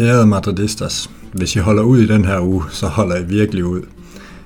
[0.00, 3.82] Ærede madridistas, hvis I holder ud i den her uge, så holder I virkelig ud.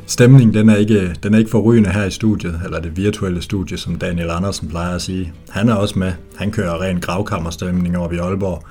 [0.06, 3.76] Stemningen den er, ikke, den er ikke forrygende her i studiet, eller det virtuelle studie,
[3.76, 5.32] som Daniel Andersen plejer at sige.
[5.50, 6.12] Han er også med.
[6.36, 8.62] Han kører ren gravkammerstemning over i Aalborg.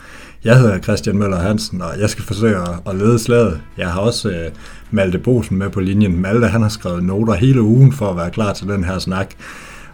[0.43, 2.57] Jeg hedder Christian Møller Hansen, og jeg skal forsøge
[2.87, 3.61] at lede slaget.
[3.77, 4.51] Jeg har også øh,
[4.91, 6.21] Malte Bosen med på linjen.
[6.21, 9.34] Malte han har skrevet noter hele ugen for at være klar til den her snak.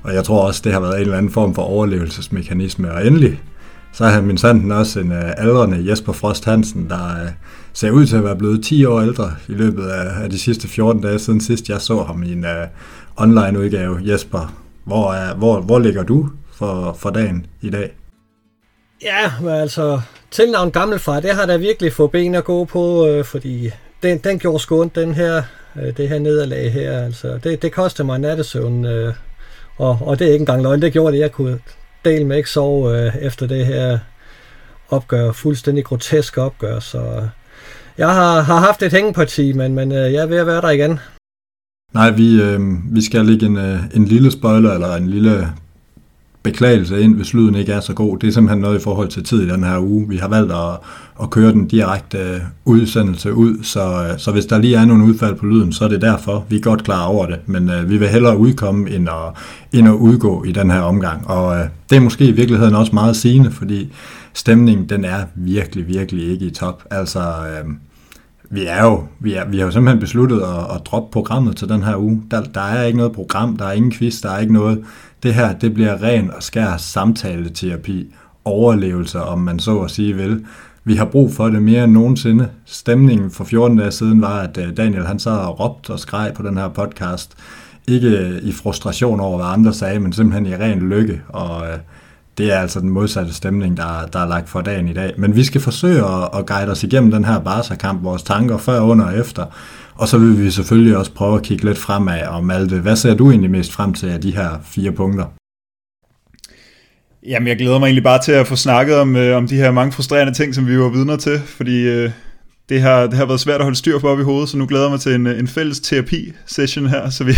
[0.03, 2.91] Og jeg tror også, det har været en eller anden form for overlevelsesmekanisme.
[2.91, 3.41] Og endelig,
[3.91, 7.29] så har min sanden også en øh, aldrende Jesper Frost Hansen, der øh,
[7.73, 10.67] ser ud til at være blevet 10 år ældre i løbet af, af de sidste
[10.67, 12.67] 14 dage siden sidst jeg så ham i en øh,
[13.17, 13.99] online udgave.
[14.03, 17.91] Jesper, hvor, er, hvor, hvor ligger du for, for dagen i dag?
[19.03, 20.01] Ja, men altså,
[20.31, 23.69] tilnavn Gammelfar, det har der virkelig fået ben at gå på, øh, fordi
[24.03, 25.43] den, den gjorde skånt, den her,
[25.81, 26.99] øh, det her nederlag her.
[27.05, 29.13] Altså, det, det kostede mig nattesøvn, øh,
[29.77, 30.81] og, og det er ikke engang løgn.
[30.81, 31.59] Det gjorde det, jeg kunne
[32.05, 33.99] dele med ikke sove øh, efter det her
[34.89, 37.23] opgør, fuldstændig grotesk opgør, så øh,
[37.97, 40.69] jeg har, har haft et hængeparti, men, men øh, jeg er ved at være der
[40.69, 40.99] igen.
[41.93, 42.59] Nej, vi, øh,
[42.95, 45.47] vi skal lægge en, øh, en lille spoiler, eller en lille
[46.51, 48.17] beklagelse ind, hvis lyden ikke er så god.
[48.17, 50.09] Det er simpelthen noget i forhold til tid i den her uge.
[50.09, 50.77] Vi har valgt at,
[51.21, 55.03] at køre den direkte øh, udsendelse ud, så, øh, så hvis der lige er nogle
[55.05, 56.45] udfald på lyden, så er det derfor.
[56.49, 59.37] Vi er godt klar over det, men uh, vi vil hellere udkomme end at,
[59.79, 61.27] end at udgå i den her omgang.
[61.27, 63.93] Og uh, det er måske i virkeligheden også meget sigende, fordi
[64.33, 66.83] stemningen den er virkelig, virkelig ikke i top.
[66.91, 67.71] Altså, uh,
[68.51, 71.69] vi er jo vi, er, vi har jo simpelthen besluttet at, at droppe programmet til
[71.69, 72.21] den her uge.
[72.31, 74.83] Der, der er ikke noget program, der er ingen quiz, der er ikke noget
[75.23, 78.13] det her, det bliver ren og skær samtaleterapi,
[78.45, 80.45] overlevelse, om man så at sige vil.
[80.83, 82.49] Vi har brug for det mere end nogensinde.
[82.65, 86.33] Stemningen for 14 dage siden var, at øh, Daniel han sad og råbte og skreg
[86.35, 87.33] på den her podcast.
[87.87, 91.21] Ikke øh, i frustration over, hvad andre sagde, men simpelthen i ren lykke.
[91.27, 91.77] Og øh,
[92.37, 95.13] det er altså den modsatte stemning, der, der er lagt for dagen i dag.
[95.17, 98.79] Men vi skal forsøge at, at guide os igennem den her Barca-kamp, vores tanker før,
[98.79, 99.45] under og efter.
[99.99, 102.21] Og så vil vi selvfølgelig også prøve at kigge lidt fremad.
[102.27, 105.25] Og Malte, hvad ser du egentlig mest frem til af de her fire punkter?
[107.25, 109.71] Jamen, jeg glæder mig egentlig bare til at få snakket om, øh, om de her
[109.71, 112.11] mange frustrerende ting, som vi var vidner til, fordi øh,
[112.69, 114.65] det, har, det har været svært at holde styr på op i hovedet, så nu
[114.67, 117.33] glæder jeg mig til en, en fælles terapi-session her, så vi,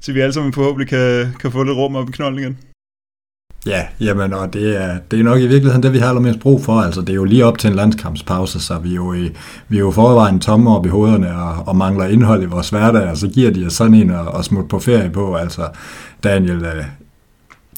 [0.00, 2.58] så vi alle sammen forhåbentlig kan, kan få lidt rum op i knolden igen.
[3.68, 6.64] Ja, jamen, og det er, det er nok i virkeligheden det, vi har allermest brug
[6.64, 6.80] for.
[6.80, 9.30] Altså, det er jo lige op til en landskampspause, så vi er jo, i,
[9.68, 13.10] vi er jo forvejen tomme op i hovederne og, og mangler indhold i vores hverdag,
[13.10, 15.34] og så giver de os sådan en at, at smutte på ferie på.
[15.34, 15.68] Altså,
[16.24, 16.84] Daniel, øh,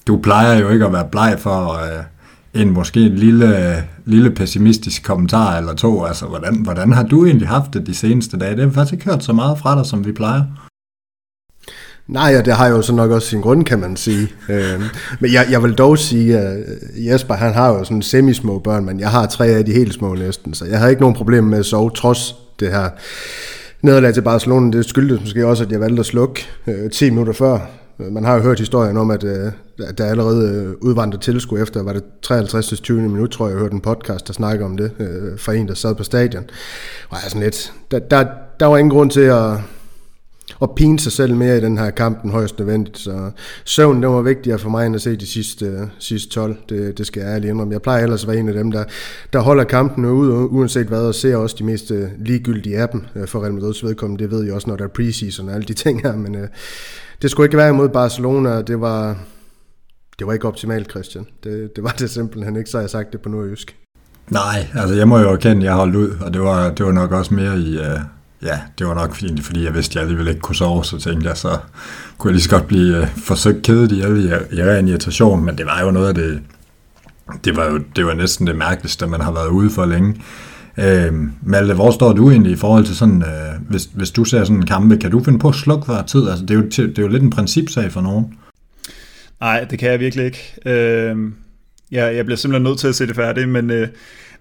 [0.07, 5.03] du plejer jo ikke at være bleg for uh, en måske en lille, lille pessimistisk
[5.05, 6.05] kommentar eller to.
[6.05, 8.57] Altså, hvordan, hvordan har du egentlig haft det de seneste dage?
[8.57, 10.43] Det har faktisk ikke hørt så meget fra dig, som vi plejer.
[12.11, 14.29] Nej, ja, det har jo så nok også sin grund, kan man sige.
[14.49, 14.83] Øh,
[15.21, 16.59] men jeg, jeg vil dog sige, at
[16.97, 20.15] Jesper han har jo sådan semi-små børn, men jeg har tre af de helt små
[20.15, 22.89] næsten, så jeg har ikke nogen problem med at sove, trods det her
[23.83, 24.79] nederlag til Barcelona.
[24.79, 27.59] Det skyldtes måske også, at jeg valgte at slukke øh, 10 minutter før.
[28.11, 29.53] Man har jo hørt historien om, at, øh,
[29.89, 32.81] at der allerede øh, udvandret tilskud efter, var det 53.
[32.81, 33.01] 20.
[33.01, 35.75] minut, tror jeg, jeg hørte en podcast, der snakker om det, øh, fra en, der
[35.75, 36.45] sad på stadion.
[37.09, 38.27] Og jeg sådan lidt, der, der,
[38.61, 39.53] der var ingen grund til at
[40.63, 42.99] at pine sig selv mere i den her kamp den højst nødvendigt.
[42.99, 43.31] Så
[43.65, 46.57] søvn, det var vigtigere for mig end at se de sidste, sidste 12.
[46.69, 47.73] Det, det skal jeg ærligt indrømme.
[47.73, 48.85] Jeg plejer ellers at være en af dem, der,
[49.33, 53.05] der holder kampen ud, uanset hvad, og ser også de mest øh, ligegyldige af dem
[53.17, 54.23] øh, for Real Madrid's vedkommende.
[54.25, 56.49] Det ved jeg også, når der er preseason og alle de ting her, men øh,
[57.23, 58.63] det skulle ikke være imod Barcelona.
[58.63, 59.17] Det var,
[60.19, 61.27] det var ikke optimalt, Christian.
[61.45, 63.77] Det, det var det simpelthen ikke, så jeg sagt det på nordjysk.
[64.31, 66.93] Nej, altså jeg må jo erkende, at jeg holdt ud, og det var, det var
[66.93, 68.01] nok også mere i, øh,
[68.43, 70.99] ja, det var nok fint, fordi jeg vidste, at jeg alligevel ikke kunne sove, så
[70.99, 71.59] tænkte jeg, så
[72.19, 75.45] kunne jeg lige så godt blive øh, forsøgt kedet i alle i, i ren irritation,
[75.45, 76.43] men det var jo noget af det,
[77.45, 80.23] det var jo det var næsten det mærkeligste, man har været ude for længe.
[80.79, 81.13] Øh,
[81.43, 84.57] Malte, hvor står du egentlig i forhold til sådan, øh, hvis, hvis du ser sådan
[84.57, 86.29] en kampe, kan du finde på at slukke for tid?
[86.29, 88.35] Altså, det, er jo, det er jo lidt en principsag for nogen.
[89.41, 90.55] Nej, det kan jeg virkelig ikke.
[90.67, 91.17] Øh,
[91.91, 93.89] jeg, jeg bliver simpelthen nødt til at se det færdigt, men øh,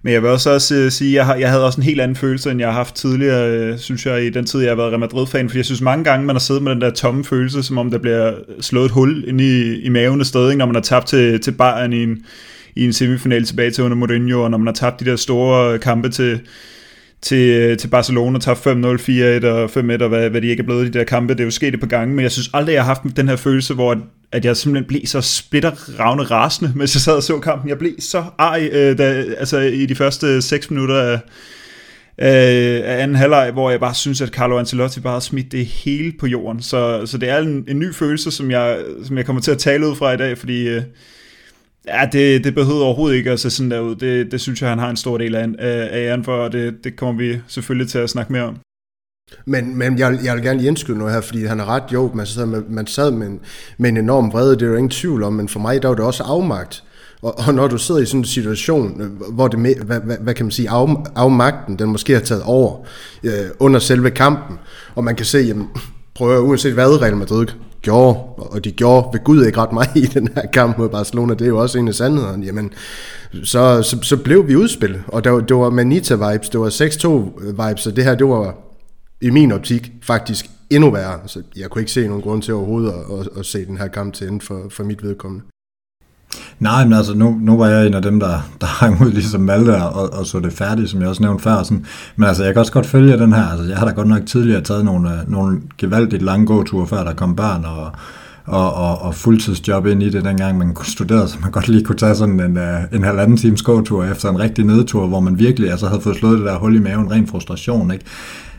[0.01, 2.01] men jeg vil også, også uh, sige, at jeg, har, jeg havde også en helt
[2.01, 4.75] anden følelse, end jeg har haft tidligere, øh, synes jeg, i den tid, jeg har
[4.75, 5.49] været Real Madrid-fan.
[5.49, 7.91] For jeg synes mange gange, man har siddet med den der tomme følelse, som om
[7.91, 10.57] der bliver slået et hul ind i, i maven et sted, ikke?
[10.59, 12.17] når man har tabt til, til Bayern i en,
[12.75, 15.79] i en semifinal tilbage til under Mourinho, og når man har tabt de der store
[15.79, 16.39] kampe til,
[17.21, 20.65] til, øh, til Barcelona, tager 5-0, 4-1 og 5-1, og hvad, hvad de ikke er
[20.65, 21.33] blevet i de der kampe.
[21.33, 23.27] Det er jo sket et par gange, men jeg synes aldrig, jeg har haft den
[23.27, 23.97] her følelse, hvor
[24.31, 27.69] at jeg simpelthen blev så splitterravne rasende, mens jeg sad og så kampen.
[27.69, 31.13] Jeg blev så arg, øh, da, altså i de første 6 minutter af,
[32.21, 35.65] øh, af anden halvleg, hvor jeg bare synes, at Carlo Ancelotti bare har smidt det
[35.65, 36.61] hele på jorden.
[36.61, 39.57] Så, så det er en, en ny følelse, som jeg, som jeg kommer til at
[39.57, 40.81] tale ud fra i dag, fordi øh,
[41.95, 43.95] ja, det, det behøver overhovedet ikke at se sådan der ud.
[43.95, 46.83] Det, det synes jeg, han har en stor del af, af æren for, og det,
[46.83, 48.57] det kommer vi selvfølgelig til at snakke mere om.
[49.45, 52.11] Men, men jeg, jeg vil gerne lige indskyde noget her, fordi han har ret, jo,
[52.13, 53.39] man sad med, man sad med, en,
[53.77, 55.95] med en enorm vrede, det er jo ingen tvivl om, men for mig der var
[55.95, 56.83] det også afmagt.
[57.21, 60.33] Og, og når du sidder i sådan en situation, øh, hvor det, hvad, hvad, hvad
[60.33, 62.85] kan man sige, af, afmagten, den måske har taget over
[63.23, 64.57] øh, under selve kampen,
[64.95, 65.67] og man kan se, jamen,
[66.15, 67.47] prøver uanset hvad Real Madrid
[67.81, 71.33] gjorde, og de gjorde ved Gud ikke ret meget i den her kamp mod Barcelona,
[71.33, 72.73] det er jo også en af sandhederne, jamen,
[73.43, 77.87] så, så, så blev vi udspillet, og det var, det var Manita-vibes, det var 6-2-vibes,
[77.87, 78.55] og det her, det var
[79.21, 81.19] i min optik faktisk endnu værre.
[81.25, 83.87] Så jeg kunne ikke se nogen grund til overhovedet at, at, at se den her
[83.87, 85.45] kamp til ende for, for mit vedkommende.
[86.59, 89.41] Nej, men altså, nu, nu var jeg en af dem, der, der hang ud ligesom
[89.41, 91.63] Malte og, og så det færdigt, som jeg også nævnte før.
[91.63, 91.85] Sådan.
[92.15, 93.45] Men altså, jeg kan også godt følge den her.
[93.45, 97.03] Altså, jeg har da godt nok tidligere taget nogle, øh, nogle gevaldigt lange gåture, før
[97.03, 97.91] der kom børn og,
[98.45, 101.97] og, og, og fuldtidsjob ind i det, dengang man studerede, så man godt lige kunne
[101.97, 105.71] tage sådan en, en, en halvanden times gåtur efter en rigtig nedtur, hvor man virkelig
[105.71, 107.91] altså, havde fået slået det der hul i maven, ren frustration.
[107.91, 108.05] Ikke?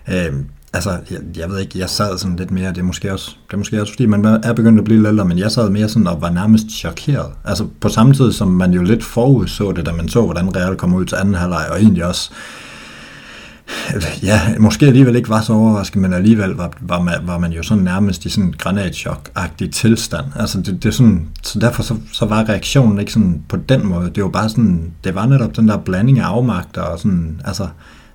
[0.08, 0.32] Øh,
[0.72, 3.52] altså, jeg, jeg ved ikke, jeg sad sådan lidt mere, det er måske også, det
[3.52, 5.88] er måske også fordi man er begyndt at blive lidt ældre, men jeg sad mere
[5.88, 7.32] sådan og var nærmest chokeret.
[7.44, 10.76] Altså på samme tid, som man jo lidt forudså det, da man så, hvordan Real
[10.76, 12.31] kom ud til anden halvleg, og egentlig også,
[14.22, 17.62] ja, måske alligevel ikke var så overrasket, men alligevel var, var, man, var man jo
[17.62, 20.26] sådan nærmest i sådan en granatschok-agtig tilstand.
[20.37, 24.11] Altså det, det sådan, så derfor så, så var reaktionen ikke sådan på den måde.
[24.14, 27.69] Det var bare sådan, det var netop den der blanding af afmagt og sådan, altså,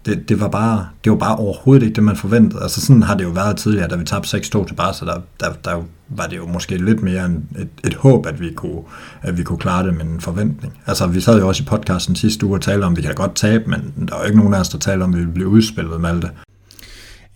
[0.05, 2.63] det, det, var bare, det var bare overhovedet ikke det, man forventede.
[2.63, 5.53] Altså sådan har det jo været tidligere, da vi tabte 6-2 til Barca, der, der,
[5.63, 8.81] der var det jo måske lidt mere en, et, et håb, at vi, kunne,
[9.21, 10.73] at vi kunne klare det med en forventning.
[10.87, 13.15] Altså vi sad jo også i podcasten sidste uge og talte om, at vi kan
[13.15, 15.33] godt tabe, men der var ikke nogen af os, der talte om, at vi ville
[15.33, 16.31] blive udspillet med alt det.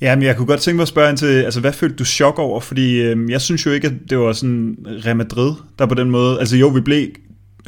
[0.01, 2.05] Ja, men jeg kunne godt tænke mig at spørge ind til, altså hvad følte du
[2.05, 2.59] chok over?
[2.59, 6.11] Fordi øh, jeg synes jo ikke, at det var sådan Real Madrid, der på den
[6.11, 7.07] måde, altså jo, vi blev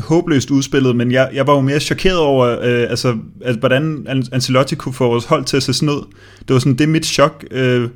[0.01, 4.75] håbløst udspillet, men jeg, jeg var jo mere chokeret over, øh, altså, altså, hvordan Ancelotti
[4.75, 6.03] kunne få vores hold til at se sådan ud.
[6.39, 7.89] Det var sådan, det er mit chok øh,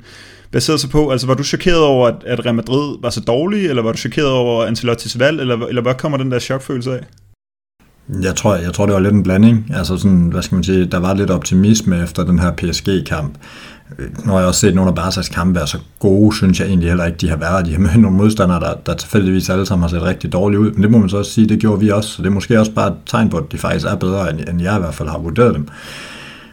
[0.50, 1.10] baseret sig på.
[1.10, 3.98] Altså, var du chokeret over, at, at Real Madrid var så dårlig, eller var du
[3.98, 7.00] chokeret over Ancelottis valg, eller, eller hvad kommer den der chokfølelse af?
[8.22, 9.70] Jeg tror, jeg tror, det var lidt en blanding.
[9.74, 13.38] Altså sådan, hvad skal man sige, der var lidt optimisme efter den her PSG-kamp.
[14.24, 16.88] Nu har jeg også set nogle af Barca's kampe være så gode, synes jeg egentlig
[16.88, 17.66] heller ikke, de har været.
[17.66, 20.70] De har mødt nogle modstandere, der, der tilfældigvis alle sammen har set rigtig dårligt ud.
[20.72, 22.10] Men det må man så også sige, det gjorde vi også.
[22.10, 24.40] Så det er måske også bare et tegn på, at de faktisk er bedre, end,
[24.48, 25.68] end jeg i hvert fald har vurderet dem.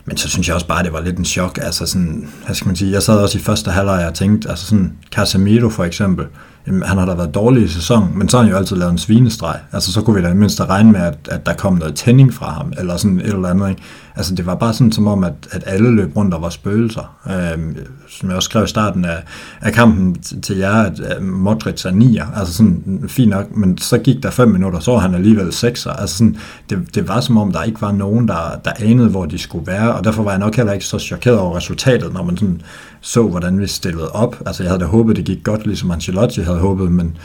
[0.06, 1.59] Men så synes jeg også bare, det var lidt en chok.
[1.62, 4.65] Altså sådan, hvad skal man sige, jeg sad også i første halvleg og tænkte, altså
[4.65, 6.25] sådan, Casemiro for eksempel,
[6.68, 8.91] jamen, han har da været dårlig i sæsonen, men så har han jo altid lavet
[8.91, 9.59] en svinestreg.
[9.71, 12.51] Altså så kunne vi da mindst regne med, at, at der kom noget tænding fra
[12.51, 13.69] ham, eller sådan et eller andet.
[13.69, 13.81] Ikke?
[14.15, 17.15] Altså det var bare sådan som om, at, at alle løb rundt og var spøgelser.
[17.30, 17.77] Øhm,
[18.10, 19.24] som jeg også skrev i starten af,
[19.62, 22.25] af kampen til jer, at, at Modric er nier.
[22.36, 25.92] Altså sådan, fint nok, men så gik der fem minutter, så var han alligevel sekser.
[25.92, 26.38] Altså sådan,
[26.69, 29.68] det, det var som om, der ikke var nogen, der, der anede, hvor de skulle
[29.68, 32.62] være, og derfor var jeg nok heller ikke så chokeret over resultatet, når man sådan
[33.01, 34.36] så, hvordan vi stillede op.
[34.45, 37.18] Altså jeg havde da håbet, det gik godt, ligesom Ancelotti havde håbet, men,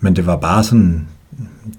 [0.00, 1.06] men det var bare sådan,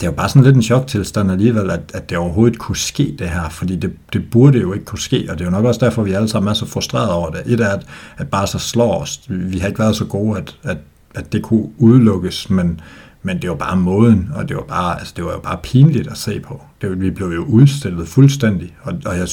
[0.01, 3.29] det var bare sådan lidt en choktilstand alligevel, at, at det overhovedet kunne ske det
[3.29, 5.85] her, fordi det, det burde jo ikke kunne ske, og det er jo nok også
[5.85, 7.41] derfor, vi alle sammen er så frustrerede over det.
[7.45, 7.85] Et er, at,
[8.17, 9.21] at bare så slår os.
[9.29, 10.77] Vi har ikke været så gode, at, at,
[11.15, 12.81] at det kunne udelukkes, men,
[13.23, 16.07] men det var bare måden, og det var, bare, altså det var jo bare pinligt
[16.07, 16.61] at se på.
[16.81, 19.27] Det, vi blev jo udstillet fuldstændig, og, og jeg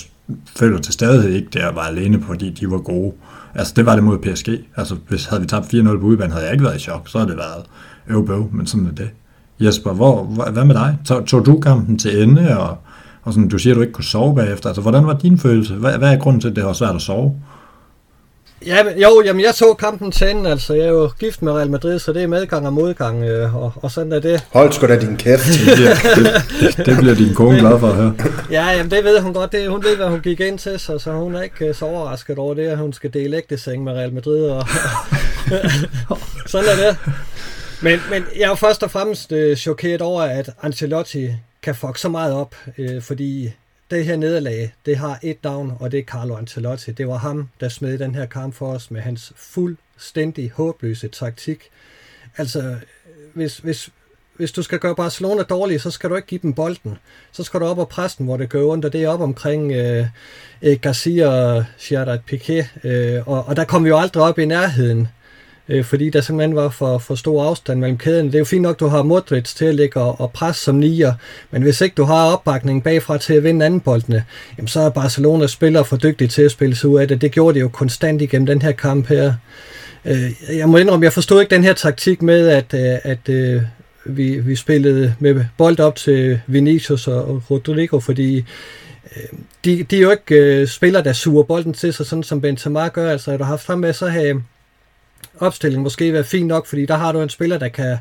[0.57, 3.13] føler til stadighed ikke, at jeg var alene, fordi de var gode.
[3.55, 4.49] Altså det var det mod PSG.
[4.77, 7.19] Altså hvis havde vi tabt 4-0 på udbanen, havde jeg ikke været i chok, så
[7.19, 7.65] havde det været
[8.07, 9.11] øvbøv, men sådan er det.
[9.61, 10.99] Jesper, hvor, hvad med dig?
[11.07, 12.77] Tog, tog du kampen til ende, og,
[13.23, 14.69] og sådan, du siger, at du ikke kunne sove bagefter.
[14.69, 15.75] Altså, hvordan var din følelse?
[15.75, 17.35] Hvad, hvad er grunden til, at det var svært at sove?
[18.67, 21.53] Ja, men, jo, jamen jeg så kampen til ende, altså jeg er jo gift med
[21.53, 24.45] Real Madrid, så det er medgang og modgang, øh, og, og sådan er det.
[24.53, 25.47] Hold sgu da din kæft.
[25.47, 28.15] det, det, det bliver din kone glad for at høre.
[28.51, 30.99] Ja, jamen det ved hun godt, det, hun ved, hvad hun gik ind til, så,
[30.99, 33.93] så hun er ikke øh, så overrasket over det, at hun skal dele ægteseng med
[33.93, 34.67] Real Madrid, og
[36.47, 36.97] sådan er det.
[37.85, 41.31] Men, men jeg er først og fremmest øh, chokeret over, at Ancelotti
[41.63, 43.53] kan fuck så meget op, øh, fordi
[43.91, 46.93] det her nederlag, det har et navn, og det er Carlo Ancelotti.
[46.93, 51.59] Det var ham, der smed den her kamp for os med hans fuldstændig håbløse taktik.
[52.37, 52.77] Altså,
[53.35, 53.91] hvis, hvis,
[54.37, 56.99] hvis du skal gøre Barcelona dårlige, så skal du ikke give dem bolden.
[57.33, 59.21] Så skal du op og presse dem, hvor det gør ondt, og det er op
[59.21, 60.07] omkring øh,
[60.83, 62.89] Garcia og Gerard Piqué.
[62.89, 65.24] Øh, og, og der kommer vi jo aldrig op i nærheden øh,
[65.69, 68.27] Øh, fordi der simpelthen var for, for stor afstand mellem kæden.
[68.27, 70.75] Det er jo fint nok, du har Modric til at ligge og, og presse som
[70.75, 71.13] nier,
[71.51, 74.25] men hvis ikke du har opbakning bagfra til at vinde anden boldene,
[74.59, 77.21] jamen så er Barcelona spillere for dygtige til at spille sig ud af det.
[77.21, 79.35] Det gjorde de jo konstant igennem den her kamp her.
[80.05, 83.63] Øh, jeg må indrømme, jeg forstod ikke den her taktik med, at, øh, at øh,
[84.07, 88.45] vi, vi spillede med bold op til Vinicius og Rodrigo, fordi
[89.65, 92.89] de, de er jo ikke øh, spillere, der suger bolden til sig, sådan som Benzema
[92.89, 93.11] gør.
[93.11, 94.43] Altså, at du har haft frem med, så have
[95.41, 97.97] opstilling måske være fint nok, fordi der har du en spiller, der kan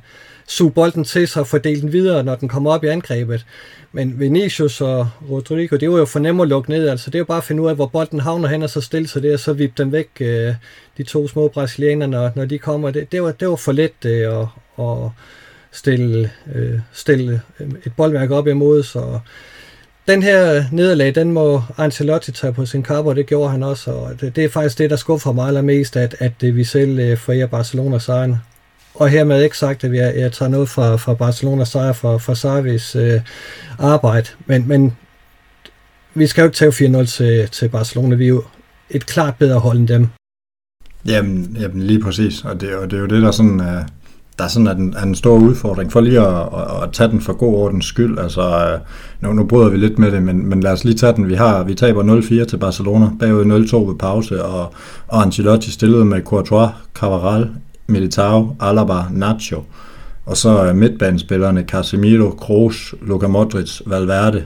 [0.48, 3.46] suge bolden til sig og fordele den videre, når den kommer op i angrebet.
[3.92, 6.88] Men Vinicius og Rodrigo, det var jo for nemt at lukke ned.
[6.88, 8.82] Altså, det er jo bare at finde ud af, hvor bolden havner hen, og så
[8.82, 10.54] stille sig der, og så vippe den væk, øh,
[10.98, 12.92] de to små brasilianere, når, når de kommer.
[12.92, 14.48] Det, det, var, det var for let øh, at,
[14.80, 15.10] at
[15.72, 17.42] stille, øh, stille
[17.86, 19.20] et boldværk op imod, så
[20.08, 23.92] den her nederlag, den må Ancelotti tage på sin kappe, og det gjorde han også,
[23.92, 27.18] og det, det er faktisk det, der skuffer mig allermest, at, at vi selv øh,
[27.18, 28.36] forærer Barcelona sejren.
[28.96, 32.34] Og hermed ikke sagt, at jeg, jeg tager noget fra, fra Barcelona sejr for, for
[32.34, 33.22] Sarvis øh,
[33.80, 34.98] arbejde, men, men
[36.14, 38.16] vi skal jo ikke tage 4-0 til, til Barcelona.
[38.16, 38.44] Vi er jo
[38.90, 40.08] et klart bedre hold end dem.
[41.06, 43.62] Jamen, jamen lige præcis, og det, og det er jo det, der sådan...
[43.62, 43.84] Øh
[44.38, 47.22] der er den, er en, en stor udfordring for lige at, at, at tage den
[47.22, 48.20] for god ordens skyld.
[48.20, 48.78] Altså,
[49.22, 51.30] nu, nu bryder vi lidt med det, men, men lad os lige tage den.
[51.30, 52.04] Vi, har, vi taber
[52.44, 54.74] 0-4 til Barcelona, bagud 0-2 ved pause, og,
[55.08, 57.50] og Ancelotti stillede med Courtois, Cavaral,
[57.88, 59.64] Militao, Alaba, Nacho,
[60.26, 64.44] og så midtbanespillerne Casemiro, Kroos, Luka Modric, Valverde,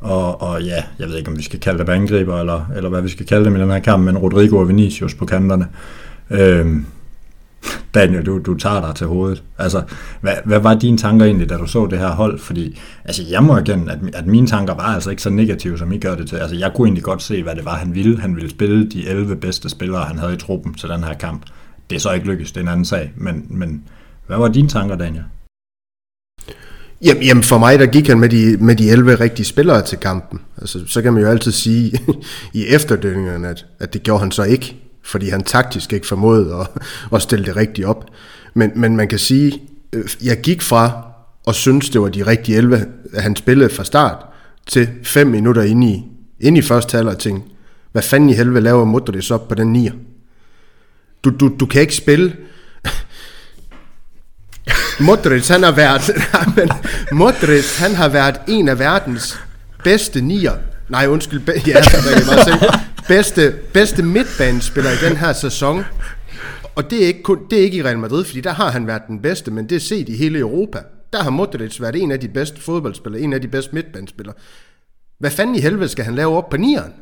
[0.00, 3.02] og, og ja, jeg ved ikke, om vi skal kalde dem angriber, eller, eller hvad
[3.02, 5.66] vi skal kalde dem i den her kamp, men Rodrigo og Vinicius på kanterne.
[6.30, 6.86] Øhm,
[7.94, 9.42] Daniel, du, du tager dig til hovedet.
[9.58, 9.82] Altså,
[10.20, 12.38] hvad, hvad var dine tanker egentlig, da du så det her hold?
[12.38, 15.92] Fordi, altså, jeg må erkende, at, at mine tanker var altså ikke så negative, som
[15.92, 16.36] I gør det til.
[16.36, 18.20] Altså, jeg kunne egentlig godt se, hvad det var, han ville.
[18.20, 21.42] Han ville spille de 11 bedste spillere, han havde i truppen til den her kamp.
[21.90, 23.12] Det er så ikke lykkedes, det er en anden sag.
[23.16, 23.84] Men, men
[24.26, 25.24] hvad var dine tanker, Daniel?
[27.04, 29.98] Jamen, jamen for mig, der gik han med de, med de 11 rigtige spillere til
[29.98, 30.40] kampen.
[30.58, 31.92] Altså, så kan man jo altid sige
[32.60, 34.76] i efterdønningerne, at, at det gjorde han så ikke
[35.08, 36.82] fordi han taktisk ikke formåede at,
[37.14, 38.04] at stille det rigtigt op.
[38.54, 39.62] Men, men man kan sige,
[39.92, 41.04] øh, jeg gik fra
[41.46, 44.26] og synes det var de rigtige 11, han spillede fra start,
[44.66, 46.04] til fem minutter inde i,
[46.40, 47.50] inde i første halvleg og tænkte,
[47.92, 49.92] hvad fanden i helvede laver Modric op på den nier?
[51.24, 52.36] Du, du, du kan ikke spille...
[55.00, 56.10] Modric, han har været...
[56.56, 56.70] men
[57.12, 59.38] Modric, han har været en af verdens
[59.84, 60.52] bedste nier.
[60.88, 61.42] Nej, undskyld.
[61.66, 62.04] Ja, der kan
[63.08, 65.84] bedste, bedste midtbanespiller i den her sæson.
[66.74, 68.86] Og det er, ikke kun, det er ikke i Real Madrid, fordi der har han
[68.86, 70.78] været den bedste, men det er set i hele Europa.
[71.12, 74.34] Der har Modric været en af de bedste fodboldspillere, en af de bedste midtbanespillere.
[75.18, 76.92] Hvad fanden i helvede skal han lave op på nieren?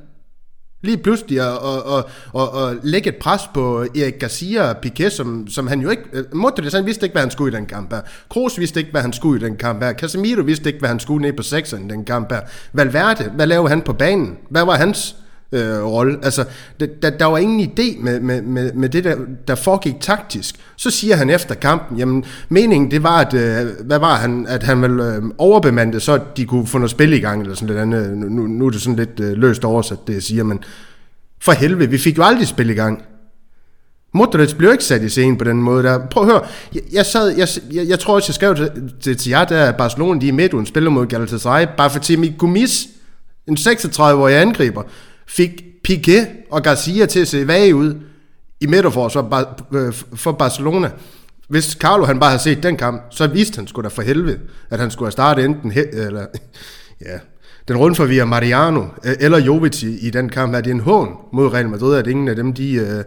[0.82, 5.12] Lige pludselig at, og, og, og, og lægge et pres på Erik Garcia og Piquet,
[5.12, 6.02] som, som han jo ikke...
[6.32, 8.00] Modric, han vidste ikke, hvad han skulle i den kamp her.
[8.28, 9.92] Kroos vidste ikke, hvad han skulle i den kamp her.
[9.92, 12.40] Casemiro vidste ikke, hvad han skulle ned på sekseren i den kamp her.
[12.72, 14.38] Valverde, hvad lavede han på banen?
[14.50, 15.16] Hvad var hans
[15.53, 16.19] øh, rolle.
[16.23, 16.45] Altså,
[16.81, 19.17] der, der, var ingen idé med, med, med, med det, der,
[19.49, 20.55] der foregik taktisk.
[20.76, 24.62] Så siger han efter kampen, jamen meningen det var, at, øh, hvad var han, at
[24.62, 27.79] han ville øh, overbemande så de kunne få noget spil i gang, eller sådan lidt
[27.79, 28.19] andet.
[28.19, 30.61] Nu, nu er det sådan lidt øh, løst oversat, det jeg siger, men
[31.43, 33.03] for helvede, vi fik jo aldrig spil i gang.
[34.15, 36.07] Modric blev ikke sat i scenen på den måde der.
[36.07, 36.43] Prøv at høre,
[36.75, 38.57] jeg, jeg, sad, jeg, jeg, jeg tror også, jeg skrev
[39.00, 42.38] til, til jer, der Barcelona, de er midt uden spiller mod Galatasaray, bare for Timmy
[42.38, 42.87] Gumis,
[43.49, 44.83] en 36-årig angriber,
[45.28, 47.95] fik Piquet og Garcia til at se vage ud
[48.61, 50.90] i midterforsvar øh, for Barcelona.
[51.49, 54.38] Hvis Carlo han bare havde set den kamp, så vidste han sgu da for helvede,
[54.71, 56.26] at han skulle have startet enten, eller,
[57.06, 57.18] ja,
[57.68, 60.61] den rundforvirrer Mariano øh, eller Jovic i, i den kamp her.
[60.61, 63.04] Det er en hån mod Real Madrid, at ingen af dem, de, øh,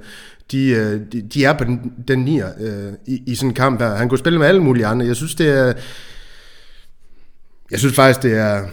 [0.52, 2.50] de, de, de er på den, den nier
[3.08, 3.96] i, i sådan en kamp her.
[3.96, 5.06] Han kunne spille med alle mulige andre.
[5.06, 5.74] Jeg synes, det er...
[7.72, 8.66] Jeg synes faktisk, det er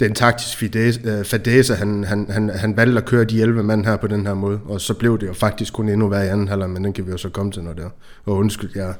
[0.00, 3.96] den taktisk øh, fadese, han, han, han, han valgte at køre de 11 mand her
[3.96, 6.48] på den her måde, og så blev det jo faktisk kun endnu værre i anden
[6.48, 7.90] halvleg, men den kan vi jo så komme til, når det er.
[8.26, 8.94] Og undskyld, jeg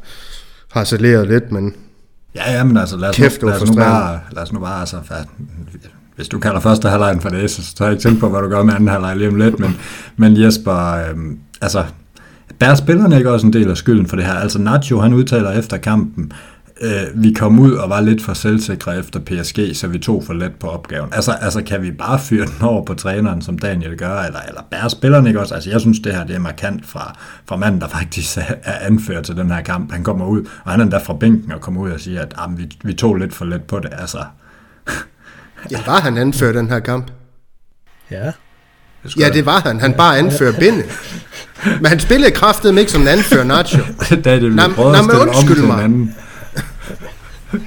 [0.71, 1.75] har saleret lidt, men
[2.35, 4.61] Ja, ja, men altså lad os, Kæft, nu, lad os nu bare, lad os nu
[4.61, 4.97] bare altså,
[6.17, 8.49] hvis du kalder første halvleg en fadese, så tager jeg ikke tænke på, hvad du
[8.49, 9.77] gør med anden halvleg lige om lidt, men,
[10.17, 11.85] men Jesper, øhm, altså,
[12.59, 14.35] bærer spillerne ikke også en del af skylden for det her?
[14.35, 16.33] Altså Nacho, han udtaler efter kampen,
[16.81, 20.33] øh, vi kom ud og var lidt for selvsikre efter PSG, så vi tog for
[20.33, 21.13] let på opgaven.
[21.13, 24.61] Altså, altså kan vi bare fyre den over på træneren, som Daniel gør, eller, eller
[24.71, 25.55] bære spillerne ikke også?
[25.55, 29.25] Altså jeg synes, det her det er markant fra, fra manden, der faktisk er, anført
[29.25, 29.93] til den her kamp.
[29.93, 32.35] Han kommer ud, og han er endda fra bænken og kommer ud og siger, at
[32.39, 33.91] ah, vi, vi tog lidt for let på det.
[33.93, 34.19] Altså.
[35.71, 37.11] ja, var han anført den her kamp?
[38.11, 38.33] Ja.
[39.03, 39.81] Det ja, det var han.
[39.81, 40.85] Han bare anfører bindet.
[41.65, 43.79] Men han spillede kraftet ikke som en anfører, Nacho.
[44.11, 45.85] da det blev prøvet at stille om undskyld en mig.
[45.85, 46.15] anden.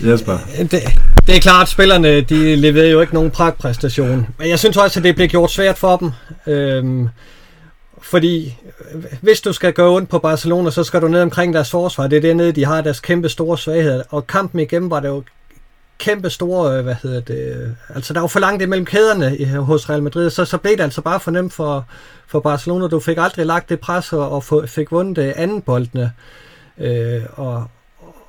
[0.00, 0.38] Jesper.
[0.58, 0.70] Det,
[1.26, 4.26] det er klart, at spillerne de leverede jo ikke nogen pragtpræstation.
[4.38, 6.10] Men jeg synes også, at det blev gjort svært for dem.
[6.46, 7.08] Øhm,
[8.02, 8.58] fordi
[8.94, 12.06] øh, hvis du skal gå ondt på Barcelona, så skal du ned omkring deres forsvar.
[12.06, 14.02] Det er dernede, de har deres kæmpe store svagheder.
[14.10, 15.22] Og kampen igennem var det jo
[15.98, 19.44] kæmpe store, øh, hvad hedder det, øh, altså der var for langt imellem kæderne i-
[19.44, 21.86] hos Real Madrid, så, så blev det altså bare for nemt for,
[22.26, 22.88] for Barcelona.
[22.88, 26.02] Du fik aldrig lagt det pres og, og få, fik vundet anden boldene.
[26.02, 26.08] Øh,
[26.80, 27.64] Øh, og,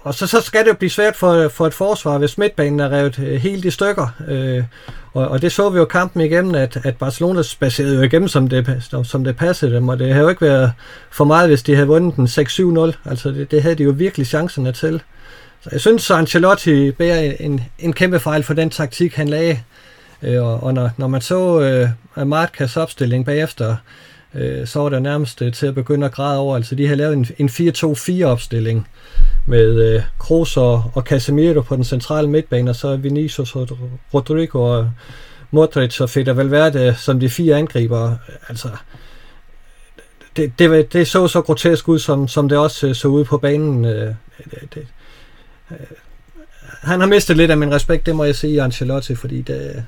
[0.03, 2.89] og så, så skal det jo blive svært for, for et forsvar, hvis midtbanen er
[2.89, 4.07] revet øh, helt i stykker.
[4.27, 4.63] Øh,
[5.13, 8.47] og, og det så vi jo kampen igennem, at, at Barcelona spacerede jo igennem, som
[8.47, 9.89] det, som det passede dem.
[9.89, 10.71] Og det havde jo ikke været
[11.11, 13.09] for meget, hvis de havde vundet den 6-7-0.
[13.09, 15.01] Altså det, det havde de jo virkelig chancerne til.
[15.61, 19.59] Så jeg synes, at Ancelotti bærer en, en kæmpe fejl for den taktik, han lagde.
[20.21, 21.59] Øh, og og når, når man så
[22.17, 23.75] øh, Martkas opstilling bagefter, øh,
[24.35, 26.55] Øh, så var det nærmest øh, til at begynde at græde over.
[26.55, 28.87] Altså de havde lavet en, en 4-2-4 opstilling
[29.45, 33.67] med øh, Kroos og, og Casemiro på den centrale midtbane, og så Vinicius og
[34.13, 34.91] Rodrigo og
[35.51, 38.15] Modric og Fede Valverde som de fire angriber.
[38.49, 38.69] Altså,
[40.35, 43.37] det, det, det så så grotesk ud, som, som det også øh, så ud på
[43.37, 43.85] banen.
[43.85, 44.87] Øh, det, det,
[45.71, 45.77] øh,
[46.81, 49.85] han har mistet lidt af min respekt, det må jeg sige, Ancelotti, fordi det,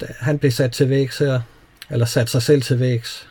[0.00, 1.40] det, han blev sat til vægs her,
[1.90, 3.28] eller sat sig selv til vægs.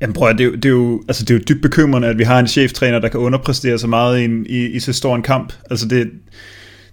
[0.00, 2.08] Jamen prøv at, det, er jo, det, er jo, altså, det er jo dybt bekymrende,
[2.08, 4.92] at vi har en cheftræner, der kan underpræstere så meget i, en, i, i så
[4.92, 5.52] stor en kamp.
[5.70, 6.10] Altså det,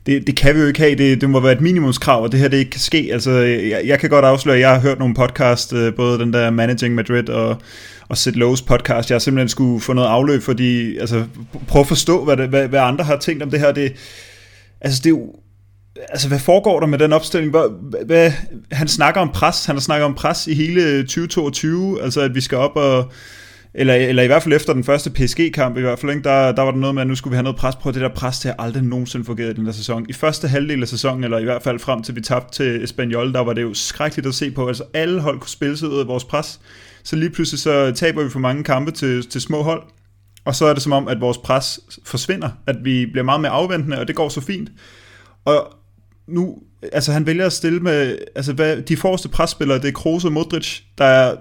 [0.06, 0.96] det, det kan vi jo ikke have.
[0.96, 3.10] Det, det må være et minimumskrav, og det her det ikke kan ske.
[3.12, 6.34] Altså, jeg, jeg kan godt afsløre, at jeg har hørt nogle podcast, øh, både den
[6.34, 7.62] der Managing Madrid og,
[8.08, 9.10] og Sid Lowe's podcast.
[9.10, 11.25] Jeg har simpelthen skulle få noget afløb, fordi altså,
[11.68, 13.72] prøv at forstå, hvad, det, hvad, hvad andre har tænkt om det her.
[13.72, 13.94] Det,
[14.82, 15.36] altså, det er jo,
[15.96, 17.52] altså, hvad foregår der med den opstilling?
[17.52, 18.32] Hvad, hvad,
[18.72, 19.66] han snakker om pres.
[19.66, 22.02] Han har snakket om pres i hele 2022.
[22.02, 23.12] Altså, at vi skal op og...
[23.76, 26.24] Eller, eller i hvert fald efter den første PSG-kamp, i hvert fald, ikke?
[26.24, 27.92] Der, der var der noget med, at nu skulle vi have noget pres på.
[27.92, 30.06] Det der pres, det har aldrig nogensinde fungeret i den der sæson.
[30.10, 33.34] I første halvdel af sæsonen, eller i hvert fald frem til vi tabte til Espanyol,
[33.34, 34.68] der var det jo skrækkeligt at se på.
[34.68, 36.60] Altså alle hold kunne spille sig ud af vores pres.
[37.04, 39.84] Så lige pludselig så taber vi for mange kampe til, til små hold.
[40.46, 42.50] Og så er det som om, at vores pres forsvinder.
[42.67, 44.70] At vi bliver meget mere afventende, og det går så fint.
[45.46, 45.74] Og
[46.28, 46.58] nu,
[46.92, 50.32] altså han vælger at stille med, altså hvad, de forreste presspillere, det er Kroos og
[50.32, 51.36] Modric, der er,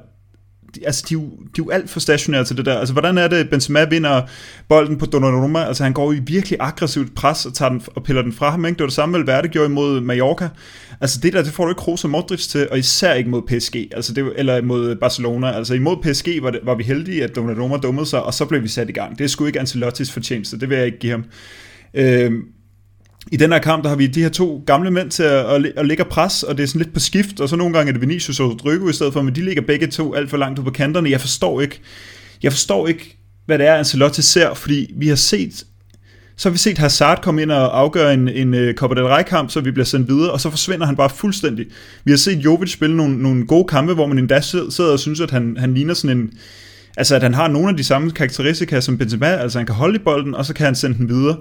[0.75, 2.79] de, altså de, er de er jo alt for stationære til det der.
[2.79, 4.23] Altså hvordan er det, Benzema vinder
[4.69, 5.65] bolden på Donnarumma?
[5.65, 8.65] Altså han går i virkelig aggressivt pres og, tager den, og piller den fra ham.
[8.65, 8.77] Ikke?
[8.77, 10.49] Det var det samme, Valverde gjorde imod Mallorca.
[11.01, 13.43] Altså det der, det får du ikke Kroos og Modric til, og især ikke mod
[13.43, 15.53] PSG, altså det, eller mod Barcelona.
[15.53, 18.63] Altså imod PSG var, det, var vi heldige, at Donnarumma dummede sig, og så blev
[18.63, 19.19] vi sat i gang.
[19.19, 21.25] Det er sgu ikke Ancelottis fortjeneste, det vil jeg ikke give ham.
[21.95, 22.33] Øh,
[23.33, 25.73] i den her kamp, der har vi de her to gamle mænd til at, at,
[25.77, 27.89] at lægge og pres, og det er sådan lidt på skift, og så nogle gange
[27.89, 30.37] er det Vinicius og Rodrigo i stedet for, men de ligger begge to alt for
[30.37, 31.11] langt ud på kanterne.
[31.11, 31.81] Jeg forstår ikke,
[32.43, 35.65] jeg forstår ikke, hvad det er, Ancelotti ser, fordi vi har set,
[36.37, 39.51] så har vi set Hazard komme ind og afgøre en, en uh, Copa del Rey-kamp,
[39.51, 41.67] så vi bliver sendt videre, og så forsvinder han bare fuldstændig.
[42.05, 44.99] Vi har set Jovic spille nogle, nogle gode kampe, hvor man endda sidder sidder og
[44.99, 46.33] synes, at han, han ligner sådan en,
[46.97, 49.97] altså at han har nogle af de samme karakteristika som Benzema, altså han kan holde
[49.97, 51.37] i bolden, og så kan han sende den videre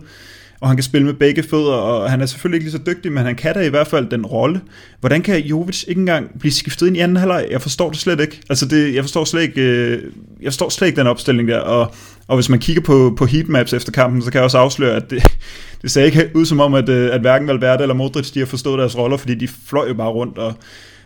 [0.61, 3.11] og han kan spille med begge fødder, og han er selvfølgelig ikke lige så dygtig,
[3.11, 4.61] men han kan da i hvert fald den rolle.
[4.99, 7.47] Hvordan kan Jovic ikke engang blive skiftet ind i anden halvleg?
[7.51, 8.41] Jeg forstår det slet ikke.
[8.49, 10.03] Altså det, jeg forstår slet ikke, øh,
[10.41, 11.93] jeg forstår slet ikke den opstilling der, og,
[12.27, 15.09] og hvis man kigger på, på heatmaps efter kampen, så kan jeg også afsløre, at
[15.09, 15.23] det,
[15.81, 18.45] det ser ikke ud som om, at, øh, at hverken Valverde eller Modric de har
[18.45, 20.53] forstået deres roller, fordi de fløj jo bare rundt, og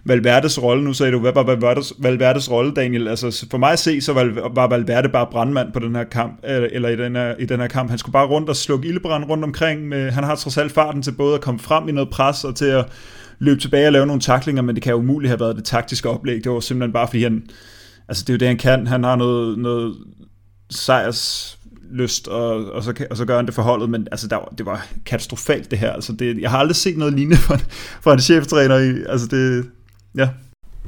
[0.08, 3.08] Valverdes rolle, nu sagde du, hvad var Valverdes, Valverdes rolle, Daniel?
[3.08, 6.90] Altså for mig at se, så var, Valverde bare brandmand på den her kamp, eller,
[6.90, 7.90] i, den her, i den her kamp.
[7.90, 9.88] Han skulle bare rundt og slukke ildebrand rundt omkring.
[9.88, 12.56] Med, han har trods alt farten til både at komme frem i noget pres og
[12.56, 12.86] til at
[13.40, 16.10] løbe tilbage og lave nogle taklinger, men det kan jo umuligt have været det taktiske
[16.10, 16.44] oplæg.
[16.44, 17.44] Det var simpelthen bare, fordi han,
[18.08, 18.88] altså det er jo det, han kan.
[18.88, 19.96] Han har noget, noget
[20.70, 21.58] sejrs
[21.92, 24.66] lyst, og, og, så, og så gør han det forholdet, men altså, der, var- det
[24.66, 25.92] var katastrofalt det her.
[25.92, 27.58] Altså, det, jeg har aldrig set noget lignende fra,
[28.02, 28.78] fra en cheftræner.
[28.78, 29.66] I, altså, det,
[30.18, 30.30] ja.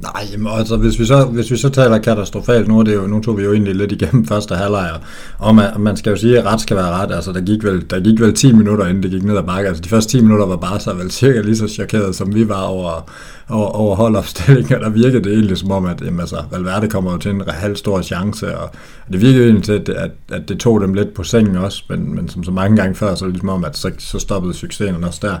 [0.02, 3.06] Nej, jamen, altså hvis vi, så, hvis vi så taler katastrofalt, nu, er det jo,
[3.06, 5.00] nu tog vi jo egentlig lidt igennem første halvleg, og-
[5.48, 7.12] og man, man skal jo sige, at ret skal være ret.
[7.14, 9.68] Altså, der gik, vel, der gik vel 10 minutter, inden det gik ned ad bakke.
[9.68, 12.48] Altså, de første 10 minutter var bare så vel cirka lige så chokeret, som vi
[12.48, 13.10] var over,
[13.50, 17.12] over, over holdopstillingen, og der virkede det egentlig som om, at jamen, altså, Valverde kommer
[17.12, 18.70] jo til en halv stor chance, og
[19.12, 22.14] det virkede egentlig til, at, at, at det tog dem lidt på sengen også, men,
[22.14, 24.54] men som så mange gange før, så er det ligesom om, at så, så stoppede
[24.54, 25.36] succesen også der.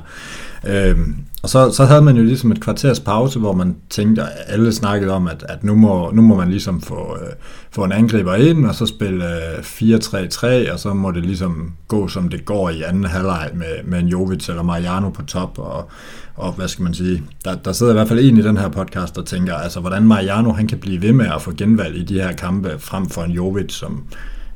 [0.66, 4.28] Øhm, og så, så havde man jo ligesom et kvarters pause, hvor man tænkte, at
[4.46, 7.32] alle snakkede om, at, at nu, må, nu må man ligesom få, øh,
[7.70, 12.08] få en angriber ind, og så spille øh, 4-3-3, og så må det ligesom gå,
[12.08, 15.90] som det går i anden halvleg med, med en Jovic eller Mariano på top, og,
[16.36, 19.16] og hvad skal man sige, der, der sidder hvert fald en i den her podcast,
[19.16, 22.14] der tænker, altså hvordan Mariano han kan blive ved med at få genvalg i de
[22.14, 24.04] her kampe, frem for en Jovic, som,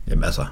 [0.08, 0.44] jamen altså,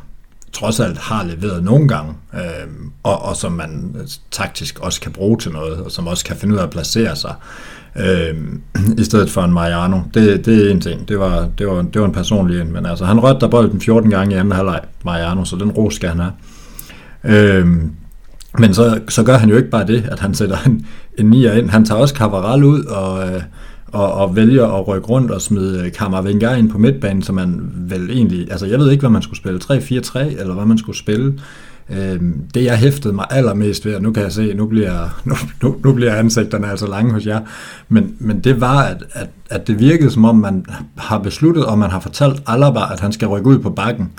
[0.52, 2.68] trods alt har leveret nogle gange, øh,
[3.02, 3.96] og, og som man
[4.30, 7.16] taktisk også kan bruge til noget, og som også kan finde ud af at placere
[7.16, 7.34] sig,
[7.96, 8.36] øh,
[9.02, 10.00] i stedet for en Mariano.
[10.14, 11.08] Det, det er en ting.
[11.08, 13.80] Det var, det var, det var en personlig en, men altså, han rørte der bolden
[13.80, 16.32] 14 gange i anden halvleg, Mariano, så den ro skal han have.
[17.24, 17.66] Øh,
[18.58, 20.86] men så, så gør han jo ikke bare det, at han sætter en,
[21.18, 21.70] en nier ind.
[21.70, 23.42] Han tager også Cavaral ud og, øh,
[23.86, 27.72] og, og vælger at rykke rundt og smide øh, Kammervenger ind på midtbanen, så man
[27.74, 30.98] vel egentlig, altså jeg ved ikke, hvad man skulle spille, 3-4-3, eller hvad man skulle
[30.98, 31.34] spille.
[31.90, 35.34] Øhm, det jeg hæftede mig allermest ved, og nu kan jeg se, nu bliver, nu,
[35.62, 37.40] nu, nu bliver ansigterne altså lange hos jer,
[37.88, 41.78] men, men det var, at, at, at det virkede som om, man har besluttet, og
[41.78, 44.10] man har fortalt Alaba, at han skal rykke ud på bakken.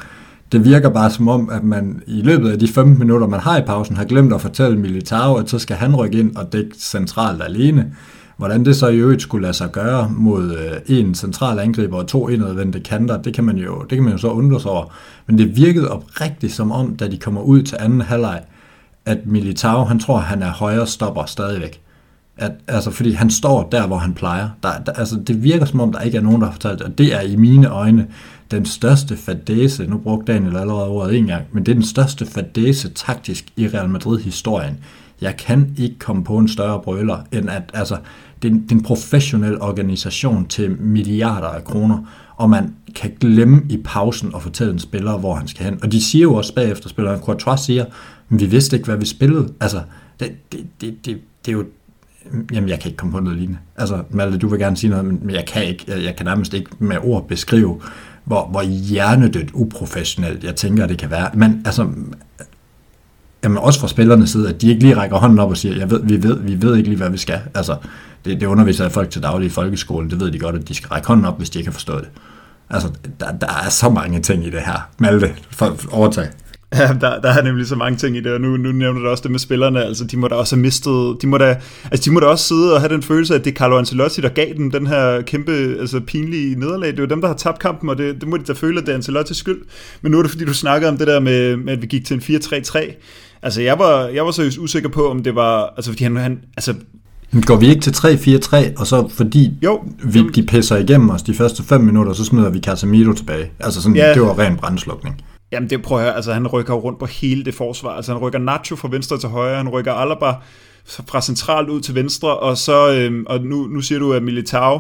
[0.52, 3.58] Det virker bare som om, at man i løbet af de 15 minutter, man har
[3.58, 6.72] i pausen, har glemt at fortælle Militao, at så skal han rykke ind og dække
[6.78, 7.96] centralt alene.
[8.38, 12.08] Hvordan det så i øvrigt skulle lade sig gøre mod øh, en central angriber og
[12.08, 14.86] to indadvendte kanter, det kan, man jo, det kan man jo så undre sig over.
[15.28, 18.42] Men det virkede oprigtigt som om, da de kommer ud til anden halvleg,
[19.06, 21.82] at Militao, han tror, han er højre stopper stadigvæk.
[22.38, 24.50] At, altså, fordi han står der, hvor han plejer.
[24.64, 26.88] Der, der, altså, det virker som om, der ikke er nogen, der har fortalt det,
[26.88, 28.08] og det er i mine øjne
[28.52, 32.26] den største fadese, nu brugte Daniel allerede ordet en gang, men det er den største
[32.26, 34.78] fadese taktisk i Real Madrid-historien.
[35.22, 37.98] Jeg kan ikke komme på en større brøler, end at altså,
[38.42, 41.98] det er, en, det er en professionel organisation til milliarder af kroner,
[42.36, 45.80] og man kan glemme i pausen at fortælle en spiller, hvor han skal hen.
[45.84, 47.86] Og de siger jo også bagefter, spilleren Courtois siger,
[48.30, 49.54] men vi vidste ikke, hvad vi spillede.
[49.60, 49.82] Altså,
[50.20, 51.66] det, det, det, det, det er jo
[52.54, 53.60] Jamen, jeg kan ikke komme på noget lignende.
[53.78, 56.70] Altså, Malte, du vil gerne sige noget, men jeg kan ikke, jeg kan nærmest ikke
[56.80, 57.82] med ord beskrive,
[58.24, 61.30] hvor, hvor hjernedødt uprofessionelt jeg tænker, det kan være.
[61.34, 61.88] Men altså,
[63.44, 65.92] jamen også fra spillernes side, at de ikke lige rækker hånden op og siger, jeg
[65.92, 67.40] ved, vi, ved, vi ved ikke lige, hvad vi skal.
[67.54, 67.76] Altså,
[68.26, 70.88] det, det underviser folk til daglig i folkeskolen, det ved de godt, at de skal
[70.88, 72.10] række hånden op, hvis de ikke har forstået det.
[72.70, 74.90] Altså, der, der er så mange ting i det her.
[74.98, 76.28] Malte, for overtag.
[76.76, 79.08] Ja, der, der er nemlig så mange ting i det, og nu, nu nævner du
[79.08, 81.60] også det med spillerne, altså de må da også have mistet, de må da,
[81.92, 84.22] altså de må da også sidde og have den følelse, at det er Carlo Ancelotti,
[84.22, 86.92] der gav dem den her kæmpe, altså pinlige nederlag.
[86.92, 88.80] Det er jo dem, der har tabt kampen, og det, det må de da føle,
[88.80, 89.62] at det er Ancelottis skyld.
[90.02, 92.06] Men nu er det, fordi du snakkede om det der med, med at vi gik
[92.06, 92.80] til en 4-3-3.
[93.42, 96.40] Altså jeg var, jeg var seriøst usikker på, om det var, altså fordi han, han
[96.58, 96.74] altså
[97.46, 101.34] Går vi ikke til 3-4-3, og så fordi jo, vi, de pisser igennem os de
[101.34, 103.52] første 5 minutter, så smider vi Casemiro tilbage.
[103.60, 104.14] Altså sådan, ja.
[104.14, 105.22] det var ren brandslukning.
[105.52, 107.90] Jamen det prøver jeg, altså han rykker rundt på hele det forsvar.
[107.90, 110.34] Altså han rykker Nacho fra venstre til højre, han rykker Alaba
[110.86, 114.80] fra centralt ud til venstre, og så, øhm, og nu, nu siger du, at Militao,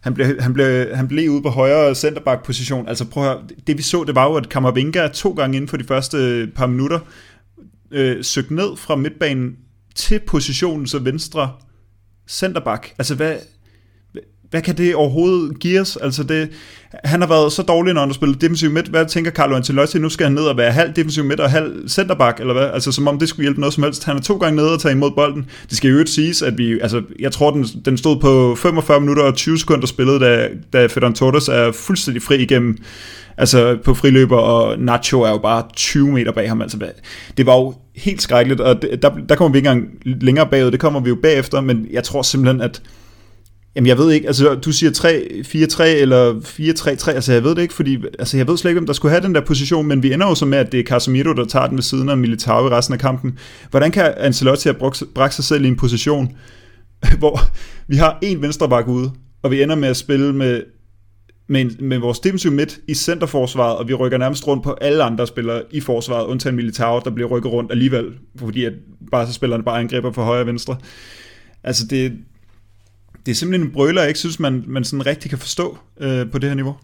[0.00, 2.88] han blev, han blev, han blev ude på højre centerback-position.
[2.88, 5.68] Altså prøv at høre, det vi så, det var jo, at Kammervinga to gange inden
[5.68, 6.98] for de første øh, par minutter
[7.90, 9.56] øh, søgte ned fra midtbanen
[9.94, 11.52] til positionen så venstre
[12.28, 12.94] centerback.
[12.98, 13.36] Altså hvad,
[14.50, 15.96] hvad kan det overhovedet give os?
[15.96, 16.48] Altså det,
[17.04, 18.86] han har været så dårlig, når han har spillet defensiv midt.
[18.86, 19.98] Hvad tænker Carlo Ancelotti?
[19.98, 22.70] Nu skal han ned og være halv defensiv midt og halv centerback, eller hvad?
[22.74, 24.04] Altså som om det skulle hjælpe noget som helst.
[24.04, 25.46] Han er to gange nede og tager imod bolden.
[25.68, 29.00] Det skal jo ikke siges, at vi, altså jeg tror, den, den stod på 45
[29.00, 32.78] minutter og 20 sekunder spillet, da, da Ferdinand Torres er fuldstændig fri igennem
[33.36, 36.62] altså på friløber, og Nacho er jo bare 20 meter bag ham.
[36.62, 36.78] Altså,
[37.36, 40.80] det var jo helt skrækkeligt, og der, der kommer vi ikke engang længere bagud, det
[40.80, 42.82] kommer vi jo bagefter, men jeg tror simpelthen, at
[43.76, 47.74] Jamen jeg ved ikke, altså du siger 3-4-3 eller 4-3-3, altså jeg ved det ikke,
[47.74, 50.12] fordi altså, jeg ved slet ikke, om der skulle have den der position, men vi
[50.12, 52.66] ender jo så med, at det er Casemiro, der tager den ved siden af Militao
[52.66, 53.38] i resten af kampen.
[53.70, 56.36] Hvordan kan Ancelotti have bragt sig selv i en position,
[57.18, 57.40] hvor
[57.88, 59.10] vi har en venstreback ude,
[59.42, 60.62] og vi ender med at spille med,
[61.48, 65.02] med, en, med vores defensiv midt i centerforsvaret, og vi rykker nærmest rundt på alle
[65.02, 68.04] andre spillere i forsvaret, undtagen Militao, der bliver rykket rundt alligevel,
[68.38, 68.72] fordi at
[69.10, 70.76] bare så spillerne bare angriber for højre og venstre.
[71.64, 72.12] Altså det,
[73.26, 76.30] det er simpelthen en brøler, jeg ikke synes, man, man sådan rigtig kan forstå øh,
[76.30, 76.76] på det her niveau.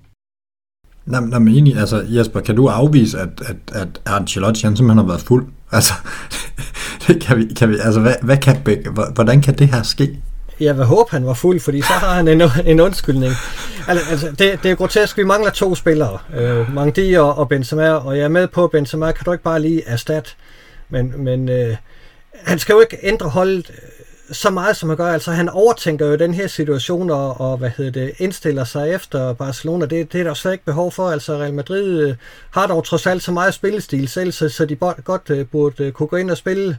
[1.07, 4.99] Nej, nej, men egentlig, altså Jesper, kan du afvise, at, at, at Ancelotti han simpelthen
[4.99, 5.47] har været fuld?
[5.75, 5.93] Altså,
[7.07, 8.57] det kan vi, kan vi, altså hvad, hvad kan,
[9.15, 10.19] hvordan kan det her ske?
[10.61, 13.33] Jeg vil håbe, han var fuld, fordi så har han en, en undskyldning.
[13.89, 15.17] Altså, altså det, det er grotesk.
[15.17, 16.19] Vi mangler to spillere.
[16.37, 19.61] Øh, Mangdi og, og Benzema, og jeg er med på, Benzema kan du ikke bare
[19.61, 20.31] lige erstatte.
[20.91, 21.77] Men, men øh,
[22.35, 23.71] han skal jo ikke ændre holdet
[24.31, 25.13] så meget, som han gør.
[25.13, 29.33] Altså, han overtænker jo den her situation og, og hvad hedder det, indstiller sig efter
[29.33, 29.87] Barcelona.
[29.87, 31.11] Det, det er der slet ikke behov for.
[31.11, 32.15] Altså, Real Madrid øh,
[32.51, 35.93] har dog trods alt så meget spillestil selv, så, så de godt øh, burde øh,
[35.93, 36.79] kunne gå ind og spille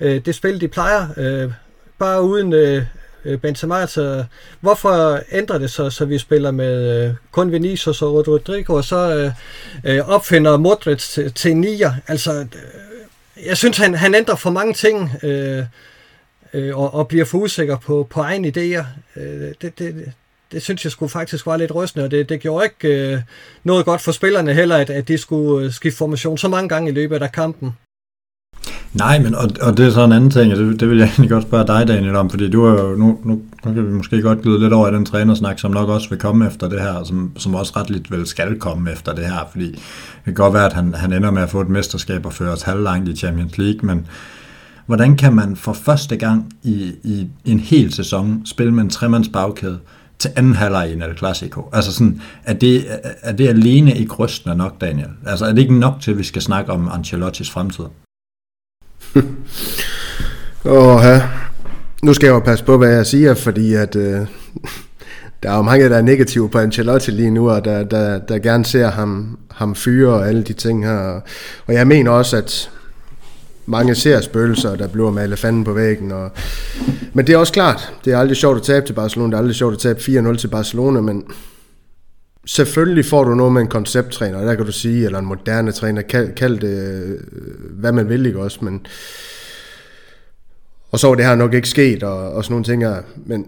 [0.00, 1.08] øh, det spil, de plejer.
[1.16, 1.52] Øh,
[1.98, 2.84] bare uden øh,
[3.24, 3.80] øh Benzema.
[3.80, 4.24] Altså,
[4.60, 9.16] hvorfor ændrer det så, så vi spiller med øh, kun Vinicius og Rodrigo, og så
[9.16, 9.32] øh,
[9.84, 11.92] øh, opfinder Modric til, til nier?
[12.08, 15.10] Altså, øh, jeg synes, han, han ændrer for mange ting.
[15.22, 15.64] Øh,
[16.54, 18.84] øh, og, og bliver for usikker på, på egne idéer.
[19.20, 20.12] Øh, det, det,
[20.52, 23.20] det synes jeg skulle faktisk var lidt rystende, og det, det gjorde ikke øh,
[23.64, 26.90] noget godt for spillerne heller, at, at de skulle øh, skifte formation så mange gange
[26.90, 27.72] i løbet af kampen.
[28.94, 31.06] Nej, men og, og det er så en anden ting, og det, det vil jeg
[31.12, 33.92] egentlig godt spørge dig, Daniel, om, fordi du er jo, nu, nu, nu kan vi
[33.92, 36.80] måske godt glide lidt over i den trænersnak, som nok også vil komme efter det
[36.80, 40.54] her, som, som også retligt vel skal komme efter det her, fordi det kan godt
[40.54, 43.16] være, at han, han ender med at få et mesterskab og føre os halvlangt i
[43.16, 44.06] Champions League, men
[44.90, 49.28] hvordan kan man for første gang i, i en hel sæson spille med en tremands
[49.28, 49.78] bagkæde,
[50.18, 51.68] til anden halvleg i en El Clasico.
[51.72, 52.84] Altså sådan, er det,
[53.22, 55.08] er det alene ikke rystende nok, Daniel?
[55.26, 57.84] Altså er det ikke nok til, at vi skal snakke om Ancelottis fremtid?
[60.64, 61.22] Åh, ja.
[62.02, 64.26] Nu skal jeg jo passe på, hvad jeg siger, fordi at, øh,
[65.42, 68.38] der er jo mange, der er negative på Ancelotti lige nu, og der, der, der
[68.38, 71.20] gerne ser ham, ham fyre og alle de ting her.
[71.66, 72.70] Og jeg mener også, at
[73.70, 76.12] mange ser spøgelser, der bliver med elefanten på væggen.
[76.12, 76.30] Og...
[77.12, 79.38] Men det er også klart, det er aldrig sjovt at tabe til Barcelona, det er
[79.38, 81.24] aldrig sjovt at tabe 4-0 til Barcelona, men
[82.46, 86.02] selvfølgelig får du noget med en koncepttræner, der kan du sige, eller en moderne træner,
[86.02, 87.18] kald, kald det, øh,
[87.70, 88.86] hvad man vil, ikke også, men...
[90.92, 93.46] Og så var det her nok ikke sket, og, og sådan nogle ting her, men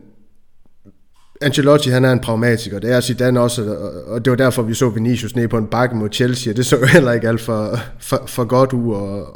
[1.40, 2.78] Ancelotti, han er en pragmatiker.
[2.78, 5.96] Det er Zidane også, og det var derfor, vi så Vinicius ned på en bakke
[5.96, 6.52] mod Chelsea.
[6.52, 9.26] Det så jo heller ikke alt for, for, for godt ud, og,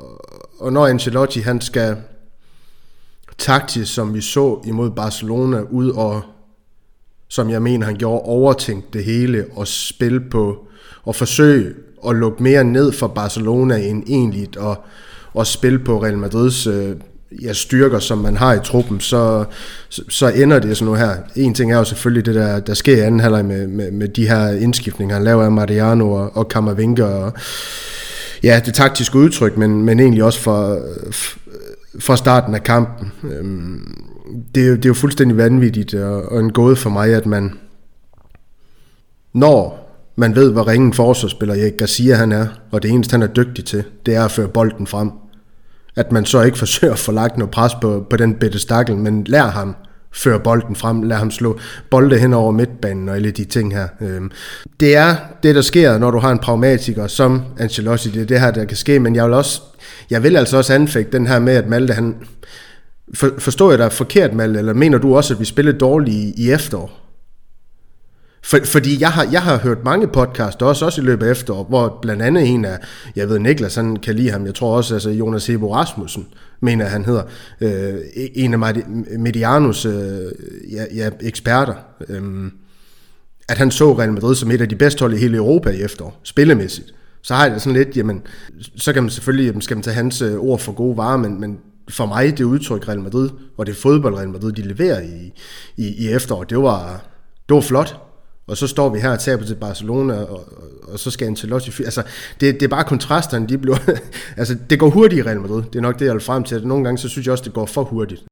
[0.59, 1.97] og når Ancelotti han skal
[3.39, 6.23] taktisk, som vi så imod Barcelona, ud og
[7.29, 10.67] som jeg mener, han gjorde, overtænkt det hele og spille på
[11.05, 11.75] og forsøge
[12.09, 14.85] at lukke mere ned for Barcelona end egentligt, og,
[15.35, 16.97] og spille på Real Madrids øh,
[17.43, 19.45] ja, styrker, som man har i truppen, så,
[19.89, 21.17] så, så ender det sådan noget her.
[21.37, 24.09] En ting er jo selvfølgelig det, der, der sker i anden halvleg med, med, med
[24.09, 27.33] de her indskiftninger, han laver af Mariano og, og Kammervinke og
[28.43, 30.79] ja, det taktiske udtryk, men, men egentlig også for,
[32.01, 33.13] for starten af kampen.
[33.23, 34.05] Øhm,
[34.55, 37.27] det, er jo, det er jo fuldstændig vanvittigt og, og en gåde for mig, at
[37.27, 37.53] man,
[39.33, 43.27] når man ved, hvor ringen forsvarsspiller Erik Garcia han er, og det eneste, han er
[43.27, 45.11] dygtig til, det er at føre bolden frem.
[45.97, 48.97] At man så ikke forsøger at få lagt noget pres på, på den bitte stakkel,
[48.97, 49.77] men lær ham
[50.17, 51.59] føre bolden frem, lade ham slå
[51.91, 53.89] bolde hen over midtbanen og alle de ting her.
[54.01, 54.31] Øhm,
[54.81, 58.11] det er det, der sker, når du har en pragmatiker som Ancelotti.
[58.11, 59.63] Det er det her, der kan ske, men jeg vil også,
[60.11, 62.15] jeg vil altså også anfægte den her med, at Malte, han,
[63.15, 66.45] for, forstår jeg dig forkert, Malte, eller mener du også, at vi spillede dårligt i,
[66.45, 67.01] i efterår?
[68.43, 71.65] For, fordi jeg har, jeg har hørt mange podcasts, også, også i løbet af efterår,
[71.65, 72.79] hvor blandt andet en af,
[73.17, 76.27] jeg ved Niklas, han kan lide ham, jeg tror også, altså Jonas Hebo Rasmussen,
[76.61, 77.23] mener han hedder,
[77.61, 78.75] øh, e- en af
[79.19, 80.33] Medianos øh,
[80.73, 81.75] ja, ja, eksperter,
[82.09, 82.51] øh,
[83.49, 85.83] at han så Real Madrid som et af de bedste hold i hele Europa i
[85.83, 86.95] efterår, spillemæssigt.
[87.23, 88.23] Så har jeg det sådan lidt, jamen,
[88.77, 91.41] så kan man selvfølgelig, jamen, skal man tage hans øh, ord for gode varer, men,
[91.41, 95.33] men for mig, det udtryk Real Madrid, og det fodbold Real Madrid, de leverer i,
[95.77, 97.05] i, i efterår, det var,
[97.49, 98.06] det var flot.
[98.49, 101.83] Og så står vi her og taber til Barcelona, og, og, og så skal Ancelotti...
[101.83, 102.03] Altså,
[102.41, 103.77] det, det er bare kontrasterne, de bliver...
[104.37, 105.63] altså, det går hurtigt i Real Madrid.
[105.63, 106.67] Det er nok det, jeg vil frem til.
[106.67, 108.25] Nogle gange, så synes jeg også, det går for hurtigt.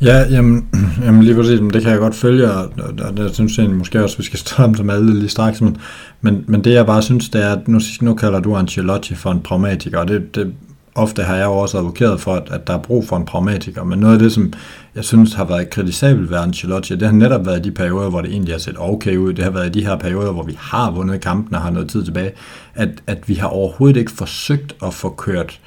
[0.00, 0.68] Ja, jamen,
[1.04, 2.72] jamen lige præcis, det kan jeg godt følge, og,
[3.04, 5.76] og det synes egentlig måske også, vi skal stå dem alle lige straks, men,
[6.20, 9.30] men, men det jeg bare synes, det er, at nu, nu kalder du Ancelotti for
[9.30, 10.54] en pragmatiker, og det, det
[10.94, 13.84] ofte har jeg jo også advokeret for, at, at der er brug for en pragmatiker,
[13.84, 14.52] men noget af det, som
[14.94, 18.30] jeg synes har været kritisabelt ved Ancelotti, det har netop været de perioder, hvor det
[18.30, 21.20] egentlig har set okay ud, det har været de her perioder, hvor vi har vundet
[21.20, 22.32] kampen og har noget tid tilbage,
[22.74, 25.60] at, at vi har overhovedet ikke forsøgt at få kørt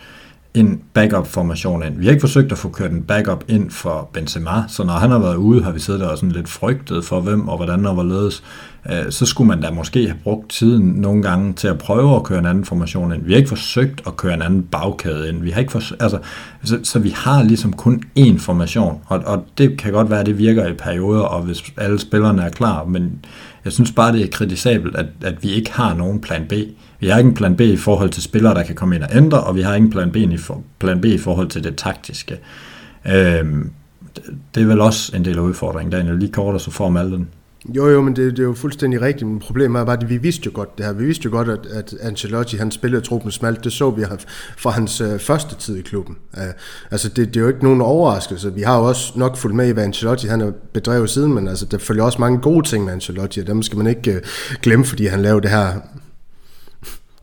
[0.53, 1.97] en backup-formation ind.
[1.97, 5.11] Vi har ikke forsøgt at få kørt en backup ind for Benzema, så når han
[5.11, 7.85] har været ude, har vi siddet der og sådan lidt frygtet for hvem og hvordan
[7.85, 8.43] og hvorledes.
[8.91, 12.23] Øh, så skulle man da måske have brugt tiden nogle gange til at prøve at
[12.23, 13.25] køre en anden formation ind.
[13.25, 15.41] Vi har ikke forsøgt at køre en anden bagkæde ind.
[15.41, 16.19] Vi har ikke forsøgt, altså,
[16.63, 20.25] så, så vi har ligesom kun én formation, og, og det kan godt være, at
[20.25, 23.25] det virker i perioder, og hvis alle spillerne er klar, men
[23.65, 26.53] jeg synes bare, det er kritisabelt, at, at vi ikke har nogen plan B.
[26.99, 29.09] Vi har ikke en plan B i forhold til spillere, der kan komme ind og
[29.15, 31.63] ændre, og vi har ikke en plan B i, for, plan B i forhold til
[31.63, 32.37] det taktiske.
[33.05, 33.71] Øhm,
[34.55, 36.19] det er vel også en del af udfordringen, Daniel.
[36.19, 37.27] Lige kort, og så får man den.
[37.75, 40.17] Jo, jo, men det, det er jo fuldstændig rigtigt, men problemet er bare, at vi
[40.17, 40.93] vidste jo godt det her.
[40.93, 43.63] Vi vidste jo godt, at, at Ancelotti, han spillede truppen smalt.
[43.63, 44.03] Det så vi
[44.57, 46.17] fra hans øh, første tid i klubben.
[46.37, 46.43] Øh,
[46.91, 48.53] altså, det, det er jo ikke nogen overraskelse.
[48.53, 51.47] Vi har jo også nok fulgt med i, hvad Ancelotti han har bedrevet siden, men
[51.47, 54.21] altså, der følger også mange gode ting med Ancelotti, og dem skal man ikke øh,
[54.61, 55.73] glemme, fordi han lavede det her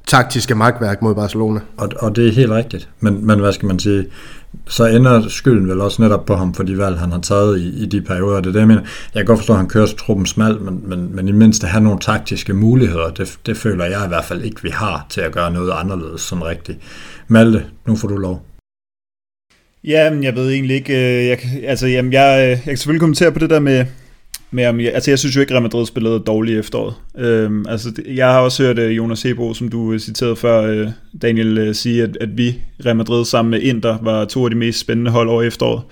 [0.06, 1.60] taktiske magtværk mod Barcelona.
[1.76, 2.88] Og, og det er helt rigtigt.
[3.00, 4.06] Men, men hvad skal man sige,
[4.68, 7.82] så ender skylden vel også netop på ham for de valg, han har taget i,
[7.82, 8.40] i de perioder.
[8.40, 8.82] Det er det, jeg mener.
[9.14, 11.70] Jeg kan godt forstå, at han kører truppen smal, men, men, men i mindst at
[11.70, 15.20] have nogle taktiske muligheder, det, det føler jeg i hvert fald ikke, vi har til
[15.20, 16.78] at gøre noget anderledes sådan rigtigt.
[17.28, 18.46] Malte, nu får du lov.
[19.84, 23.00] Ja, men jeg ved egentlig ikke, øh, jeg, altså, jamen, jeg, øh, jeg kan selvfølgelig
[23.00, 23.84] kommentere på det der med,
[24.54, 26.94] med om, altså jeg synes jo ikke, at Real Madrid spillede dårligt i efteråret.
[27.18, 30.88] Øhm, altså, jeg har også hørt øh, Jonas Sebo, som du øh, citerede før, øh,
[31.22, 34.78] Daniel, sige, at, at vi, Real Madrid sammen med Inter, var to af de mest
[34.78, 35.82] spændende hold over efteråret.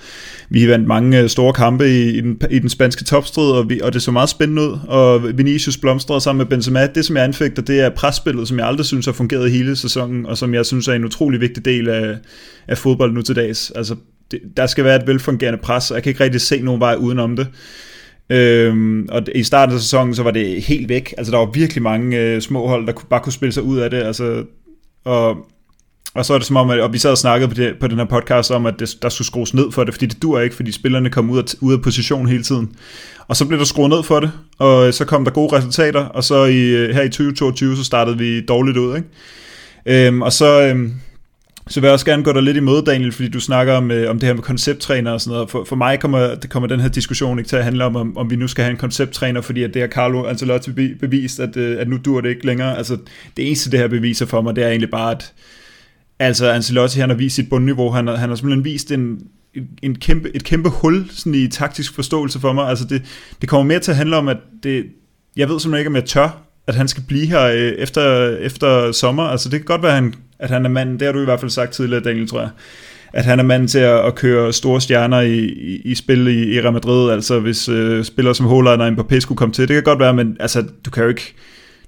[0.50, 3.92] Vi vandt mange store kampe i, i, den, i den spanske topstrid, og, vi, og
[3.92, 4.78] det så meget spændende ud.
[4.88, 6.86] Og Vinicius blomstrede sammen med Benzema.
[6.86, 10.26] Det, som jeg anfægter, det er presspillet, som jeg aldrig synes har fungeret hele sæsonen,
[10.26, 12.16] og som jeg synes er en utrolig vigtig del af,
[12.68, 13.72] af fodbold nu til dags.
[13.74, 13.96] Altså,
[14.30, 16.94] det, der skal være et velfungerende pres, og jeg kan ikke rigtig se nogen vej
[16.94, 17.46] udenom det.
[18.30, 21.14] Øhm, og i starten af sæsonen, så var det helt væk.
[21.18, 23.90] Altså, der var virkelig mange øh, små hold, der bare kunne spille sig ud af
[23.90, 24.02] det.
[24.02, 24.44] Altså,
[25.04, 25.36] og,
[26.14, 27.86] og så er det som om, at, og vi sad og snakkede på, det, på
[27.86, 30.40] den her podcast om, at det, der skulle skrues ned for det, fordi det dur
[30.40, 32.72] ikke, fordi spillerne kom ud af, ud af position hele tiden.
[33.28, 36.00] Og så blev der skruet ned for det, og øh, så kom der gode resultater,
[36.00, 40.06] og så i, øh, her i 2022, så startede vi dårligt ud, ikke?
[40.06, 40.62] Øhm, og så...
[40.62, 40.94] Øhm,
[41.68, 44.10] så vil jeg også gerne gå dig lidt imod, Daniel, fordi du snakker om, øh,
[44.10, 45.50] om det her med koncepttræner og sådan noget.
[45.50, 48.16] For, for mig kommer, det kommer den her diskussion ikke til at handle om, om,
[48.16, 51.56] om vi nu skal have en koncepttræner, fordi at det har Carlo Ancelotti bevist, at,
[51.56, 52.76] øh, at nu dur det ikke længere.
[52.76, 52.96] Altså,
[53.36, 55.32] det eneste, det her beviser for mig, det er egentlig bare, at
[56.18, 57.90] altså, Ancelotti han har vist sit bundniveau.
[57.90, 59.18] Han, han har simpelthen vist en,
[59.82, 62.68] en kæmpe, et kæmpe hul sådan i taktisk forståelse for mig.
[62.68, 63.02] Altså, det,
[63.40, 64.86] det kommer mere til at handle om, at det,
[65.36, 68.92] jeg ved simpelthen ikke, om jeg tør at han skal blive her øh, efter, efter
[68.92, 69.22] sommer.
[69.22, 71.24] Altså det kan godt være, at han, at han er manden, det har du i
[71.24, 72.50] hvert fald sagt tidligere, Daniel, tror jeg,
[73.12, 76.54] at han er manden til at, at køre store stjerner i, i, i spil i,
[76.54, 79.68] i Real Madrid, altså hvis øh, spillere som Haaland og Mbappé skulle komme til.
[79.68, 81.34] Det kan godt være, men altså, du kan jo ikke,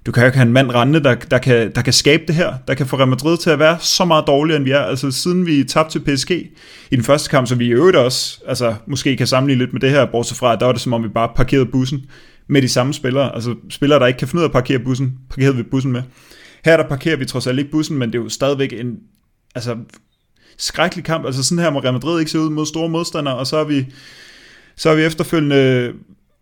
[0.06, 2.34] du kan jo ikke have en mand rende, der, der, kan, der kan skabe det
[2.34, 4.80] her, der kan få Real Madrid til at være så meget dårligere, end vi er.
[4.80, 6.30] Altså siden vi tabte til PSG
[6.90, 9.80] i den første kamp, så vi i øvrigt også, altså måske kan sammenligne lidt med
[9.80, 12.00] det her, bortset fra, at der var det som om vi bare parkerede bussen
[12.48, 13.34] med de samme spillere.
[13.34, 16.02] Altså spillere, der ikke kan finde ud af at parkere bussen, parkerede vi bussen med.
[16.64, 18.98] Her der parkerer vi trods alt ikke bussen, men det er jo stadigvæk en
[19.54, 19.76] altså,
[20.58, 21.26] skrækkelig kamp.
[21.26, 23.64] Altså sådan her må Real Madrid ikke se ud mod store modstandere, og så har
[23.64, 23.86] vi,
[24.76, 25.92] så har vi efterfølgende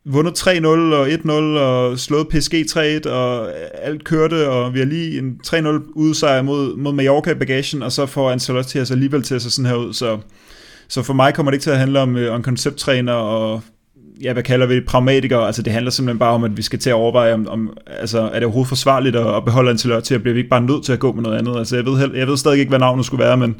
[0.04, 5.18] vundet 3-0 og 1-0 og slået PSG 3-1 og alt kørte, og vi har lige
[5.18, 9.34] en 3-0 udsejr mod, mod Mallorca i bagagen, og så får Ancelotti altså alligevel til
[9.34, 10.18] at se sådan her ud, så,
[10.88, 13.62] så for mig kommer det ikke til at handle om, øh, om koncepttræner og
[14.22, 16.78] ja, hvad kalder vi det, pragmatikere, altså det handler simpelthen bare om, at vi skal
[16.78, 20.20] til at overveje, om, om altså, er det overhovedet forsvarligt at, at beholde Ancelotti, og
[20.20, 21.58] bliver vi ikke bare nødt til at gå med noget andet?
[21.58, 23.56] Altså jeg ved, jeg ved stadig ikke, hvad navnet skulle være, men...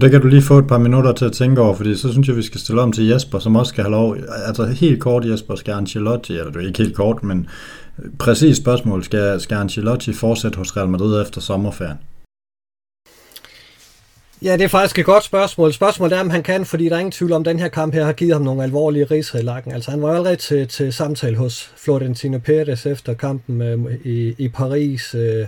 [0.00, 2.28] Det kan du lige få et par minutter til at tænke over, fordi så synes
[2.28, 4.16] jeg, vi skal stille om til Jesper, som også skal have lov,
[4.46, 7.46] altså helt kort Jesper, skal Ancelotti, eller det er ikke helt kort, men
[8.18, 11.96] præcis spørgsmål, skal, skal Ancelotti fortsætte hos Real Madrid efter sommerferien?
[14.42, 15.72] Ja, det er faktisk et godt spørgsmål.
[15.72, 17.94] Spørgsmålet er, om han kan, fordi der er ingen tvivl om, at den her kamp
[17.94, 19.72] her har givet ham nogle alvorlige riser i lakken.
[19.72, 24.48] Altså, han var allerede til, til samtale hos Florentino Pérez efter kampen øh, i, i
[24.48, 25.46] Paris, øh,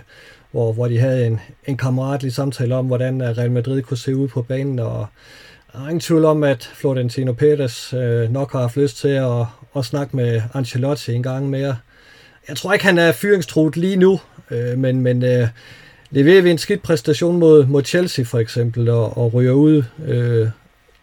[0.51, 4.15] hvor, hvor de havde en, en kammeratlig samtale om, hvordan øh, Real Madrid kunne se
[4.15, 5.07] ud på banen, og
[5.73, 9.45] der er ingen tvivl om, at Florentino Pérez øh, nok har haft lyst til at,
[9.75, 11.77] at snakke med Ancelotti en gang mere.
[12.47, 14.19] Jeg tror ikke, han er fyringstruet lige nu,
[14.51, 15.47] øh, men, men øh,
[16.11, 20.47] leverer vi en skidt præstation mod, mod Chelsea for eksempel, og, og ryger ud øh,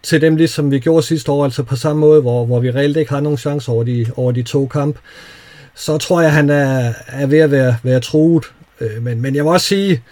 [0.02, 2.96] til dem, ligesom vi gjorde sidste år, altså på samme måde, hvor, hvor vi reelt
[2.96, 4.98] ikke har nogen chance over de, over de to kamp,
[5.74, 8.44] så tror jeg, han er, er ved at være, være truet.
[8.80, 10.02] Øh, men, men jeg må også sige,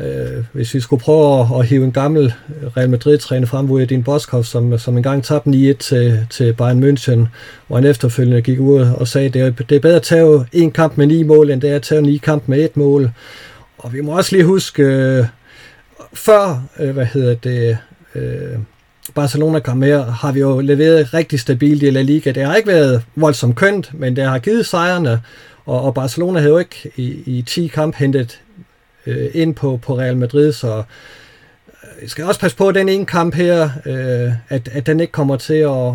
[0.00, 2.32] øh, hvis vi skulle prøve at, at hive en gammel
[2.76, 7.26] Real Madrid-træner frem, hvor din Boskov, som, som engang tabte 9-1 til, til Bayern München,
[7.66, 10.70] hvor han efterfølgende gik ud og sagde, det er, det er bedre at tage en
[10.70, 13.10] kamp med ni mål, end det er at tage ni kamp med et mål.
[13.82, 15.26] Og vi må også lige huske, øh,
[16.12, 17.78] før, øh, hvad hedder det,
[18.14, 18.58] øh,
[19.14, 22.30] Barcelona kom med, har vi jo leveret rigtig stabilt i La Liga.
[22.30, 25.22] Det har ikke været voldsomt kønt, men det har givet sejrene,
[25.66, 28.40] og, og Barcelona havde jo ikke i, i 10 kamp hentet
[29.06, 33.06] øh, ind på, på Real Madrid, så øh, jeg skal også passe på den ene
[33.06, 35.92] kamp her, øh, at, at den ikke kommer til at,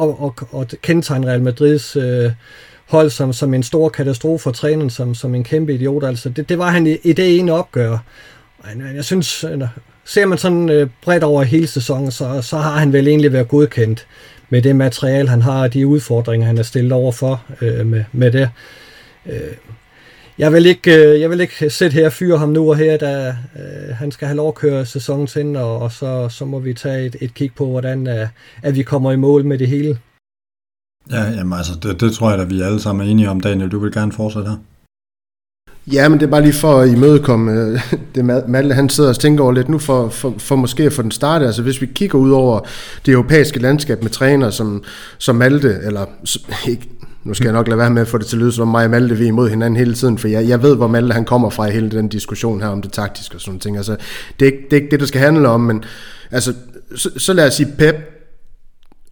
[0.00, 2.32] at, at, at kendetegne Real Madrids øh,
[2.88, 6.04] hold som, som en stor katastrofe for træneren, som, som en kæmpe idiot.
[6.04, 7.98] Altså, det, det var han i, i det ene opgør.
[8.64, 9.44] Men jeg synes,
[10.04, 13.48] ser man sådan øh, bredt over hele sæsonen, så, så har han vel egentlig været
[13.48, 14.06] godkendt
[14.50, 18.04] med det materiale, han har, og de udfordringer, han er stillet over for øh, med,
[18.12, 18.50] med det.
[19.26, 19.56] Øh,
[20.38, 22.96] jeg vil ikke, øh, jeg vil ikke sætte her og fyre ham nu og her,
[22.96, 26.58] da øh, han skal have lov at køre sæsonen til, og, og så, så må
[26.58, 28.28] vi tage et, et kig på, hvordan øh,
[28.62, 29.98] at vi kommer i mål med det hele.
[31.10, 33.40] Ja, jamen altså, det, det tror jeg da, vi alle sammen er enige om.
[33.40, 34.56] Daniel, du vil gerne fortsætte her.
[35.92, 39.18] Ja, men det er bare lige for at imødekomme øh, det Malte, han sidder og
[39.18, 41.46] tænker over lidt nu, for, for, for måske at få den startet.
[41.46, 42.60] Altså hvis vi kigger ud over
[43.06, 44.82] det europæiske landskab med træner som,
[45.18, 46.06] som Malte, eller
[46.68, 46.88] ikke,
[47.24, 48.84] nu skal jeg nok lade være med at få det til at lyde som mig
[48.84, 51.24] og Malte, vi er imod hinanden hele tiden, for jeg, jeg ved, hvor Malte han
[51.24, 53.76] kommer fra i hele den diskussion her om det taktiske og sådan ting.
[53.76, 53.96] Altså,
[54.40, 55.84] det, er ikke, det er ikke det, der skal handle om, men
[56.30, 56.54] altså,
[56.96, 57.96] så, så lad os sige, Pep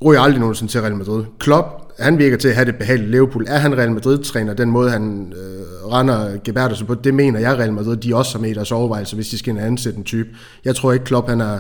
[0.05, 1.25] ryger aldrig nogensinde til Real Madrid.
[1.39, 3.45] Klopp han virker til at have det behageligt Liverpool.
[3.49, 7.73] Er han Real Madrid-træner, den måde han øh, render Gebertes på, det mener jeg Real
[7.73, 10.29] Madrid, de også har med i deres overvejelser, hvis de skal ansætte en type.
[10.65, 11.59] Jeg tror ikke Klopp, han er,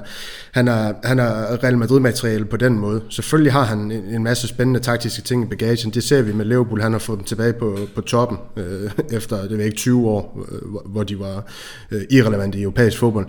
[0.53, 3.03] han er, han er Real Madrid-materiale på den måde.
[3.11, 5.91] Selvfølgelig har han en, en masse spændende taktiske ting i bagagen.
[5.91, 9.49] Det ser vi med Liverpool, han har fået dem tilbage på, på toppen, øh, efter
[9.49, 11.45] det ved ikke 20 år, øh, hvor de var
[11.91, 13.26] øh, irrelevante i europæisk fodbold.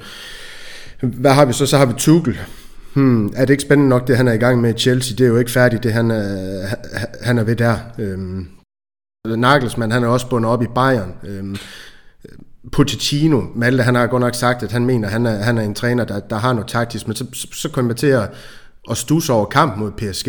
[1.02, 1.66] Hvad har vi så?
[1.66, 2.38] Så har vi Tuchel,
[2.94, 5.16] hmm, er det ikke spændende nok, det han er i gang med i Chelsea?
[5.18, 6.68] Det er jo ikke færdigt, det han er,
[7.22, 7.78] han er ved der.
[8.00, 8.48] Øhm,
[9.26, 11.14] Nagelsmann, han er også bundet op i Bayern.
[11.24, 11.56] Øhm,
[12.72, 15.62] Pochettino, Malte, han har godt nok sagt, at han mener, at han er, han er
[15.62, 18.30] en træner, der, der har noget taktisk, men så, så, så kommer man til at,
[18.90, 20.28] at stusse over kamp mod PSG,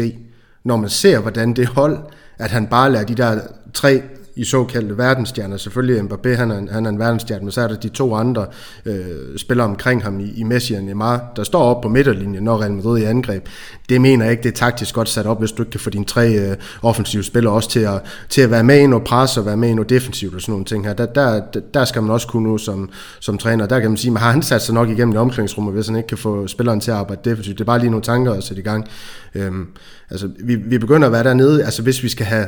[0.65, 1.99] når man ser, hvordan det hold,
[2.39, 3.41] at han bare lader de der
[3.75, 4.03] tre
[4.39, 5.57] i såkaldte verdensstjerner.
[5.57, 8.47] Selvfølgelig Mbappé, han er, han er en verdensstjerne, men så er der de to andre
[8.85, 9.05] øh,
[9.37, 12.73] spillere omkring ham i, i Messi og Neymar, der står op på midterlinjen, når Real
[12.73, 13.49] Madrid er i angreb.
[13.89, 15.91] Det mener jeg ikke, det er taktisk godt sat op, hvis du ikke kan få
[15.91, 19.37] dine tre øh, offensive spillere også til at, til at være med i noget pres
[19.37, 20.93] og være med i noget defensivt og sådan nogle ting her.
[20.93, 21.41] Der, der,
[21.75, 23.67] der skal man også kunne nu som, som træner.
[23.67, 25.97] Der kan man sige, man har han sat sig nok igennem det omklædningsrum, hvis han
[25.97, 27.59] ikke kan få spilleren til at arbejde defensivt.
[27.59, 28.89] Det er bare lige nogle tanker at sætte i gang.
[29.35, 29.67] Øhm,
[30.11, 32.47] altså, vi, vi begynder at være dernede, altså hvis vi skal have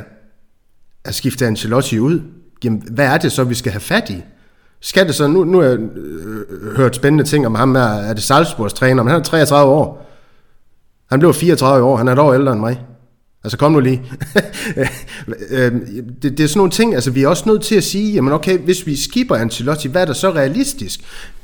[1.05, 2.21] at skifte Ancelotti ud,
[2.63, 4.23] jamen, hvad er det så, vi skal have fat i?
[4.81, 8.13] Skal det så, nu, nu har jeg øh, hørt spændende ting om ham her, er
[8.13, 10.07] det Salzburgs træner, men han er 33 år.
[11.09, 12.81] Han blev 34 år, han er et år ældre end mig.
[13.43, 14.03] Altså kom nu lige.
[15.49, 15.85] Øhm,
[16.21, 18.33] det, det er sådan nogle ting, altså vi er også nødt til at sige, jamen
[18.33, 20.99] okay, hvis vi skipper Ancelotti, hvad er der så realistisk?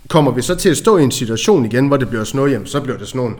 [0.09, 2.51] Kommer vi så til at stå i en situation igen, hvor det bliver sådan noget,
[2.51, 3.35] jamen så bliver det sådan nogle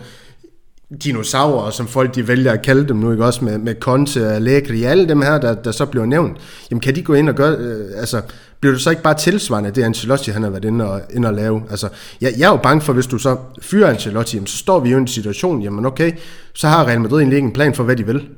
[1.04, 4.36] dinosaurer, som folk de vælger at kalde dem nu, ikke også med, med Conte og
[4.36, 6.38] Allegri, alle dem her, der, der så bliver nævnt,
[6.72, 8.22] jamen kan de gå ind og gøre, øh, altså
[8.60, 11.34] bliver du så ikke bare tilsvarende det Ancelotti han har været inde og, inde og
[11.34, 11.64] lave?
[11.70, 11.90] Altså,
[12.22, 14.90] jeg, jeg er jo bange for, hvis du så fyrer Ancelotti, jamen, så står vi
[14.90, 16.12] jo i en situation, jamen okay,
[16.54, 18.30] så har Real Madrid egentlig ikke en plan for, hvad de vil.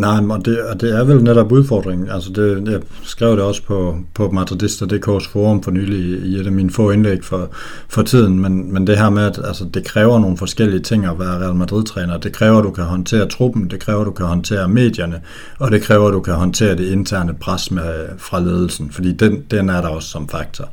[0.00, 2.10] Nej, og det, og det er vel netop udfordringen.
[2.10, 6.52] Altså det, jeg skrev det også på, på Madridista.dk's forum for nylig i et af
[6.52, 7.50] mine få indlæg for,
[7.88, 11.18] for tiden, men, men det her med, at altså, det kræver nogle forskellige ting at
[11.18, 12.18] være Real Madrid-træner.
[12.18, 15.20] Det kræver, at du kan håndtere truppen, det kræver, at du kan håndtere medierne,
[15.58, 19.42] og det kræver, at du kan håndtere det interne pres med, fra ledelsen, fordi den,
[19.50, 20.68] den er der også som faktor.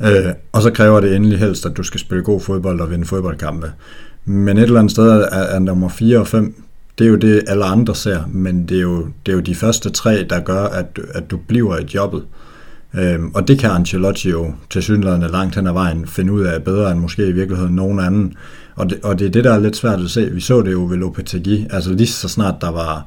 [0.00, 3.04] Øh, og så kræver det endelig helst, at du skal spille god fodbold og vinde
[3.04, 3.72] fodboldkampe.
[4.24, 6.63] Men et eller andet sted er, er nummer 4 og 5
[6.98, 9.54] det er jo det, alle andre ser, men det er jo, det er jo de
[9.54, 12.22] første tre, der gør, at, at du bliver i jobbet.
[12.94, 16.62] Øhm, og det kan Ancelotti jo til synligheden langt hen ad vejen finde ud af
[16.62, 18.34] bedre end måske i virkeligheden nogen anden.
[18.76, 20.30] Og det, og det er det, der er lidt svært at se.
[20.32, 21.66] Vi så det jo ved Lopetegui.
[21.70, 23.06] Altså lige så snart der var,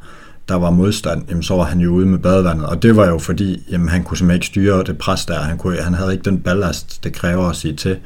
[0.50, 2.66] der var modstand, jamen, så var han jo ude med badevandet.
[2.66, 5.40] Og det var jo fordi, jamen, han kunne simpelthen ikke styre det pres der.
[5.40, 7.98] Han, kunne, han havde ikke den ballast, det kræver at sige til.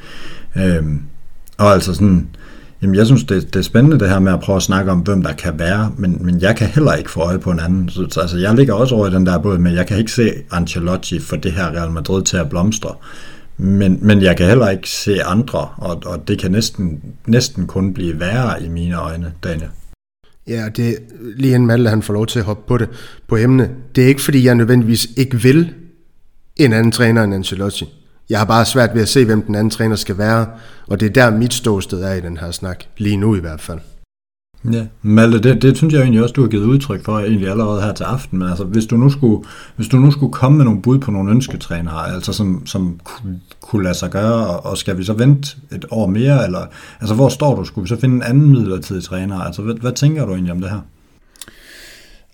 [0.56, 1.02] Øhm,
[1.58, 2.28] og altså sådan,
[2.82, 5.00] Jamen, jeg synes, det, det er spændende det her med at prøve at snakke om,
[5.00, 7.90] hvem der kan være, men, men jeg kan heller ikke få øje på en anden.
[7.90, 10.12] Så, så, altså, jeg ligger også over i den der båd, men jeg kan ikke
[10.12, 12.96] se Ancelotti for det her Real Madrid til at blomstre.
[13.58, 17.94] Men, men jeg kan heller ikke se andre, og, og det kan næsten, næsten kun
[17.94, 19.70] blive værre i mine øjne, Daniel.
[20.48, 20.96] Ja, det er
[21.36, 22.90] lige en Malte han får lov til at hoppe på det
[23.28, 23.70] på emne.
[23.96, 25.74] Det er ikke fordi, jeg nødvendigvis ikke vil
[26.58, 28.01] en anden træner end Ancelotti.
[28.32, 30.48] Jeg har bare svært ved at se, hvem den anden træner skal være,
[30.88, 33.62] og det er der mit ståsted er i den her snak, lige nu i hvert
[33.62, 33.80] fald.
[34.72, 37.82] Ja, Malte, det, det synes jeg egentlig også, du har givet udtryk for egentlig allerede
[37.82, 40.66] her til aften, men altså, hvis du nu skulle, hvis du nu skulle komme med
[40.66, 44.78] nogle bud på nogle ønsketrænere, altså som, som kunne, kunne lade sig gøre, og, og
[44.78, 46.66] skal vi så vente et år mere, eller
[47.02, 47.64] altså hvor står du?
[47.64, 49.40] Skulle vi så finde en anden midlertidig træner?
[49.40, 50.80] Altså, hvad, hvad tænker du egentlig om det her?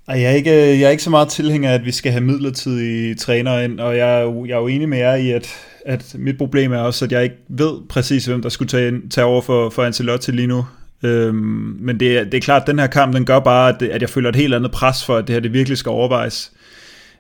[0.08, 3.16] Jeg er, ikke, jeg er ikke så meget tilhænger af, at vi skal have midlertidige
[3.16, 5.48] trænere ind, og jeg er, jo, jeg er jo enig med jer i, at,
[5.88, 9.26] at mit problem er også, at jeg ikke ved præcis, hvem der skulle tage, tage
[9.26, 10.66] over for, for Ancelotti lige nu.
[11.04, 14.02] Øhm, men det, det er klart, at den her kamp, den gør bare, at, at
[14.02, 16.52] jeg føler et helt andet pres for, at det her det virkelig skal overvejes.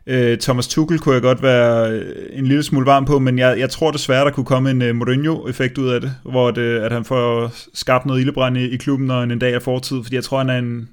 [0.07, 3.59] Øh, Thomas Tuchel kunne jeg godt være øh, en lille smule varm på, men jeg,
[3.59, 6.91] jeg tror desværre, der kunne komme en uh, Mourinho-effekt ud af det, hvor det, at
[6.91, 10.15] han får skabt noget ildebrand i, i klubben, når en, en dag er fortid, fordi
[10.15, 10.89] jeg tror, han er en,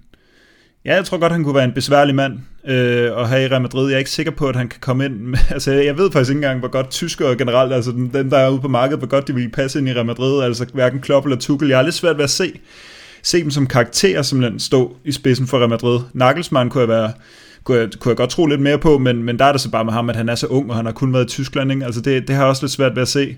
[0.84, 2.32] Ja, jeg tror godt, han kunne være en besværlig mand
[2.66, 3.88] øh, at have i Real Madrid.
[3.88, 5.36] Jeg er ikke sikker på, at han kan komme ind.
[5.54, 8.60] altså, jeg ved faktisk ikke engang, hvor godt tyskere generelt, altså dem, der er ude
[8.60, 10.42] på markedet, hvor godt de vil passe ind i Real Madrid.
[10.42, 11.68] Altså hverken Klopp eller Tuchel.
[11.68, 12.60] Jeg har lidt svært ved at se,
[13.22, 16.00] se dem som karakterer som den stå i spidsen for Real Madrid.
[16.12, 17.12] Nagelsmann kunne jeg være
[17.64, 19.70] kunne jeg, kunne jeg godt tro lidt mere på, men, men der er det så
[19.70, 21.72] bare med ham, at han er så ung, og han har kun været i Tyskland,
[21.72, 21.84] ikke?
[21.84, 23.36] Altså det, det har også lidt svært ved at se.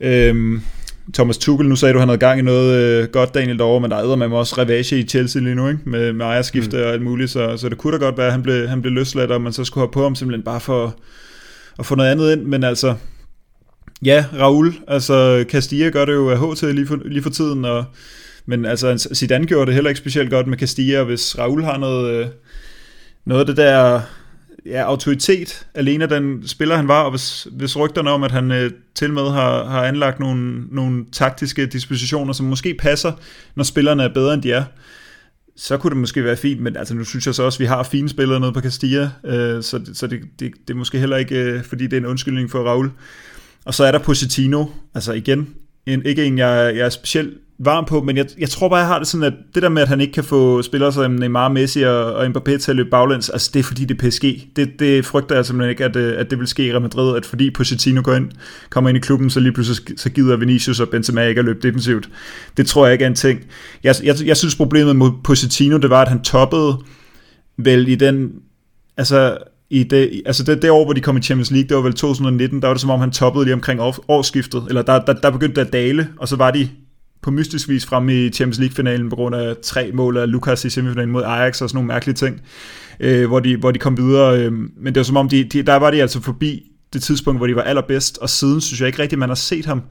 [0.00, 0.62] Øhm,
[1.14, 3.90] Thomas Tuchel, nu sagde du, han havde gang i noget øh, godt, Daniel, derovre, men
[3.90, 5.80] der er med også revage i Chelsea lige nu, ikke?
[5.84, 6.82] Med, med ejerskifte mm.
[6.82, 8.92] og alt muligt, så, så det kunne da godt være, at han blev, han blev
[8.92, 10.96] løsladt, og man så skulle have på ham simpelthen bare for
[11.78, 12.94] at få noget andet ind, men altså,
[14.04, 17.84] ja, Raul, altså Castilla gør det jo af HT lige for, lige for tiden, og,
[18.46, 22.14] men altså Zidane gjorde det heller ikke specielt godt med Castilla, hvis Raul har noget,
[22.14, 22.26] øh,
[23.24, 24.00] noget af det der
[24.66, 28.70] ja, autoritet alene den spiller han var, og hvis, hvis rygterne om, at han øh,
[28.94, 33.12] til med har, har anlagt nogle, nogle taktiske dispositioner, som måske passer,
[33.54, 34.64] når spillerne er bedre end de er,
[35.56, 37.66] så kunne det måske være fint, men altså nu synes jeg så også, at vi
[37.66, 41.16] har fine spillere nede på Castilla, øh, så, så det, det, det er måske heller
[41.16, 42.90] ikke, øh, fordi det er en undskyldning for Raul.
[43.64, 45.54] Og så er der Positino, altså igen,
[45.86, 48.86] en, ikke en, jeg, jeg er specielt varm på, men jeg, jeg tror bare, jeg
[48.86, 51.48] har det sådan, at det der med, at han ikke kan få spillere som Neymar,
[51.48, 54.56] Messi og, og Mbappé til at løbe baglæns, altså det er fordi, det er PSG.
[54.56, 57.16] Det, det frygter jeg simpelthen ikke, at, øh, at det vil ske i Real Madrid,
[57.16, 58.30] at fordi Pochettino går ind,
[58.70, 61.60] kommer ind i klubben, så lige pludselig så gider Vinicius og Benzema ikke at løbe
[61.62, 62.08] defensivt.
[62.56, 63.40] Det tror jeg ikke er en ting.
[63.84, 66.78] Jeg, jeg, jeg synes, problemet med Pochettino, det var, at han toppede
[67.56, 68.30] vel i den,
[68.96, 69.38] altså
[69.70, 71.92] i det, altså det, det år, hvor de kom i Champions League, det var vel
[71.92, 75.30] 2019, der var det som om, han toppede lige omkring årsskiftet, eller der, der, der
[75.30, 76.68] begyndte det at dale, og så var de
[77.22, 80.70] på mystisk vis frem i Champions League-finalen på grund af tre mål af Lukas i
[80.70, 82.40] semifinalen mod Ajax og sådan nogle mærkelige ting,
[83.00, 84.40] øh, hvor, de, hvor de kom videre.
[84.40, 86.62] Øh, men det var som om, de, de, der var de altså forbi
[86.92, 89.66] det tidspunkt, hvor de var allerbedst, og siden synes jeg ikke rigtigt, man har set
[89.66, 89.82] ham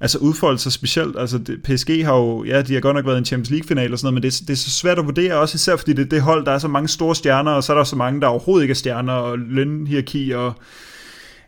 [0.00, 1.18] altså udfolde sig specielt.
[1.18, 3.92] Altså det, PSG har jo, ja, de har godt nok været i en Champions League-final
[3.92, 6.10] og sådan noget, men det, det er så svært at vurdere, også især fordi det
[6.10, 8.26] det hold, der er så mange store stjerner, og så er der så mange, der
[8.26, 10.52] overhovedet ikke er stjerner, og lønhierarki, og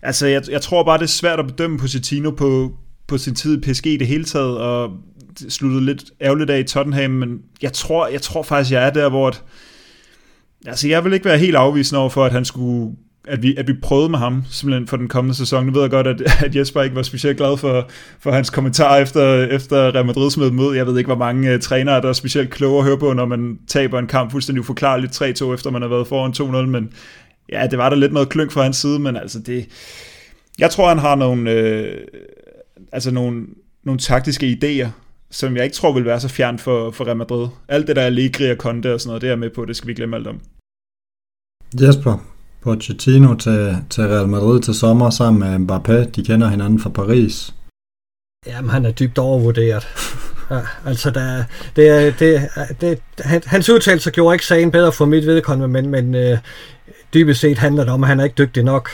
[0.02, 2.72] altså jeg, jeg tror bare, det er svært at bedømme Positino på,
[3.10, 4.90] på sin tid i PSG i det hele taget, og
[5.48, 9.08] sluttede lidt ærgerligt af i Tottenham, men jeg tror, jeg tror faktisk, jeg er der,
[9.08, 9.42] hvor at,
[10.66, 12.96] altså jeg vil ikke være helt afvisende over for, at han skulle
[13.28, 15.66] at vi, at vi prøvede med ham simpelthen for den kommende sæson.
[15.66, 17.90] Nu ved jeg godt, at, at Jesper ikke var specielt glad for,
[18.20, 20.76] for hans kommentar efter, efter Real Madrid smed mod.
[20.76, 23.26] Jeg ved ikke, hvor mange uh, trænere, der er specielt kloge at høre på, når
[23.26, 26.92] man taber en kamp fuldstændig uforklarligt 3-2, efter man har været foran 2-0, men
[27.52, 29.66] ja, det var der lidt noget klønk fra hans side, men altså det...
[30.58, 31.98] Jeg tror, han har nogle, øh,
[32.92, 33.46] altså nogle,
[33.84, 34.88] nogle taktiske idéer,
[35.30, 37.48] som jeg ikke tror vil være så fjern for, for Real Madrid.
[37.68, 39.76] Alt det der er Ligri og Conte og sådan noget, det er med på, det
[39.76, 40.40] skal vi glemme alt om.
[41.80, 42.24] Jesper,
[42.62, 47.54] Pochettino til, til Real Madrid til sommer sammen med Mbappé, de kender hinanden fra Paris.
[48.46, 49.86] Jamen, han er dybt overvurderet.
[50.50, 51.44] Ja, altså, der,
[51.76, 52.48] det, det,
[52.80, 56.38] det, han, hans udtalelse gjorde ikke sagen bedre for mit vedkommende, men, men øh,
[57.14, 58.90] dybest set handler det om, at han er ikke dygtig nok.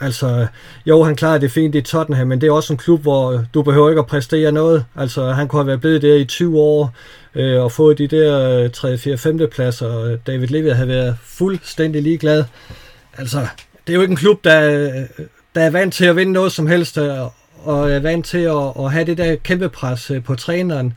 [0.00, 0.46] Altså,
[0.86, 3.62] jo, han klarede det fint i Tottenham, men det er også en klub, hvor du
[3.62, 4.84] behøver ikke at præstere noget.
[4.96, 6.92] Altså, han kunne have været blevet der i 20 år
[7.34, 9.40] øh, og fået de der 3, 4, 5.
[9.52, 10.16] pladser.
[10.26, 12.44] David Levy havde været fuldstændig ligeglad.
[13.18, 13.46] Altså,
[13.86, 16.52] det er jo ikke en klub, der, øh, der er vant til at vinde noget
[16.52, 17.12] som helst, øh,
[17.64, 20.92] og er vant til at, at have det der kæmpe pres øh, på træneren.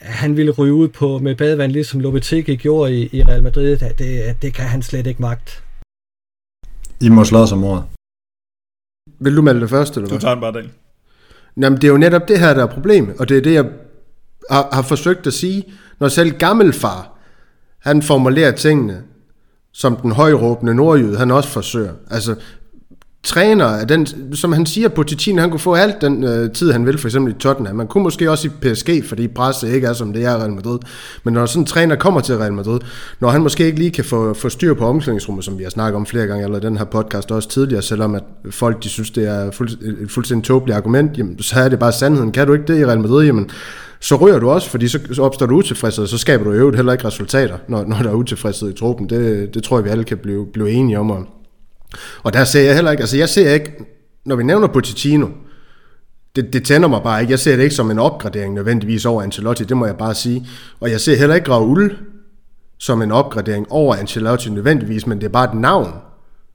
[0.00, 3.76] Han ville ryge ud på med badevand, ligesom Lopetegi gjorde i, i Real Madrid.
[3.76, 5.62] Det, det kan han slet ikke magt.
[7.00, 7.84] I må slås om ordet.
[9.18, 10.18] Vil du melde det først, eller hvad?
[10.18, 10.70] Du tager den bare, dag.
[11.56, 13.64] Jamen, det er jo netop det her, der er problemet, og det er det, jeg
[14.50, 15.64] har, har forsøgt at sige.
[16.00, 17.18] Når selv gammelfar,
[17.78, 19.02] han formulerer tingene,
[19.72, 21.92] som den højråbende nordjyde, han også forsøger.
[22.10, 22.34] Altså,
[23.24, 26.98] træner den, som han siger, Pochettino, han kunne få alt den øh, tid, han vil,
[26.98, 27.76] for eksempel i Tottenham.
[27.76, 30.52] Man kunne måske også i PSG, fordi presset ikke er, som det er i Real
[30.52, 30.78] Madrid.
[31.24, 32.80] Men når sådan en træner kommer til Real Madrid,
[33.20, 35.96] når han måske ikke lige kan få, få styr på omklædningsrummet, som vi har snakket
[35.96, 39.28] om flere gange, eller den her podcast også tidligere, selvom at folk de synes, det
[39.28, 39.70] er fuld,
[40.02, 42.32] et fuldstændig tåbeligt argument, jamen, så er det bare sandheden.
[42.32, 43.50] Kan du ikke det i Real Madrid, jamen,
[44.00, 46.76] så ryger du også, fordi så opstår du utilfredshed, og så skaber du i øvrigt
[46.76, 49.08] heller ikke resultater, når, når der er utilfredshed i truppen.
[49.08, 51.10] Det, det tror jeg, vi alle kan blive, blive enige om.
[51.10, 51.26] Og,
[52.22, 53.72] og der ser jeg heller ikke, altså jeg ser ikke,
[54.24, 55.28] når vi nævner Pochettino,
[56.36, 57.30] det, det tænder mig bare ikke.
[57.30, 60.46] Jeg ser det ikke som en opgradering nødvendigvis over Ancelotti, det må jeg bare sige.
[60.80, 61.96] Og jeg ser heller ikke Raul
[62.78, 65.92] som en opgradering over Ancelotti nødvendigvis, men det er bare et navn,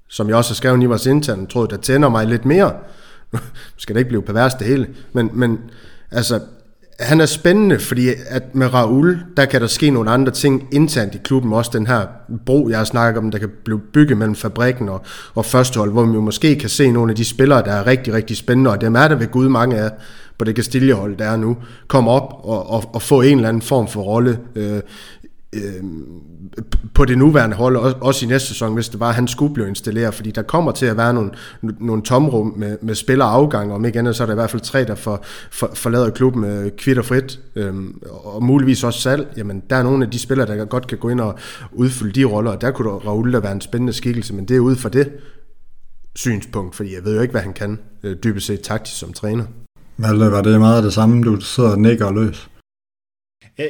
[0.09, 2.73] som jeg også har skrevet i vores interne tråd, der tænder mig lidt mere.
[3.33, 3.39] Nu
[3.77, 5.59] skal det ikke blive pervers det hele, men, men
[6.11, 6.39] altså,
[6.99, 11.15] han er spændende, fordi at med Raul, der kan der ske nogle andre ting internt
[11.15, 11.53] i klubben.
[11.53, 12.05] Også den her
[12.45, 15.01] bro, jeg har snakket om, der kan blive bygget mellem fabrikken og,
[15.35, 18.37] og førstehold, hvor vi måske kan se nogle af de spillere, der er rigtig, rigtig
[18.37, 19.91] spændende, og dem er der ved Gud mange af
[20.37, 23.61] på det Castilla-hold, der er nu, komme op og, og, og få en eller anden
[23.61, 24.39] form for rolle.
[24.55, 24.79] Øh,
[25.55, 25.83] øh,
[26.93, 29.67] på det nuværende hold, også i næste sæson, hvis det var, at han skulle blive
[29.67, 31.31] installeret, fordi der kommer til at være nogle,
[31.61, 34.61] nogle tomrum med, med spillerafgang, og om ikke andet, så er der i hvert fald
[34.61, 37.73] tre, der for, for, forlader klubben øh, kvitt og frit, øh,
[38.23, 39.27] og muligvis også salg.
[39.37, 41.39] Jamen, der er nogle af de spillere, der godt kan gå ind og
[41.71, 44.59] udfylde de roller, og der kunne Raul da være en spændende skikkelse, men det er
[44.59, 45.11] ud fra det
[46.15, 49.43] synspunkt, fordi jeg ved jo ikke, hvad han kan øh, dybest set taktisk som træner.
[49.97, 52.49] Malte, var det meget af det samme, du sidder og nikker og løs?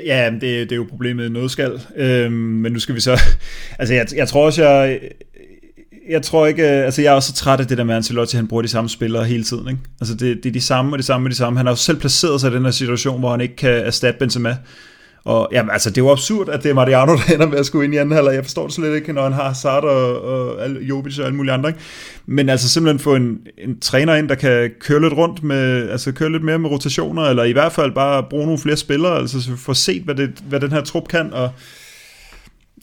[0.05, 1.81] Ja, det, det er jo problemet i nødskal.
[1.95, 3.21] Øhm, men nu skal vi så...
[3.79, 4.99] Altså, jeg, jeg tror også, jeg...
[6.09, 6.63] Jeg tror ikke...
[6.63, 8.67] Øh, altså, jeg er også så træt af det der med, Ancelotti, han bruger de
[8.67, 9.67] samme spillere hele tiden.
[9.67, 9.79] Ikke?
[10.01, 11.59] Altså, det, det er de samme og de samme og de samme.
[11.59, 14.19] Han har jo selv placeret sig i den her situation, hvor han ikke kan erstatte
[14.19, 14.57] Benzema.
[15.29, 17.65] Og jamen, altså, det er jo absurd, at det er Mariano, der ender med at
[17.65, 18.33] skulle ind i anden halvleg.
[18.33, 21.53] Jeg forstår det slet ikke, når han har Hazard og, og Jovic og alle mulige
[21.53, 21.69] andre.
[21.69, 21.79] Ikke?
[22.25, 26.11] Men altså simpelthen få en, en træner ind, der kan køre lidt rundt med, altså
[26.11, 29.51] køre lidt mere med rotationer, eller i hvert fald bare bruge nogle flere spillere, altså
[29.57, 31.49] få set, hvad, det, hvad den her trup kan, og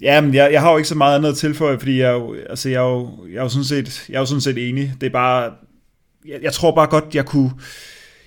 [0.02, 2.34] Ja, men jeg, jeg har jo ikke så meget andet at tilføje, fordi jeg, jo,
[2.50, 4.92] altså, jeg, er jo, jeg, er jo sådan set, jeg er jo sådan set enig.
[5.00, 5.52] Det er bare,
[6.28, 7.50] jeg, jeg tror bare godt, jeg kunne,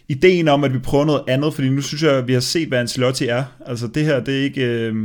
[0.09, 2.67] ideen om, at vi prøver noget andet, fordi nu synes jeg, at vi har set,
[2.67, 3.43] hvad Ancelotti er.
[3.65, 4.61] Altså det her, det er ikke...
[4.61, 4.95] Øh,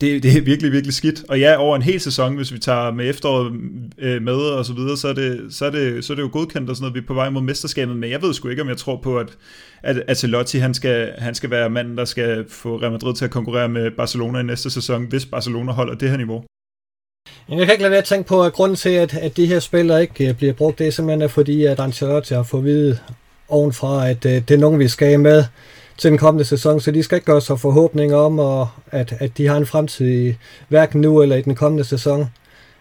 [0.00, 1.24] det, det er virkelig, virkelig skidt.
[1.28, 3.52] Og ja, over en hel sæson, hvis vi tager med efteråret
[3.98, 6.28] øh, med og så videre, så er, det, så, er det, så er det jo
[6.32, 6.94] godkendt og sådan noget.
[6.94, 9.18] Vi er på vej mod mesterskabet, men jeg ved sgu ikke, om jeg tror på,
[9.18, 9.36] at,
[9.82, 13.30] at Ancelotti, han skal, han skal være manden, der skal få Real Madrid til at
[13.30, 16.44] konkurrere med Barcelona i næste sæson, hvis Barcelona holder det her niveau.
[17.48, 19.60] Jeg kan ikke lade være at tænke på, at grunden til, at, at de her
[19.60, 22.98] spillere ikke øh, bliver brugt, det er simpelthen fordi, at Ancelotti har fået at vide
[23.52, 25.44] ovenfra, at øh, det er nogen, vi skal med
[25.98, 29.38] til den kommende sæson, så de skal ikke gøre sig forhåbninger om, og at, at
[29.38, 30.36] de har en fremtid i
[30.68, 32.26] hverken nu eller i den kommende sæson.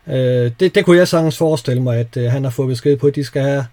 [0.08, 3.08] Øh, det, det kunne jeg sagtens forestille mig, at øh, han har fået besked på,
[3.08, 3.66] at de skal have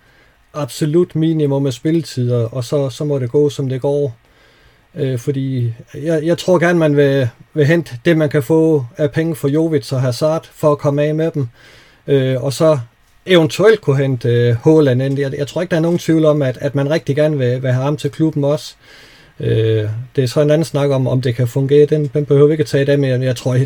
[0.55, 4.17] absolut minimum af spilletid, og så, så må det gå, som det går.
[4.95, 9.13] Øh, fordi jeg, jeg tror gerne, man vil, vil hente det, man kan få af
[9.13, 11.49] penge for Jovic og Hazard, for at komme af med dem.
[12.07, 12.79] Øh, og så
[13.29, 15.19] eventuelt kunne hente uh, Haaland ind.
[15.19, 17.63] Jeg, jeg tror ikke, der er nogen tvivl om, at, at man rigtig gerne vil,
[17.63, 18.75] vil have ham til klubben også.
[19.41, 21.87] Øh, det er så en anden snak om, om det kan fungere.
[21.87, 23.57] Den, den behøver vi ikke at tage i dag, men jeg tror,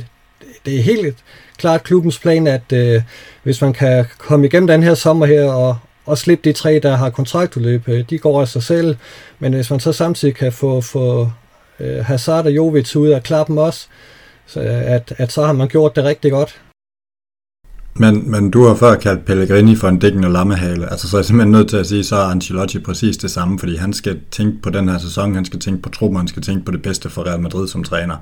[0.67, 1.17] det er helt
[1.57, 3.03] klart klubbens plan, at øh,
[3.43, 6.97] hvis man kan komme igennem den her sommer her og, og slippe de tre, der
[6.97, 8.97] har kontraktudløb, øh, de går af sig selv.
[9.39, 11.31] Men hvis man så samtidig kan få, få
[11.81, 13.87] øh, Hazard og Jovic ud af dem også,
[14.47, 16.61] så at, at så har man gjort det rigtig godt.
[17.95, 21.25] Men, men du har før kaldt Pellegrini for en dækkende lammehale, altså så er jeg
[21.25, 24.63] simpelthen nødt til at sige, så er Ancelotti præcis det samme, fordi han skal tænke
[24.63, 27.11] på den her sæson, han skal tænke på truppen, han skal tænke på det bedste
[27.11, 28.17] for Real Madrid som træner.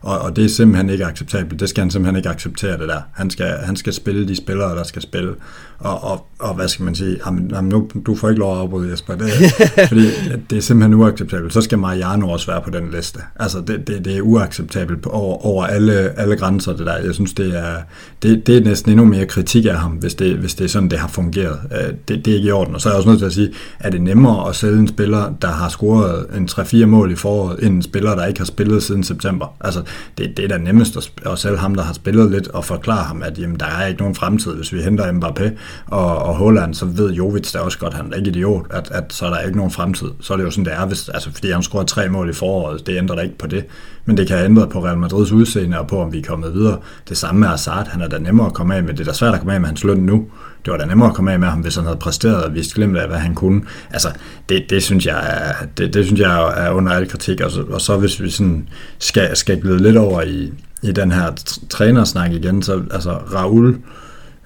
[0.00, 1.60] Og, og det er simpelthen ikke acceptabelt.
[1.60, 3.00] Det skal han simpelthen ikke acceptere, det der.
[3.12, 5.34] Han skal, han skal spille de spillere, der skal spille.
[5.78, 7.16] Og, og, og hvad skal man sige?
[7.26, 9.14] Jamen, jamen nu, du får ikke lov at afbryde, Jesper.
[9.14, 9.30] Det,
[9.88, 10.06] fordi
[10.50, 11.52] det er simpelthen uacceptabelt.
[11.52, 13.20] Så skal Mariano også være på den liste.
[13.36, 16.96] Altså, det, det, det er uacceptabelt over, over alle, alle grænser, det der.
[16.96, 17.76] Jeg synes, det er,
[18.22, 20.88] det, det er næsten endnu mere kritik af ham, hvis det, hvis det er sådan,
[20.88, 21.58] det har fungeret.
[21.72, 22.74] Øh, det, det er ikke i orden.
[22.74, 24.88] Og så er jeg også nødt til at sige, er det nemmere at sælge en
[24.88, 28.46] spiller, der har scoret en 3-4 mål i foråret, end en spiller, der ikke har
[28.46, 29.56] spillet siden september?
[29.60, 29.82] Altså,
[30.18, 33.04] det, det er da nemmest at, og selv ham, der har spillet lidt, og forklare
[33.04, 35.50] ham, at jamen, der er ikke nogen fremtid, hvis vi henter Mbappé
[35.86, 39.12] og, og Holland, så ved Jovic da også godt, han er ikke idiot, at, at
[39.12, 40.08] så er der ikke nogen fremtid.
[40.20, 42.32] Så er det jo sådan, det er, hvis, altså, fordi han scorer tre mål i
[42.32, 43.64] foråret, det ændrer da ikke på det.
[44.04, 46.78] Men det kan ændre på Real Madrids udseende og på, om vi er kommet videre.
[47.08, 48.94] Det samme med Hazard, han er da nemmere at komme af med.
[48.94, 50.26] Det er da svært at komme af med hans løn nu.
[50.66, 52.74] Det var da nemmere at komme af med ham, hvis han havde præsteret og vist
[52.74, 53.62] glemt af, hvad han kunne.
[53.90, 54.08] Altså,
[54.48, 57.40] det, det, synes, jeg er, det, det synes jeg er under al kritik.
[57.40, 60.52] Og så, og så hvis vi sådan skal, skal glide lidt over i,
[60.82, 61.30] i den her
[61.70, 63.68] trænersnak igen, så altså Raul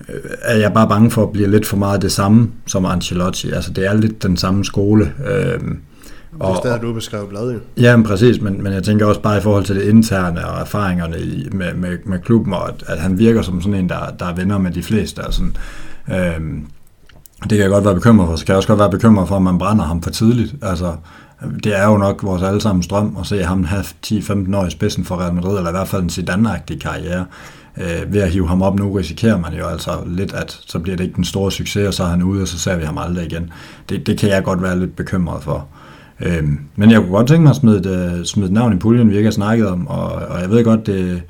[0.09, 3.51] øh, er jeg bare bange for at blive lidt for meget det samme som Ancelotti.
[3.51, 5.13] Altså det er lidt den samme skole.
[5.27, 5.61] Øh,
[6.41, 7.59] og, det er stadig, du beskrevet bladet jo.
[7.77, 10.61] Ja, men præcis, men, men jeg tænker også bare i forhold til det interne og
[10.61, 14.15] erfaringerne i, med, med, med klubben, og at, at han virker som sådan en, der,
[14.19, 15.21] der er venner med de fleste.
[15.27, 15.57] Og sådan,
[16.11, 16.67] øhm,
[17.43, 18.37] det kan jeg godt være bekymret for.
[18.37, 20.55] Så kan jeg også godt være bekymret for, at man brænder ham for tidligt.
[20.63, 20.97] Altså,
[21.65, 25.05] det er jo nok vores allesammens drøm at se ham have 10-15 år i spidsen
[25.05, 27.27] for Real Madrid, eller i hvert fald en zidane karriere.
[27.77, 30.97] Øh, ved at hive ham op nu, risikerer man jo altså lidt, at så bliver
[30.97, 32.99] det ikke den store succes, og så er han ude, og så ser vi ham
[32.99, 33.53] aldrig igen.
[33.89, 35.67] Det, det kan jeg godt være lidt bekymret for.
[36.21, 38.79] Øh, men jeg kunne godt tænke mig at smide et, øh, smide et navn i
[38.79, 41.23] puljen, vi ikke har snakket om, og, og jeg ved godt, det,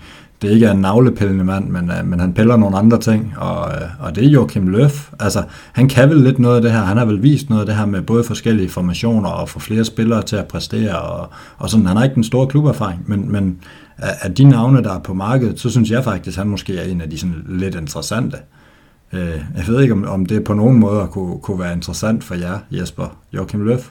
[0.43, 3.73] det ikke er en navlepillende mand, men, øh, men han piller nogle andre ting, og,
[3.73, 5.11] øh, og det er Joachim Løf.
[5.21, 7.67] Altså, han kan vel lidt noget af det her, han har vel vist noget af
[7.67, 11.29] det her med både forskellige formationer og få flere spillere til at præstere, og,
[11.59, 13.61] og sådan, han har ikke den store kluberfaring, men, men
[13.99, 16.85] af de navne, der er på markedet, så synes jeg faktisk, at han måske er
[16.85, 18.37] en af de sådan lidt interessante.
[19.13, 22.35] Øh, jeg ved ikke, om, om det på nogen måde kunne, kunne være interessant for
[22.35, 23.91] jer, Jesper Joachim Løf.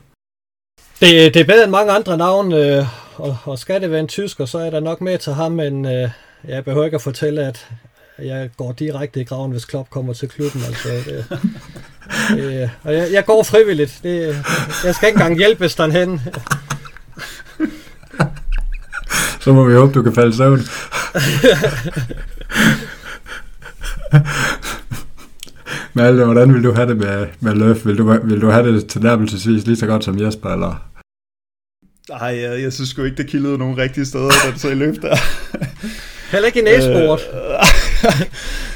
[0.99, 2.85] Det, det er bedre end mange andre navne, øh,
[3.15, 5.85] og, og skal det være en tysker, så er der nok med til ham, men
[5.85, 6.09] øh,
[6.47, 7.69] jeg behøver ikke at fortælle, at
[8.19, 10.61] jeg går direkte i graven, hvis Klopp kommer til klubben.
[10.67, 11.25] Altså, det,
[12.29, 13.99] det, og jeg, jeg går frivilligt.
[14.03, 14.45] Det,
[14.83, 16.21] jeg skal ikke engang hjælpe, hvis der er hen.
[19.39, 20.59] Så må vi håbe, du kan falde søvn.
[25.93, 27.85] Malte, hvordan vil du have det med, med Løf?
[27.85, 30.89] Vil du, vil du have det tilnærmelsesvis lige så godt som Jesper, eller?
[32.09, 34.75] Nej, jeg, jeg synes sgu ikke, det kildede nogen rigtige steder, da det så i
[34.75, 35.15] løb der.
[36.31, 37.25] Heller ikke i næsbordet.
[37.33, 37.39] Øh,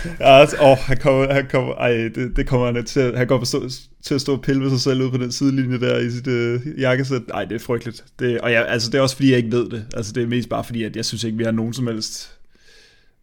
[0.19, 3.45] ja, altså, åh, han kommer, han kommer, ej, det, det kommer han til, han kommer
[3.45, 3.69] stå,
[4.03, 6.27] til at stå og pille ved sig selv ud på den sidelinje der i sit
[6.27, 7.27] øh, jakkesæt.
[7.27, 8.03] Nej, det er frygteligt.
[8.19, 9.85] Det, og jeg, altså, det er også fordi, jeg ikke ved det.
[9.95, 12.31] Altså, det er mest bare fordi, at jeg synes ikke, vi har nogen som helst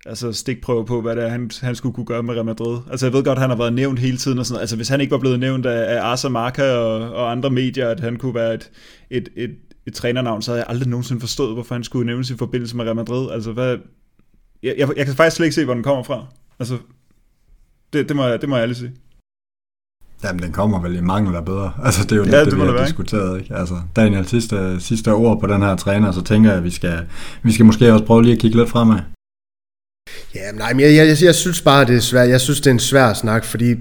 [0.07, 2.79] altså stikprøve på, hvad det er, han, han skulle kunne gøre med Real Madrid.
[2.91, 5.01] Altså jeg ved godt, han har været nævnt hele tiden, og sådan Altså hvis han
[5.01, 8.35] ikke var blevet nævnt af, af Asa Marca og, og andre medier, at han kunne
[8.35, 8.71] være et,
[9.11, 9.51] et, et,
[9.87, 12.85] et trænernavn, så havde jeg aldrig nogensinde forstået, hvorfor han skulle nævnes i forbindelse med
[12.85, 13.31] Real Madrid.
[13.31, 13.77] Altså hvad...
[14.63, 16.27] Jeg, jeg, jeg kan faktisk slet ikke se, hvor den kommer fra.
[16.59, 16.79] Altså,
[17.93, 18.93] det, det, må, jeg, det må jeg ærligt sige.
[20.25, 21.73] Jamen, den kommer vel i mangel af bedre.
[21.85, 23.55] Altså, det er jo ja, det, det, vi har være, diskuteret, ikke?
[23.55, 27.07] Altså, Daniel, sidste, sidste ord på den her træner, så tænker jeg, at vi skal,
[27.43, 28.99] vi skal måske også prøve lige at kigge lidt fremad.
[30.35, 32.29] Ja, nej, men jeg, jeg, jeg synes bare, det er svært.
[32.29, 33.75] Jeg synes, det er en svær snak, fordi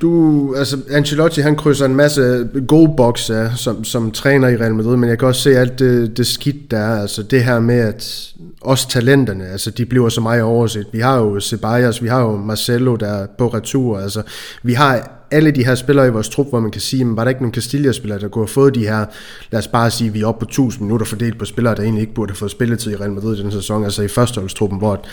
[0.00, 4.96] du, altså Ancelotti han krydser en masse gode bokse som, som træner i Real Madrid,
[4.96, 7.78] men jeg kan også se alt det, det skidt der er, altså det her med
[7.78, 10.86] at også talenterne, altså de bliver så meget overset.
[10.92, 14.22] Vi har jo Ceballos, vi har jo Marcelo der på retur, altså
[14.62, 17.24] vi har alle de her spillere i vores trup, hvor man kan sige, men var
[17.24, 19.06] der ikke nogen Castilla-spillere, der kunne have fået de her,
[19.50, 22.00] lad os bare sige, vi er oppe på 1000 minutter fordelt på spillere, der egentlig
[22.00, 25.04] ikke burde have fået spilletid i Real Madrid i den sæson, altså i førsteholdstruppen, hvor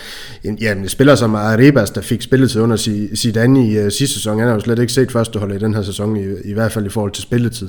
[0.60, 2.76] ja, en spiller som Arribas, der fik spilletid under
[3.16, 5.82] Zidane i uh, sidste sæson, han har jo slet ikke set førsteholdet i den her
[5.82, 7.68] sæson, i, i hvert fald i forhold til spilletid.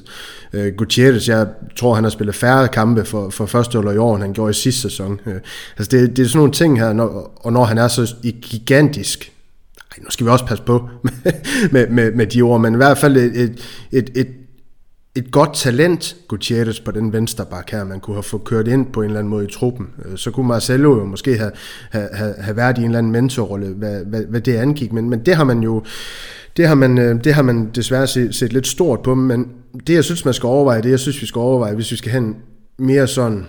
[0.54, 4.24] Uh, Gutierrez, jeg tror, han har spillet færre kampe for, for førsteholdet i år, end
[4.24, 5.20] han gjorde i sidste sæson.
[5.26, 5.34] Uh,
[5.78, 9.32] altså det, det er sådan nogle ting her, når, og når han er så gigantisk,
[10.04, 10.90] nu skal vi også passe på
[11.72, 13.60] med, med, med de ord, men i hvert fald et, et,
[13.92, 14.28] et, et,
[15.16, 18.86] et godt talent, Gutierrez på den venstre bak her, man kunne have fået kørt ind
[18.94, 19.88] på en eller anden måde i truppen.
[20.06, 21.52] Øh, så kunne Marcelo jo måske have,
[21.92, 25.20] have, have været i en eller anden mentorrolle, hvad, hvad, hvad det angik, men, men
[25.26, 25.84] det har man jo
[26.58, 29.48] det har man, øh, det har man desværre set, set lidt stort på, men
[29.88, 32.12] det jeg synes, man skal overveje, det jeg synes, vi skal overveje, hvis vi skal
[32.12, 32.36] have en
[32.78, 33.46] mere sådan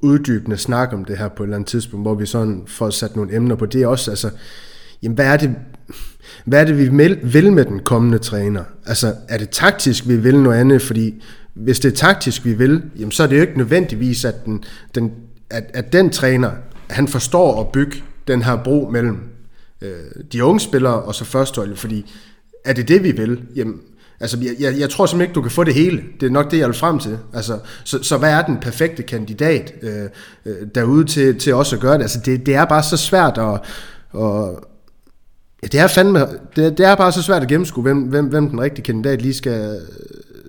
[0.00, 3.16] uddybende snak om det her på et eller andet tidspunkt, hvor vi sådan får sat
[3.16, 4.30] nogle emner på, det er også, altså,
[5.02, 5.54] jamen hvad er det,
[6.44, 6.88] hvad er det, vi
[7.22, 8.64] vil med den kommende træner?
[8.86, 10.82] Altså, er det taktisk, vi vil noget andet?
[10.82, 11.22] Fordi
[11.54, 14.64] hvis det er taktisk, vi vil, jamen, så er det jo ikke nødvendigvis, at den,
[14.94, 15.12] den,
[15.50, 16.50] at, at den træner,
[16.90, 19.18] han forstår at bygge den her bro mellem
[19.82, 19.90] øh,
[20.32, 22.12] de unge spillere og så førsteholdet, fordi
[22.64, 23.42] er det det, vi vil?
[23.56, 23.80] Jamen,
[24.20, 26.02] altså, jeg, jeg, jeg tror simpelthen ikke, du kan få det hele.
[26.20, 27.18] Det er nok det, jeg vil frem til.
[27.34, 30.08] Altså, så, så hvad er den perfekte kandidat øh,
[30.46, 32.02] øh, derude til, til også at gøre det?
[32.02, 33.60] Altså, det, det er bare så svært at,
[34.14, 34.48] at,
[35.62, 36.20] Ja, det er fandme,
[36.56, 39.34] det, det er bare så svært at gennemskue, hvem, hvem, hvem den rigtige kandidat lige
[39.34, 39.80] skal,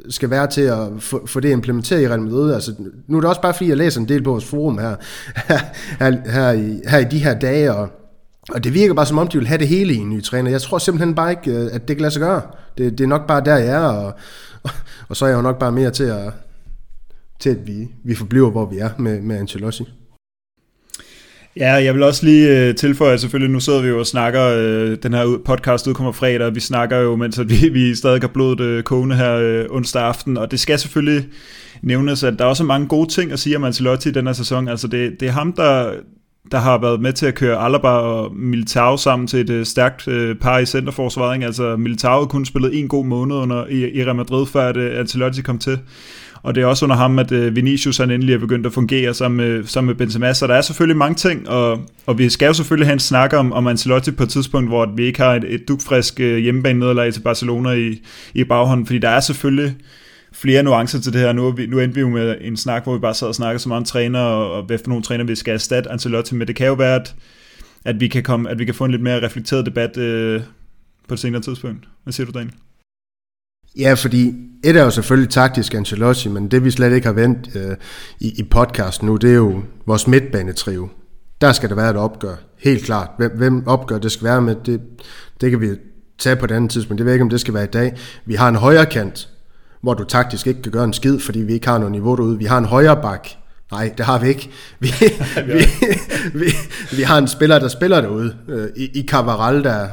[0.09, 2.53] skal være til at få, få det implementeret i Real Madrid.
[2.53, 2.73] Altså,
[3.07, 4.95] nu er det også bare fordi, jeg læser en del på vores forum her,
[5.99, 7.89] her, her, i, her i de her dage, og,
[8.49, 10.51] og det virker bare som om, de vil have det hele i en ny træner.
[10.51, 12.41] Jeg tror simpelthen bare ikke, øh, at det kan lade sig gøre.
[12.77, 14.13] Det, det er nok bare der, jeg er, og,
[14.63, 14.69] og,
[15.09, 16.33] og så er jeg jo nok bare mere til at,
[17.39, 19.98] til at vi, vi forbliver, hvor vi er med, med Ancelotti.
[21.55, 24.45] Ja, jeg vil også lige øh, tilføje, at selvfølgelig nu sidder vi jo og snakker,
[24.45, 28.21] øh, den her podcast udkommer fredag, og vi snakker jo, mens at vi, vi stadig
[28.21, 31.25] har blodet øh, kogende her øh, onsdag aften, og det skal selvfølgelig
[31.81, 34.33] nævnes, at der er også mange gode ting at sige om Ancelotti i den her
[34.33, 34.67] sæson.
[34.67, 35.93] Altså det, det er ham, der,
[36.51, 40.07] der har været med til at køre Alaba og Militao sammen til et øh, stærkt
[40.07, 41.43] øh, par i centerforsvaret.
[41.43, 44.99] Altså Militao kun spillet en god måned under, i, i Real Madrid, før at øh,
[44.99, 45.79] Ancelotti kom til
[46.43, 49.13] og det er også under ham, at øh, Vinicius han endelig er begyndt at fungere
[49.13, 52.45] sammen med, sammen med Benzema, så der er selvfølgelig mange ting, og, og vi skal
[52.45, 55.35] jo selvfølgelig have en snak om, om Ancelotti på et tidspunkt, hvor vi ikke har
[55.35, 58.01] et, et dugfrisk øh, hjemmebane nederlag til Barcelona i,
[58.33, 59.75] i baghånden, fordi der er selvfølgelig
[60.31, 61.33] flere nuancer til det her.
[61.33, 63.35] Nu, er vi, nu endte vi jo med en snak, hvor vi bare sad og
[63.35, 66.35] snakkede så meget om træner, og, og hvad for nogle træner vi skal erstatte Ancelotti
[66.35, 66.45] med.
[66.45, 67.15] Det kan jo være, at,
[67.85, 70.41] at, vi, kan komme, at vi kan få en lidt mere reflekteret debat øh,
[71.07, 71.87] på et senere tidspunkt.
[72.03, 72.53] Hvad siger du, Daniel?
[73.77, 77.55] Ja, fordi et er jo selvfølgelig taktisk Ancelotti, men det vi slet ikke har vendt
[77.55, 77.75] øh,
[78.19, 80.89] i, i podcasten nu, det er jo vores midtbanetrio.
[81.41, 83.09] Der skal der være et opgør, helt klart.
[83.17, 84.81] Hvem, hvem opgør det skal være med, det,
[85.41, 85.67] det kan vi
[86.17, 86.97] tage på et andet tidspunkt.
[86.97, 87.97] Det ved jeg ikke, om det skal være i dag.
[88.25, 89.29] Vi har en højre kant,
[89.81, 92.37] hvor du taktisk ikke kan gøre en skid, fordi vi ikke har noget niveau derude.
[92.37, 93.27] Vi har en højre bak,
[93.71, 94.49] Nej, det har vi ikke.
[94.79, 94.87] Vi,
[95.47, 95.53] vi,
[96.33, 96.45] vi,
[96.91, 98.35] vi har en spiller, der spiller derude.
[98.47, 99.87] Øh, I, i Cavaral, der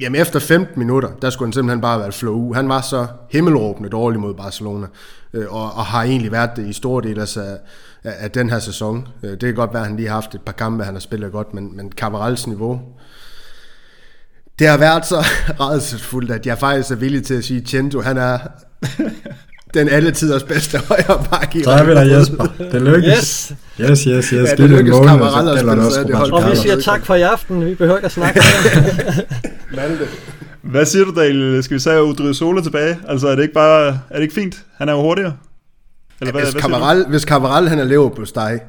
[0.00, 2.52] Jamen efter 15 minutter, der skulle han simpelthen bare være flow.
[2.52, 4.86] Han var så himmelråbende dårlig mod Barcelona,
[5.34, 7.36] øh, og, og har egentlig været det i store dele af,
[8.04, 9.08] af, af den her sæson.
[9.22, 11.00] Øh, det kan godt være, at han lige har haft et par kampe, han har
[11.00, 12.80] spillet godt, men, men Cavarals niveau,
[14.58, 15.16] det har været så
[15.60, 18.38] redselsfuldt, at jeg faktisk er villig til at sige, at Chento, han er
[19.74, 21.64] den alle tiders bedste højre bakke.
[21.64, 22.46] Så er vi der, Jesper.
[22.72, 23.52] Det lykkes.
[23.80, 24.28] Yes, yes, yes.
[24.28, 24.32] yes.
[24.32, 27.66] Ja, det lykkes Kammeral at spille, så det Og vi siger tak for i aften.
[27.66, 28.40] Vi behøver ikke at snakke
[29.76, 30.04] Malte.
[30.62, 31.62] Hvad siger du, Dale?
[31.62, 32.98] Skal vi sige Udry Sola tilbage?
[33.08, 33.86] Altså, er det ikke bare...
[34.10, 34.64] Er det ikke fint?
[34.76, 35.32] Han er jo hurtigere.
[36.20, 38.60] Eller ja, hvad, hvis, Kammeral, hvis Kammeral, han er lever på steg,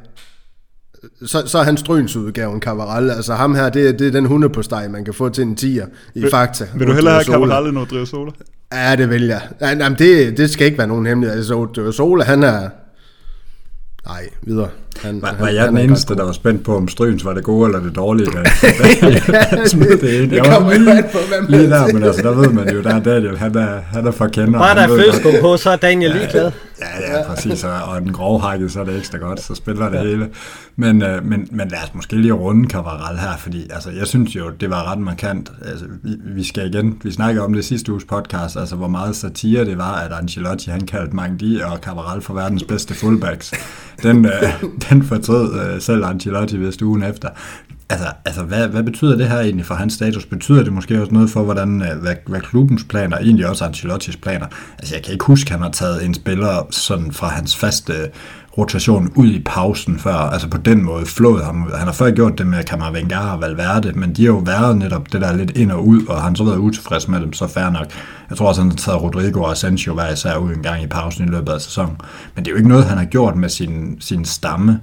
[1.26, 3.10] så, så er han Stryns udgaven Cavaral.
[3.10, 5.56] Altså ham her, det, det er den hunde på steg, man kan få til en
[5.56, 5.86] tiger
[6.16, 6.68] i vil, Fakta.
[6.76, 8.32] Vil du hellere have Cavaral end Odrio Sola?
[8.74, 9.42] Ja, det vil jeg.
[9.62, 11.38] Jamen, det, det skal ikke være nogen hemmelighed.
[11.38, 12.70] Altså, Odrio Sola, han er...
[14.08, 14.70] Nej, videre.
[15.02, 17.34] Han, var, han, var jeg han den eneste, der var spændt på, om Stryns var
[17.34, 18.26] det gode eller det dårlige?
[18.32, 20.32] Der, jeg smed det ind.
[20.32, 22.96] Det kommer jo an på, hvem Lige der, men altså, der ved man jo, der
[22.96, 24.60] er Daniel, han er, han er for kender.
[24.60, 26.52] Bare der er følskum på, så er Daniel lige glad.
[26.80, 29.98] Ja, ja, præcis, og den grove hakket, så er det ekstra godt, så spiller det
[29.98, 30.04] ja.
[30.04, 30.30] hele.
[30.76, 34.36] Men, øh, men, men lad os måske lige runde Cavaral her, fordi altså, jeg synes
[34.36, 35.52] jo, det var ret markant.
[35.66, 39.16] Altså, vi, vi skal igen, vi snakker om det sidste uges podcast, altså hvor meget
[39.16, 43.54] satire det var, at Ancelotti han kaldte Mangdi og Cavaral for verdens bedste fullbacks.
[44.04, 44.32] Den, øh,
[44.90, 47.30] den fortrød øh, selv Ancelotti ved ugen efter.
[47.90, 50.26] Altså, altså hvad, hvad betyder det her egentlig for hans status?
[50.26, 54.18] Betyder det måske også noget for, hvordan, øh, hvad, hvad klubbens planer, egentlig også Ancelottis
[54.18, 54.46] planer?
[54.80, 57.94] Altså, jeg kan ikke huske, at han har taget en spiller sådan fra hans faste
[58.58, 61.72] rotation ud i pausen før, altså på den måde flået ham.
[61.76, 65.14] Han har før gjort det med Kammervengar og Valverde, men de har jo været netop
[65.14, 67.70] det der lidt ind og ud, og han så været utilfreds med dem, så fair
[67.70, 67.88] nok.
[68.30, 70.88] Jeg tror også, han har taget Rodrigo og Asensio hver især ud en gang i
[70.88, 71.98] pausen i løbet af sæsonen.
[72.36, 74.80] Men det er jo ikke noget, han har gjort med sin, sin stamme.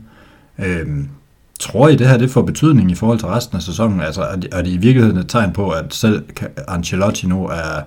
[0.58, 1.08] Øhm,
[1.60, 4.00] tror I, det her det får betydning i forhold til resten af sæsonen?
[4.00, 6.24] Altså, er det, er det i virkeligheden et tegn på, at selv
[6.68, 7.80] Ancelotti nu er,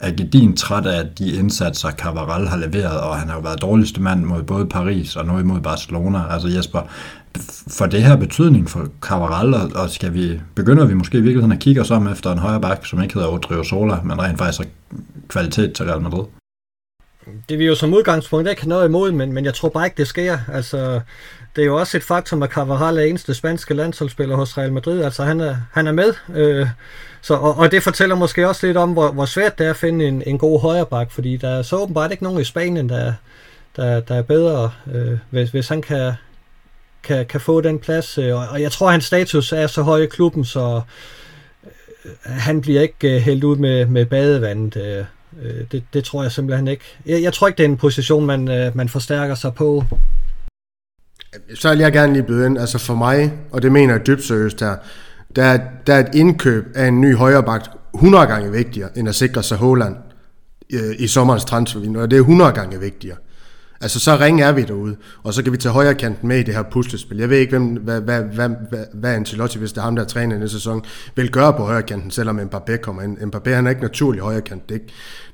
[0.00, 4.00] er gedin træt af de indsatser, Cavaral har leveret, og han har jo været dårligste
[4.00, 6.22] mand mod både Paris og nu imod Barcelona.
[6.30, 6.80] Altså Jesper,
[7.68, 11.60] for det her betydning for Cavaral, og skal vi, begynder vi måske i virkeligheden at
[11.60, 14.60] kigge os om efter en højre bak, som ikke hedder Odrio Sola, men rent faktisk
[14.60, 14.96] er
[15.28, 16.24] kvalitet til Real Madrid?
[17.48, 19.96] Det vi jo som udgangspunkt ikke have noget imod, men, men jeg tror bare ikke,
[19.96, 20.38] det sker.
[20.52, 21.00] Altså,
[21.56, 25.02] det er jo også et faktum, at Carvajal er eneste spanske landsholdsspiller hos Real Madrid.
[25.02, 26.12] Altså, han er, han er med.
[26.34, 26.66] Øh,
[27.26, 29.76] så, og, og det fortæller måske også lidt om, hvor, hvor svært det er at
[29.76, 33.12] finde en, en god højreback, fordi der er så åbenbart ikke nogen i Spanien, der,
[33.76, 36.12] der, der er bedre, øh, hvis, hvis han kan,
[37.02, 38.18] kan, kan få den plads.
[38.18, 40.80] Øh, og, og jeg tror, at hans status er så høj i klubben, så
[42.04, 44.76] øh, han bliver ikke øh, hældt ud med, med badevandet.
[44.76, 45.04] Øh,
[45.42, 46.84] øh, det, det tror jeg simpelthen ikke.
[47.06, 49.84] Jeg, jeg tror ikke, det er en position, man, øh, man forstærker sig på.
[51.54, 54.24] Så vil jeg gerne lige byde ind, altså for mig, og det mener jeg dybt
[54.24, 54.76] seriøst her,
[55.36, 57.64] der er, der er et indkøb af en ny højreback
[57.94, 59.96] 100 gange vigtigere, end at sikre sig Håland
[60.72, 63.16] øh, i sommerens transfervindue, og det er 100 gange vigtigere.
[63.80, 66.42] Altså, så ringe er vi derude, og så kan vi tage højre kanten med i
[66.42, 67.18] det her puslespil.
[67.18, 70.04] Jeg ved ikke, hvem, hvad, hvad, hvad, hvad, hvad Ancelotti, hvis det er ham, der
[70.04, 70.84] træner i næste sæson,
[71.16, 73.18] vil gøre på højre kanten, selvom Mbappé kommer ind.
[73.18, 74.68] Mbappé, han er ikke naturlig højre kant.
[74.68, 74.92] Det er ikke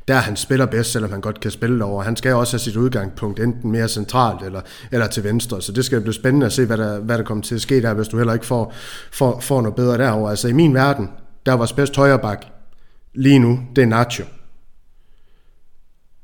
[0.08, 2.04] der, han spiller bedst, selvom han godt kan spille derovre.
[2.04, 4.60] Han skal også have sit udgangspunkt enten mere centralt eller,
[4.92, 7.44] eller til venstre, så det skal blive spændende at se, hvad der, hvad der kommer
[7.44, 8.74] til at ske der, hvis du heller ikke får,
[9.12, 10.30] får, får noget bedre derovre.
[10.30, 11.10] Altså, i min verden,
[11.46, 12.46] der var bedst højre bak
[13.14, 14.24] lige nu, det er Nacho.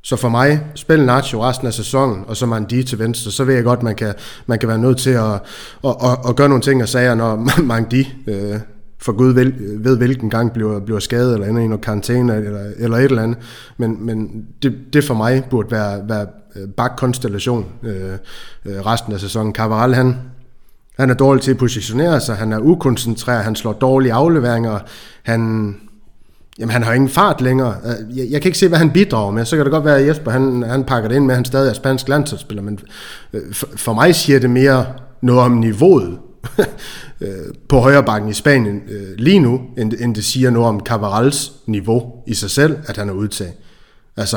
[0.03, 3.55] Så for mig, spil Nacho resten af sæsonen, og så Mandi til venstre, så ved
[3.55, 4.15] jeg godt, man kan,
[4.47, 5.33] man kan være nødt til at,
[5.85, 8.61] at, at, at gøre nogle ting og sager, når Mandi øh,
[8.99, 12.73] for Gud ved, ved hvilken gang bliver, bliver skadet, eller ender i noget karantæne, eller,
[12.79, 13.39] eller et eller andet.
[13.77, 16.27] Men, men det, det for mig burde være, være
[16.57, 18.13] øh, bakkonstellation øh,
[18.65, 19.55] øh, resten af sæsonen.
[19.55, 20.17] Cavaral, han,
[20.99, 24.79] han er dårlig til at positionere sig, han er ukoncentreret, han slår dårlige afleveringer,
[25.23, 25.75] han,
[26.59, 27.75] Jamen, han har ingen fart længere.
[27.85, 29.45] Øh, jeg, jeg kan ikke se, hvad han bidrager med.
[29.45, 31.45] Så kan det godt være, at Jesper han, han pakker det ind med, at han
[31.45, 32.79] stadig er spansk landsholdsspiller, men
[33.33, 34.87] øh, for, for mig siger det mere
[35.23, 36.19] noget om niveauet
[37.21, 40.81] Øh, på højre bakken i Spanien øh, lige nu, end, end det siger noget om
[40.81, 43.53] Cavarals niveau i sig selv, at han er udtaget.
[44.17, 44.37] Altså,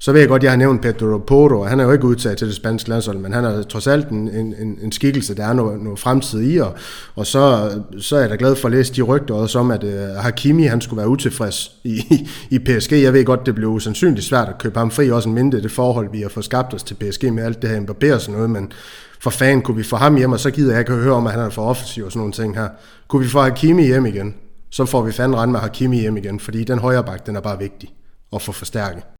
[0.00, 2.38] så ved jeg godt, at jeg har nævnt Pedro Porro, han er jo ikke udtaget
[2.38, 5.52] til det spanske landshold, men han er trods alt en, en, en skikkelse, der er
[5.52, 6.74] noget, noget fremtid i, og,
[7.14, 9.84] og så, så er jeg da glad for at læse de rygter også om, at
[9.84, 12.92] uh, Hakimi han skulle være utilfreds i, i PSG.
[12.92, 15.70] Jeg ved godt, det blev usandsynligt svært at købe ham fri, også en mindre det
[15.70, 18.34] forhold, vi har fået skabt os til PSG med alt det her Mbappé og sådan
[18.34, 18.72] noget, men
[19.20, 21.32] for fanden kunne vi få ham hjem, og så gider jeg ikke høre om, at
[21.32, 22.68] han er for offensiv og sådan nogle ting her.
[23.08, 24.34] Kunne vi få Hakimi hjem igen,
[24.70, 27.40] så får vi fanden rende med Hakimi hjem igen, fordi den højre bak, den er
[27.40, 27.88] bare vigtig
[28.32, 29.17] at få forstærket.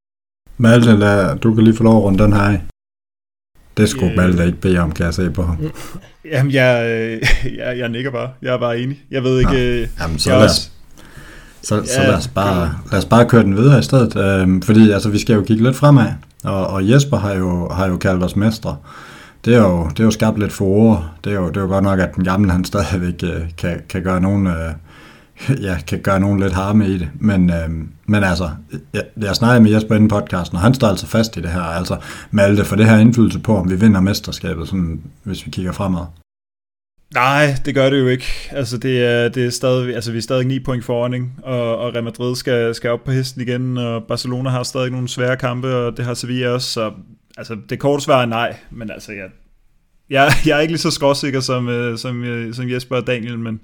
[0.58, 2.60] Malte, lad, du kan lige få lov at runde den her af.
[3.76, 5.56] Det skulle øh, Malte ikke bede om, kan jeg se på ham.
[6.32, 7.20] Jamen, jeg,
[7.56, 8.30] jeg, jeg nikker bare.
[8.42, 9.00] Jeg er bare enig.
[9.10, 9.80] Jeg ved ikke...
[9.80, 9.86] Ja.
[10.00, 10.72] Jamen, så lad, os,
[11.62, 14.62] Så, ja, så lad, os bare, lad os bare køre den videre i stedet, øhm,
[14.62, 16.06] fordi altså, vi skal jo kigge lidt fremad,
[16.44, 18.76] og, og Jesper har jo, har jo kaldt os mestre.
[19.44, 21.10] Det er jo, det er jo skabt lidt for ord.
[21.24, 23.80] Det er, jo, det er jo godt nok, at den gamle han stadigvæk øh, kan,
[23.88, 24.46] kan gøre nogen...
[24.46, 24.72] Øh,
[25.66, 27.08] ja, kan gøre nogen lidt harme i det.
[27.20, 27.70] Men, øh,
[28.06, 28.50] men altså,
[28.92, 31.60] jeg, jeg snakkede med Jesper inden podcasten, og han står altså fast i det her.
[31.60, 31.96] Altså,
[32.30, 36.04] Malte, for det her indflydelse på, om vi vinder mesterskabet, sådan, hvis vi kigger fremad.
[37.14, 38.26] Nej, det gør det jo ikke.
[38.50, 41.26] Altså, det er, det er stadig, altså, vi er stadig 9 point foran, ikke?
[41.42, 45.08] Og, og Real Madrid skal, skal op på hesten igen, og Barcelona har stadig nogle
[45.08, 46.92] svære kampe, og det har Sevilla også, så
[47.36, 49.28] altså, det korte svar er nej, men altså, jeg,
[50.10, 53.38] jeg, jeg er ikke lige så skråsikker som, øh, som, øh, som Jesper og Daniel,
[53.38, 53.60] men,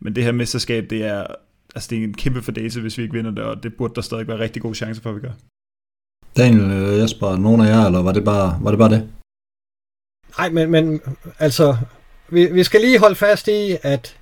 [0.00, 1.26] men det her mesterskab, det er,
[1.74, 4.00] altså, det er en kæmpe fordate, hvis vi ikke vinder det, og det burde der
[4.00, 5.32] stadig være rigtig gode chancer for, at vi gør.
[6.36, 9.08] Daniel, øh, Jesper, nogen af jer, eller var det bare, var det, bare det?
[10.38, 11.00] Nej, men, men
[11.38, 11.76] altså,
[12.28, 14.16] vi, vi skal lige holde fast i, at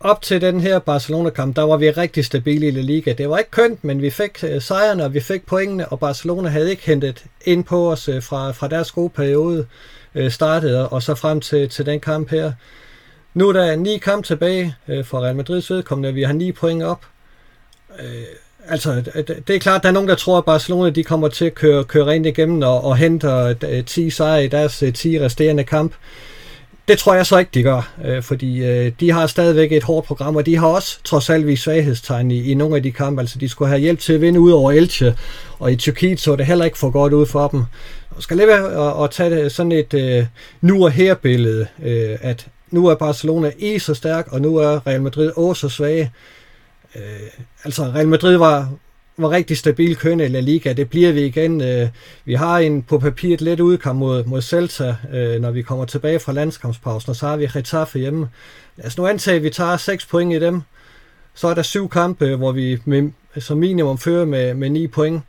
[0.00, 3.12] op til den her Barcelona-kamp, der var vi rigtig stabile i La Liga.
[3.12, 6.48] Det var ikke kønt, men vi fik uh, sejrene, og vi fik pointene, og Barcelona
[6.48, 9.66] havde ikke hentet ind på os uh, fra, fra deres gode periode
[10.28, 12.52] startede, og så frem til, til den kamp her.
[13.34, 16.82] Nu er der ni kampe tilbage øh, for Real Madrids vedkommende, vi har ni point
[16.82, 17.06] op.
[18.00, 18.22] Øh,
[18.68, 21.44] altså, det, det er klart, der er nogen, der tror, at Barcelona de kommer til
[21.44, 25.20] at køre, køre rent igennem og, og henter 10 øh, sejre i deres øh, 10
[25.20, 25.92] resterende kamp.
[26.88, 30.06] Det tror jeg så ikke, de gør, øh, fordi øh, de har stadigvæk et hårdt
[30.06, 33.20] program, og de har også trods alt vist svaghedstegn i, i nogle af de kampe.
[33.20, 35.16] Altså, de skulle have hjælp til at vinde ud over Elche,
[35.58, 37.64] og i Tyrkiet så det heller ikke for godt ud for dem.
[38.10, 40.26] Og skal lige være at, at tage sådan et øh,
[40.60, 44.86] nu og her billede, øh, at nu er Barcelona i så stærk, og nu er
[44.86, 46.12] Real Madrid også så svage.
[46.96, 47.02] Øh,
[47.64, 48.72] altså, Real Madrid var,
[49.16, 50.72] var rigtig stabil kørende i La Liga.
[50.72, 51.60] Det bliver vi igen.
[51.60, 51.88] Øh,
[52.24, 56.20] vi har en på papiret let udkamp mod, mod Celta, øh, når vi kommer tilbage
[56.20, 58.28] fra landskampspausen, og så har vi Getafe hjemme.
[58.76, 60.62] Lad os nu antage, at vi tager 6 point i dem.
[61.34, 65.22] Så er der syv kampe, hvor vi med, som minimum fører med, med 9 point.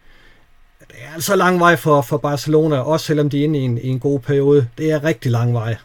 [0.80, 3.78] Det er altså lang vej for, for Barcelona, også selvom de er inde i en,
[3.78, 4.68] i en god periode.
[4.78, 5.76] Det er rigtig lang vej.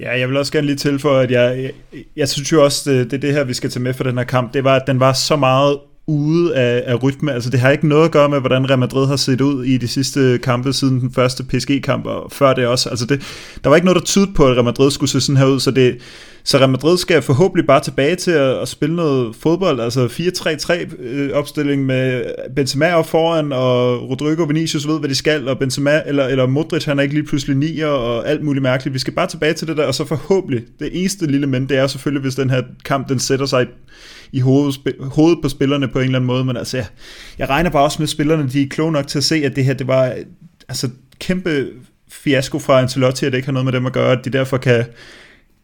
[0.00, 3.10] Ja, jeg vil også gerne lige tilføje, at jeg, jeg, jeg synes jo også, det,
[3.10, 4.54] det er det her, vi skal tage med for den her kamp.
[4.54, 5.78] Det var, at den var så meget
[6.08, 7.32] ude af, af rytme.
[7.32, 9.76] Altså det har ikke noget at gøre med, hvordan Real Madrid har set ud i
[9.76, 12.88] de sidste kampe siden den første PSG-kamp, og før det også.
[12.88, 13.22] Altså det,
[13.64, 15.60] der var ikke noget, der tydede på, at Real Madrid skulle se sådan her ud,
[15.60, 15.96] så det,
[16.44, 21.76] så Real Madrid skal forhåbentlig bare tilbage til at, at spille noget fodbold, altså 4-3-3-opstilling
[21.84, 22.24] med
[22.56, 26.84] Benzema op foran, og Rodrigo Vinicius ved, hvad de skal, og Benzema, eller, eller Modric,
[26.84, 28.94] han er ikke lige pludselig nier, og alt muligt mærkeligt.
[28.94, 31.78] Vi skal bare tilbage til det der, og så forhåbentlig, det eneste lille men, det
[31.78, 33.66] er selvfølgelig, hvis den her kamp, den sætter sig
[34.32, 36.86] i hovedet, hovedet på spillerne på en eller anden måde, men altså, jeg,
[37.38, 39.56] jeg regner bare også med, at spillerne de er kloge nok til at se, at
[39.56, 40.14] det her, det var
[40.68, 41.66] altså kæmpe
[42.10, 44.56] fiasko fra Ancelotti, at det ikke har noget med dem at gøre, at de derfor
[44.56, 44.84] kan,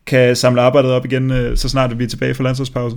[0.07, 2.97] kan samle arbejdet op igen, øh, så snart vi er tilbage fra landsholdspause.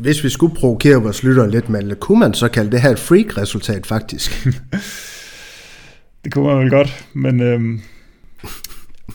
[0.00, 2.98] Hvis vi skulle provokere vores lyttere lidt, med, kunne man så kalde det her et
[2.98, 4.48] freak-resultat faktisk?
[6.24, 7.80] det kunne man vel godt, men øhm,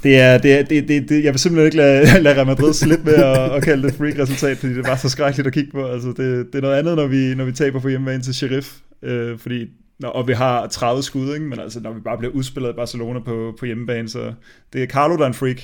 [0.03, 2.73] det er, det er, det, det, det, jeg vil simpelthen ikke lade, lade Real Madrid
[2.73, 5.71] slippe med at, at kalde det et freak-resultat, fordi det var så skrækkeligt at kigge
[5.71, 5.85] på.
[5.85, 6.17] Altså, det,
[6.53, 9.65] det er noget andet, når vi, når vi taber på hjemmebane til Sheriff, øh, fordi
[9.99, 11.45] når, og vi har 30 skud, ikke?
[11.45, 14.33] men altså, når vi bare bliver udspillet af Barcelona på, på hjemmebane, så
[14.73, 15.61] det er Carlo, der er en freak.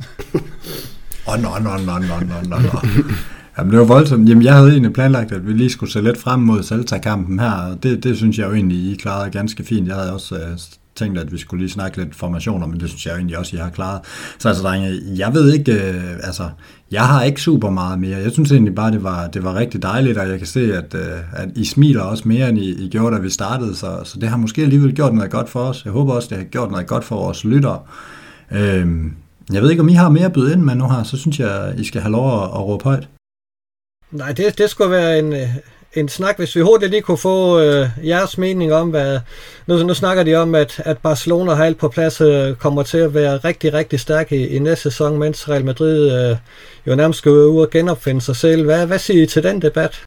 [1.28, 2.56] Åh, nå, nå, nå, nå, nå, nå.
[2.58, 2.78] no.
[3.58, 4.28] Jamen, det var voldsomt.
[4.28, 7.50] Jamen, jeg havde egentlig planlagt, at vi lige skulle se lidt frem mod Celta-kampen her,
[7.50, 9.88] og det, det synes jeg jo egentlig, I klarede ganske fint.
[9.88, 10.58] Jeg havde også uh,
[10.96, 13.56] tænkt, at vi skulle lige snakke lidt formationer, men det synes jeg jo egentlig også,
[13.56, 14.00] I har klaret.
[14.38, 16.48] Så altså, drenge, jeg ved ikke, øh, altså,
[16.90, 18.18] jeg har ikke super meget mere.
[18.18, 20.94] Jeg synes egentlig bare, det var, det var rigtig dejligt, og jeg kan se, at,
[20.94, 24.18] øh, at I smiler også mere, end I, I gjorde, da vi startede, så, så
[24.20, 25.84] det har måske alligevel gjort noget godt for os.
[25.84, 27.80] Jeg håber også, det har gjort noget godt for vores lyttere.
[28.52, 28.86] Øh,
[29.52, 31.40] jeg ved ikke, om I har mere at byde ind med nu her, så synes
[31.40, 33.08] jeg, I skal have lov at, at råbe højt.
[34.10, 35.48] Nej, det, det skulle være en, øh,
[35.96, 39.20] en snak, hvis vi hurtigt lige kunne få øh, jeres mening om, hvad...
[39.66, 42.98] Nu, nu snakker de om, at, at Barcelona har alt på plads, øh, kommer til
[42.98, 46.36] at være rigtig, rigtig stærk i, i næste sæson, mens Real Madrid øh,
[46.86, 48.64] jo nærmest skal ud og genopfinde sig selv.
[48.64, 50.04] Hvad, hvad siger I til den debat?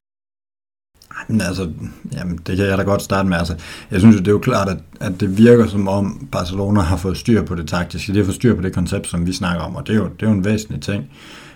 [1.28, 1.70] Men altså,
[2.14, 3.38] jamen, det kan jeg da godt starte med.
[3.38, 3.56] Altså,
[3.92, 6.98] jeg synes jo, det er jo klart, at, at det virker som om Barcelona har
[6.98, 8.14] fået styr på det taktiske.
[8.14, 10.04] De har fået styr på det koncept, som vi snakker om, og det er jo,
[10.04, 11.12] det er jo en væsentlig ting.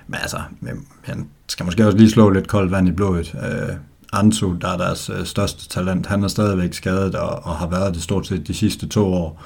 [0.07, 0.37] Men altså,
[1.01, 3.35] han skal måske også lige slå lidt koldt vand i blodet.
[3.43, 3.75] Øh,
[4.13, 7.93] Ansu, der er deres øh, største talent, han er stadigvæk skadet og, og har været
[7.93, 9.43] det stort set de sidste to år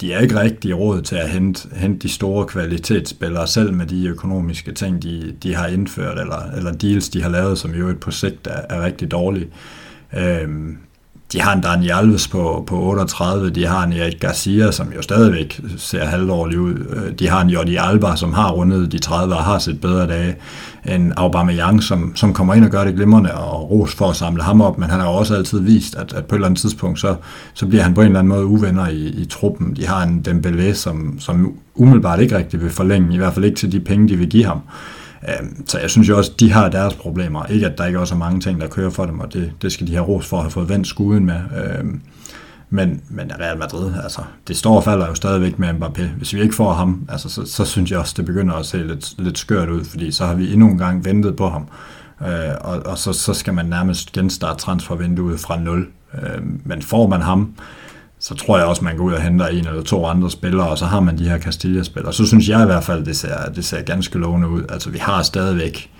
[0.00, 4.06] de er ikke rigtig råd til at hente, hente de store kvalitetsspillere, selv med de
[4.06, 8.10] økonomiske ting, de, de har indført, eller, eller deals, de har lavet, som jo på
[8.10, 9.48] sigt er, er rigtig dårlige.
[10.12, 10.78] Øhm,
[11.32, 15.02] de har en Dani Alves på, på 38, de har en Erik Garcia, som jo
[15.02, 16.74] stadigvæk ser halvdårlig ud.
[16.74, 20.06] Øh, de har en Jordi Alba, som har rundet de 30 og har set bedre
[20.06, 20.36] dage.
[20.84, 24.42] En Aubameyang, som, som kommer ind og gør det glimrende, og ros for at samle
[24.42, 26.60] ham op, men han har jo også altid vist, at, at på et eller andet
[26.60, 27.16] tidspunkt, så,
[27.54, 29.76] så bliver han på en eller anden måde uvenner i, i truppen.
[29.76, 33.56] De har en Dembélé, som, som umiddelbart ikke rigtig vil forlænge, i hvert fald ikke
[33.56, 34.60] til de penge, de vil give ham.
[35.28, 37.44] Øhm, så jeg synes jo også, de har deres problemer.
[37.44, 39.72] Ikke at der ikke også er mange ting, der kører for dem, og det, det
[39.72, 41.40] skal de have ros for at have fået vendt skuden med.
[41.56, 42.00] Øhm,
[42.70, 46.02] men, men Real Madrid, altså, det står og falder jo stadigvæk med Mbappé.
[46.16, 48.78] Hvis vi ikke får ham, altså, så, så synes jeg også, det begynder at se
[48.78, 51.68] lidt, lidt skørt ud, fordi så har vi endnu en gang ventet på ham.
[52.22, 55.88] Øh, og og så, så skal man nærmest genstarte transfervinduet fra nul.
[56.14, 57.54] Øh, men får man ham,
[58.24, 60.78] så tror jeg også, man går ud og henter en eller to andre spillere, og
[60.78, 62.12] så har man de her Castilla-spillere.
[62.12, 64.62] Så synes jeg i hvert fald, det ser, det ser ganske lovende ud.
[64.68, 65.90] Altså, vi har stadigvæk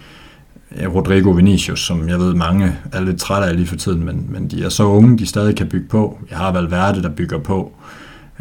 [0.76, 4.26] eh, Rodrigo Vinicius, som jeg ved, mange er lidt trætte af lige for tiden, men,
[4.28, 6.18] men de er så unge, de stadig kan bygge på.
[6.30, 7.72] Jeg har Valverde, der bygger på.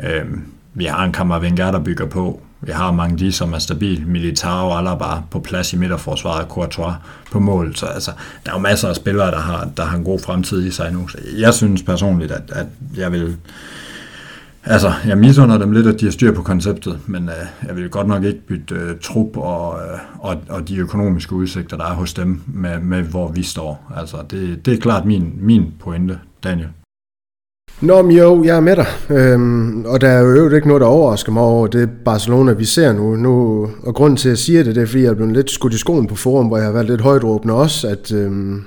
[0.03, 2.41] Øhm, vi har en Kammervenger, der bygger på.
[2.65, 4.07] Vi har mange de, som er stabil.
[4.07, 6.95] Militao og Alaba på plads i midterforsvaret, Courtois
[7.31, 7.75] på mål.
[7.75, 8.11] Så altså,
[8.45, 10.93] der er jo masser af spillere, der har, der har en god fremtid i sig
[10.93, 11.07] nu.
[11.07, 12.65] Så jeg synes personligt, at, at
[12.97, 13.37] jeg vil
[14.65, 17.89] Altså, jeg misunder dem lidt, at de har styr på konceptet, men øh, jeg vil
[17.89, 21.93] godt nok ikke bytte øh, trup og, øh, og, og de økonomiske udsigter, der er
[21.93, 23.93] hos dem, med, med hvor vi står.
[23.97, 26.69] Altså, det, det er klart min, min pointe, Daniel.
[27.83, 28.85] Nå, men jo, jeg er med dig.
[29.09, 32.93] Øhm, og der er jo ikke noget, der overrasker mig over det Barcelona, vi ser
[32.93, 33.15] nu.
[33.15, 35.51] nu og grunden til, at jeg siger det, det er, fordi jeg er blevet lidt
[35.51, 38.63] skudt i skoen på forum, hvor jeg har været lidt højdråbende også, at, øhm,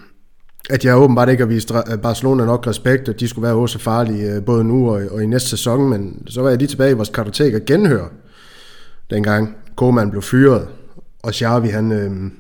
[0.71, 4.33] at jeg åbenbart ikke har vist Barcelona nok respekt, at de skulle være også farlige
[4.33, 6.95] øh, både nu og, og i næste sæson, men så var jeg lige tilbage i
[6.95, 8.05] vores kartotek og genhør,
[9.11, 10.69] dengang Koeman blev fyret,
[11.23, 12.33] og Xavi han, øhm,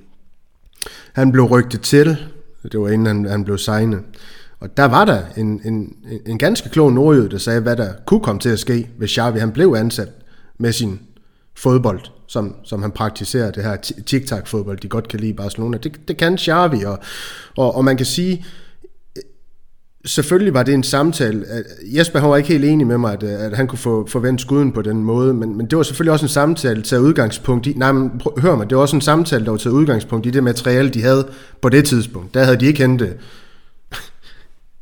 [1.12, 2.16] han blev rygtet til,
[2.72, 4.01] det var inden han, han blev signet.
[4.61, 5.96] Og der var der en, en,
[6.26, 9.38] en ganske klog nordjød, der sagde, hvad der kunne komme til at ske, hvis Xavi
[9.38, 10.09] han blev ansat
[10.59, 11.00] med sin
[11.57, 13.76] fodbold, som, som han praktiserer, det her
[14.07, 15.78] tic-tac-fodbold, de godt kan lide i Barcelona.
[15.78, 16.98] Det, det kan Xavi, og,
[17.57, 18.44] og, og man kan sige,
[20.04, 21.44] selvfølgelig var det en samtale.
[21.96, 24.72] Jesper han var ikke helt enig med mig, at, at han kunne få forvente skuden
[24.72, 27.92] på den måde, men, men det var selvfølgelig også en samtale, til udgangspunkt i, nej,
[27.92, 30.44] men prøv, hør mig, det var også en samtale, der var taget udgangspunkt i det
[30.44, 31.28] materiale, de havde
[31.61, 32.34] på det tidspunkt.
[32.34, 33.16] Der havde de ikke hentet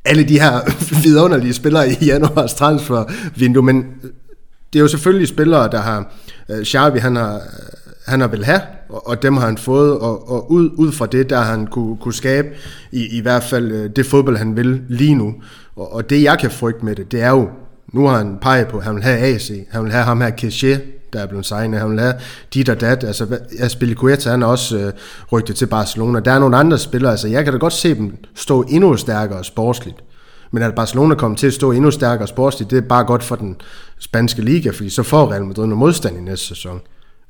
[0.05, 0.61] alle de her
[1.05, 3.87] vidunderlige spillere i januars transfervindue, men
[4.73, 6.15] det er jo selvfølgelig spillere, der har,
[6.49, 7.41] øh, Xavi han har, øh,
[8.07, 11.07] han har vel have, og, og dem har han fået, og, og ud, ud fra
[11.07, 12.49] det, der han kunne, kunne skabe
[12.93, 15.35] i, i hvert fald øh, det fodbold, han vil lige nu.
[15.77, 17.49] Og, og det, jeg kan frygte med det, det er jo,
[17.93, 20.31] nu har han peget på, at han vil have AC, han vil have ham her
[20.31, 20.81] Keshe,
[21.15, 22.15] der er blevet signet, han vil have
[22.55, 24.93] dit og dat, altså Aspilicueta, han er også øh,
[25.33, 28.17] rygtet til Barcelona, der er nogle andre spillere, altså jeg kan da godt se dem
[28.35, 29.97] stå endnu stærkere sportsligt,
[30.51, 33.37] men at Barcelona kommer til at stå endnu stærkere sportsligt, det er bare godt for
[33.37, 33.57] den
[33.99, 36.81] spanske liga, fordi så får Real Madrid noget modstand i næste sæson.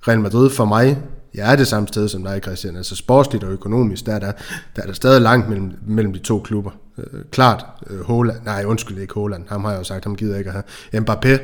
[0.09, 0.99] Real Madrid for mig,
[1.35, 2.77] jeg er det samme sted som dig, Christian.
[2.77, 4.33] Altså sportsligt og økonomisk, der er der,
[4.77, 6.71] der, er der stadig langt mellem, mellem de to klubber.
[6.99, 10.39] Øh, klart, øh, Holland, nej undskyld ikke Holland, ham har jeg jo sagt, ham gider
[10.39, 10.55] ikke at
[10.93, 11.03] have.
[11.03, 11.41] Mbappé,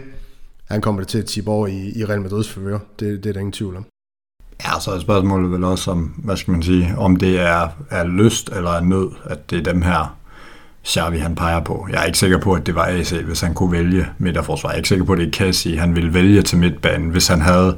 [0.70, 2.78] han kommer til at tippe over i, i Real Madrids favør.
[3.00, 3.84] Det, det er der ingen tvivl om.
[4.64, 8.04] Ja, så er spørgsmålet vel også om, hvad skal man sige, om det er, er
[8.04, 10.16] lyst eller er nød, at det er dem her,
[10.86, 11.86] Xavi han peger på.
[11.90, 14.70] Jeg er ikke sikker på, at det var AC, hvis han kunne vælge midterforsvar.
[14.70, 17.28] Jeg er ikke sikker på, at det er Cassie, han ville vælge til midtbanen, hvis
[17.28, 17.76] han havde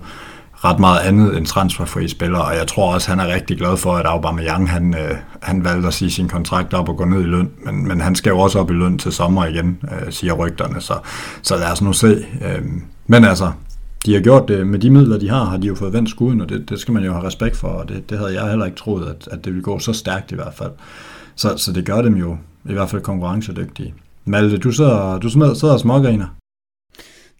[0.65, 3.93] ret meget andet end transferfri spillere, og jeg tror også, han er rigtig glad for,
[3.95, 7.25] at Aubameyang, han, øh, han valgte at sige sin kontrakt op og gå ned i
[7.25, 10.33] løn, men, men han skal jo også op i løn til sommer igen, øh, siger
[10.33, 10.95] rygterne, så,
[11.43, 12.27] så lad os nu se.
[12.45, 12.63] Øh,
[13.07, 13.53] men altså,
[14.07, 16.41] de har gjort det med de midler, de har, har de jo fået vendt skuden,
[16.41, 18.65] og det, det skal man jo have respekt for, og det, det havde jeg heller
[18.65, 20.71] ikke troet, at, at det ville gå så stærkt i hvert fald.
[21.35, 23.95] Så, så det gør dem jo i hvert fald konkurrencedygtige.
[24.25, 26.27] Malte, du sidder, du sidder og smågriner.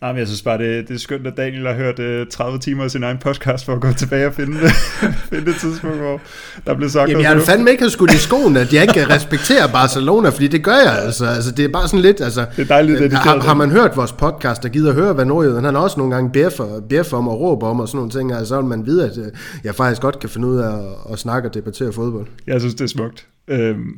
[0.03, 2.59] Nej, men jeg synes bare, det, det er skønt, at Daniel har hørt uh, 30
[2.59, 4.59] timer af sin egen podcast for at gå tilbage og finde,
[5.31, 6.21] finde det tidspunkt, hvor
[6.67, 9.67] der blev sagt Jamen, jeg har fandme ikke skudt i skoen, at jeg ikke respekterer
[9.67, 11.27] Barcelona, fordi det gør jeg altså.
[11.27, 12.47] altså det er bare sådan lidt, altså...
[12.57, 15.65] Det er dejligt, det har, har, man hørt vores podcast, der gider høre, hvad Nordjøden,
[15.65, 18.33] han har også nogle gange bjeffer, bjeffer om og råber om og sådan nogle ting,
[18.33, 19.25] altså så vil man vide, at øh,
[19.65, 22.27] jeg faktisk godt kan finde ud af at, at snakke og debattere fodbold.
[22.47, 23.27] Jeg synes, det er smukt.
[23.49, 23.95] Øhm,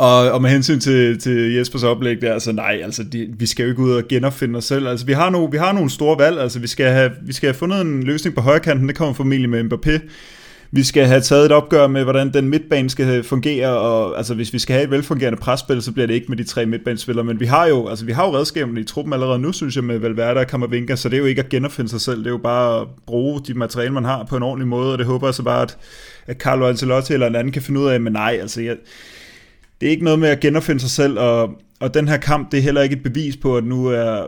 [0.00, 3.62] og, og med hensyn til, til Jespers oplæg der, altså nej, altså de, vi skal
[3.62, 4.88] jo ikke ud og genopfinde os selv.
[4.88, 7.46] Altså vi har, no, vi har nogle store valg, altså vi skal, have, vi skal
[7.46, 10.00] have fundet en løsning på højkanten, det kommer formentlig med Mbappé.
[10.72, 14.52] Vi skal have taget et opgør med, hvordan den midtbane skal fungere, og altså hvis
[14.52, 17.40] vi skal have et velfungerende presspil, så bliver det ikke med de tre midtbanespillere, men
[17.40, 19.98] vi har jo, altså vi har jo redskaberne i truppen allerede nu, synes jeg, med
[19.98, 22.38] Valverde og Kammervinka, så det er jo ikke at genopfinde sig selv, det er jo
[22.38, 25.34] bare at bruge de materialer, man har på en ordentlig måde, og det håber jeg
[25.34, 25.76] så bare, at,
[26.26, 28.76] at Carlo Ancelotti eller en anden kan finde ud af, men nej, altså jeg,
[29.80, 31.50] det er ikke noget med at genopfinde sig selv, og,
[31.80, 34.26] og den her kamp, det er heller ikke et bevis på, at nu er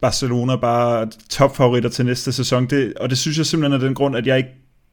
[0.00, 2.66] Barcelona bare topfavoritter til næste sæson.
[2.66, 4.50] Det, og det synes jeg simpelthen er den grund, at jeg ikke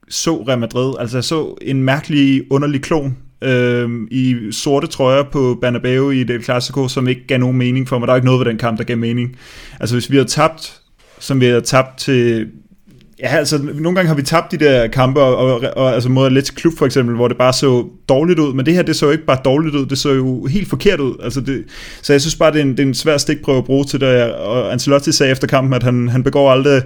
[0.09, 0.93] så Real Madrid.
[0.99, 6.43] Altså jeg så en mærkelig, underlig klon øh, i sorte trøjer på Bernabeu i det
[6.43, 8.07] Clasico, som ikke gav nogen mening for mig.
[8.07, 9.35] Der er ikke noget ved den kamp, der gav mening.
[9.79, 10.81] Altså hvis vi havde tabt,
[11.19, 12.47] som vi havde tabt til
[13.21, 16.25] Ja, altså nogle gange har vi tabt de der kampe, og, og, og altså mod
[16.25, 19.05] Atletico Klub for eksempel, hvor det bare så dårligt ud, men det her, det så
[19.05, 21.15] jo ikke bare dårligt ud, det så jo helt forkert ud.
[21.23, 21.65] Altså det,
[22.01, 24.01] så jeg synes bare, det er, en, det er en svær stikprøve at bruge til
[24.01, 26.81] det, og Ancelotti sagde efter kampen, at han, han begår aldrig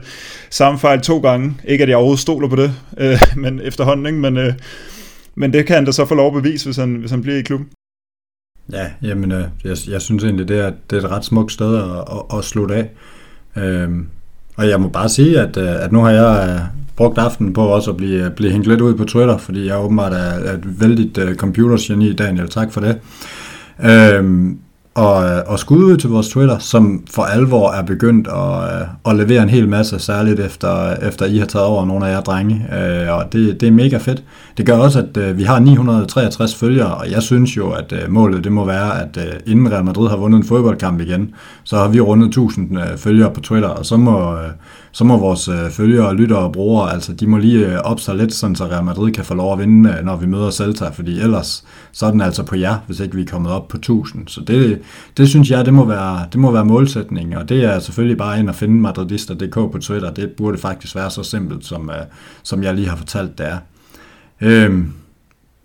[0.49, 1.55] samme fejl to gange.
[1.65, 4.19] Ikke at jeg overhovedet stoler på det, øh, men efterhånden, ikke?
[4.19, 4.53] Men, øh,
[5.35, 7.37] men det kan han da så få lov at bevise, hvis han, hvis han bliver
[7.37, 7.67] i klubben.
[8.71, 11.75] Ja, jamen, øh, jeg, jeg synes egentlig, det er, det er et ret smukt sted
[11.77, 12.89] at, at, at slutte af.
[13.57, 13.89] Øh,
[14.55, 16.61] og jeg må bare sige, at, øh, at nu har jeg øh,
[16.95, 20.13] brugt aftenen på også at blive, blive hængt lidt ud på Twitter, fordi jeg åbenbart
[20.13, 22.49] er, er et vældigt uh, computergeni, Daniel.
[22.49, 22.97] Tak for det.
[23.83, 24.57] Øhm,
[24.95, 28.87] og, øh, og skud ud til vores Twitter, som for alvor er begyndt at, øh,
[29.05, 32.21] at levere en hel masse, særligt efter, efter I har taget over nogle af jer
[32.21, 34.23] drenge, øh, og det, det er mega fedt.
[34.57, 38.51] Det gør også, at vi har 963 følgere, og jeg synes jo, at målet det
[38.51, 41.33] må være, at inden Real Madrid har vundet en fodboldkamp igen,
[41.63, 44.35] så har vi rundet 1000 følgere på Twitter, og så må,
[44.91, 48.55] så må vores følgere, lyttere og brugere, altså de må lige op sig lidt, sådan
[48.55, 52.05] så Real Madrid kan få lov at vinde, når vi møder Celta, fordi ellers så
[52.05, 54.27] er den altså på jer, hvis ikke vi er kommet op på 1000.
[54.27, 54.79] Så det,
[55.17, 58.39] det synes jeg, det må, være, det må være målsætningen, og det er selvfølgelig bare
[58.39, 60.11] ind at finde madridister.dk på Twitter.
[60.11, 61.95] Det burde faktisk være så simpelt, som, uh,
[62.43, 63.57] som jeg lige har fortalt, det er.
[64.41, 64.93] Øhm,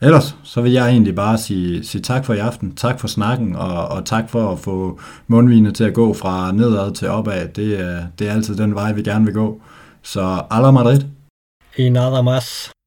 [0.02, 3.56] ellers, så vil jeg egentlig bare sige, sige tak for i aften, tak for snakken,
[3.56, 7.48] og, og tak for at få mundvinet til at gå fra nedad til opad.
[7.48, 9.60] Det, øh, det er altid den vej, vi gerne vil gå.
[10.02, 11.00] Så alla Madrid.
[11.78, 12.77] Y nada más.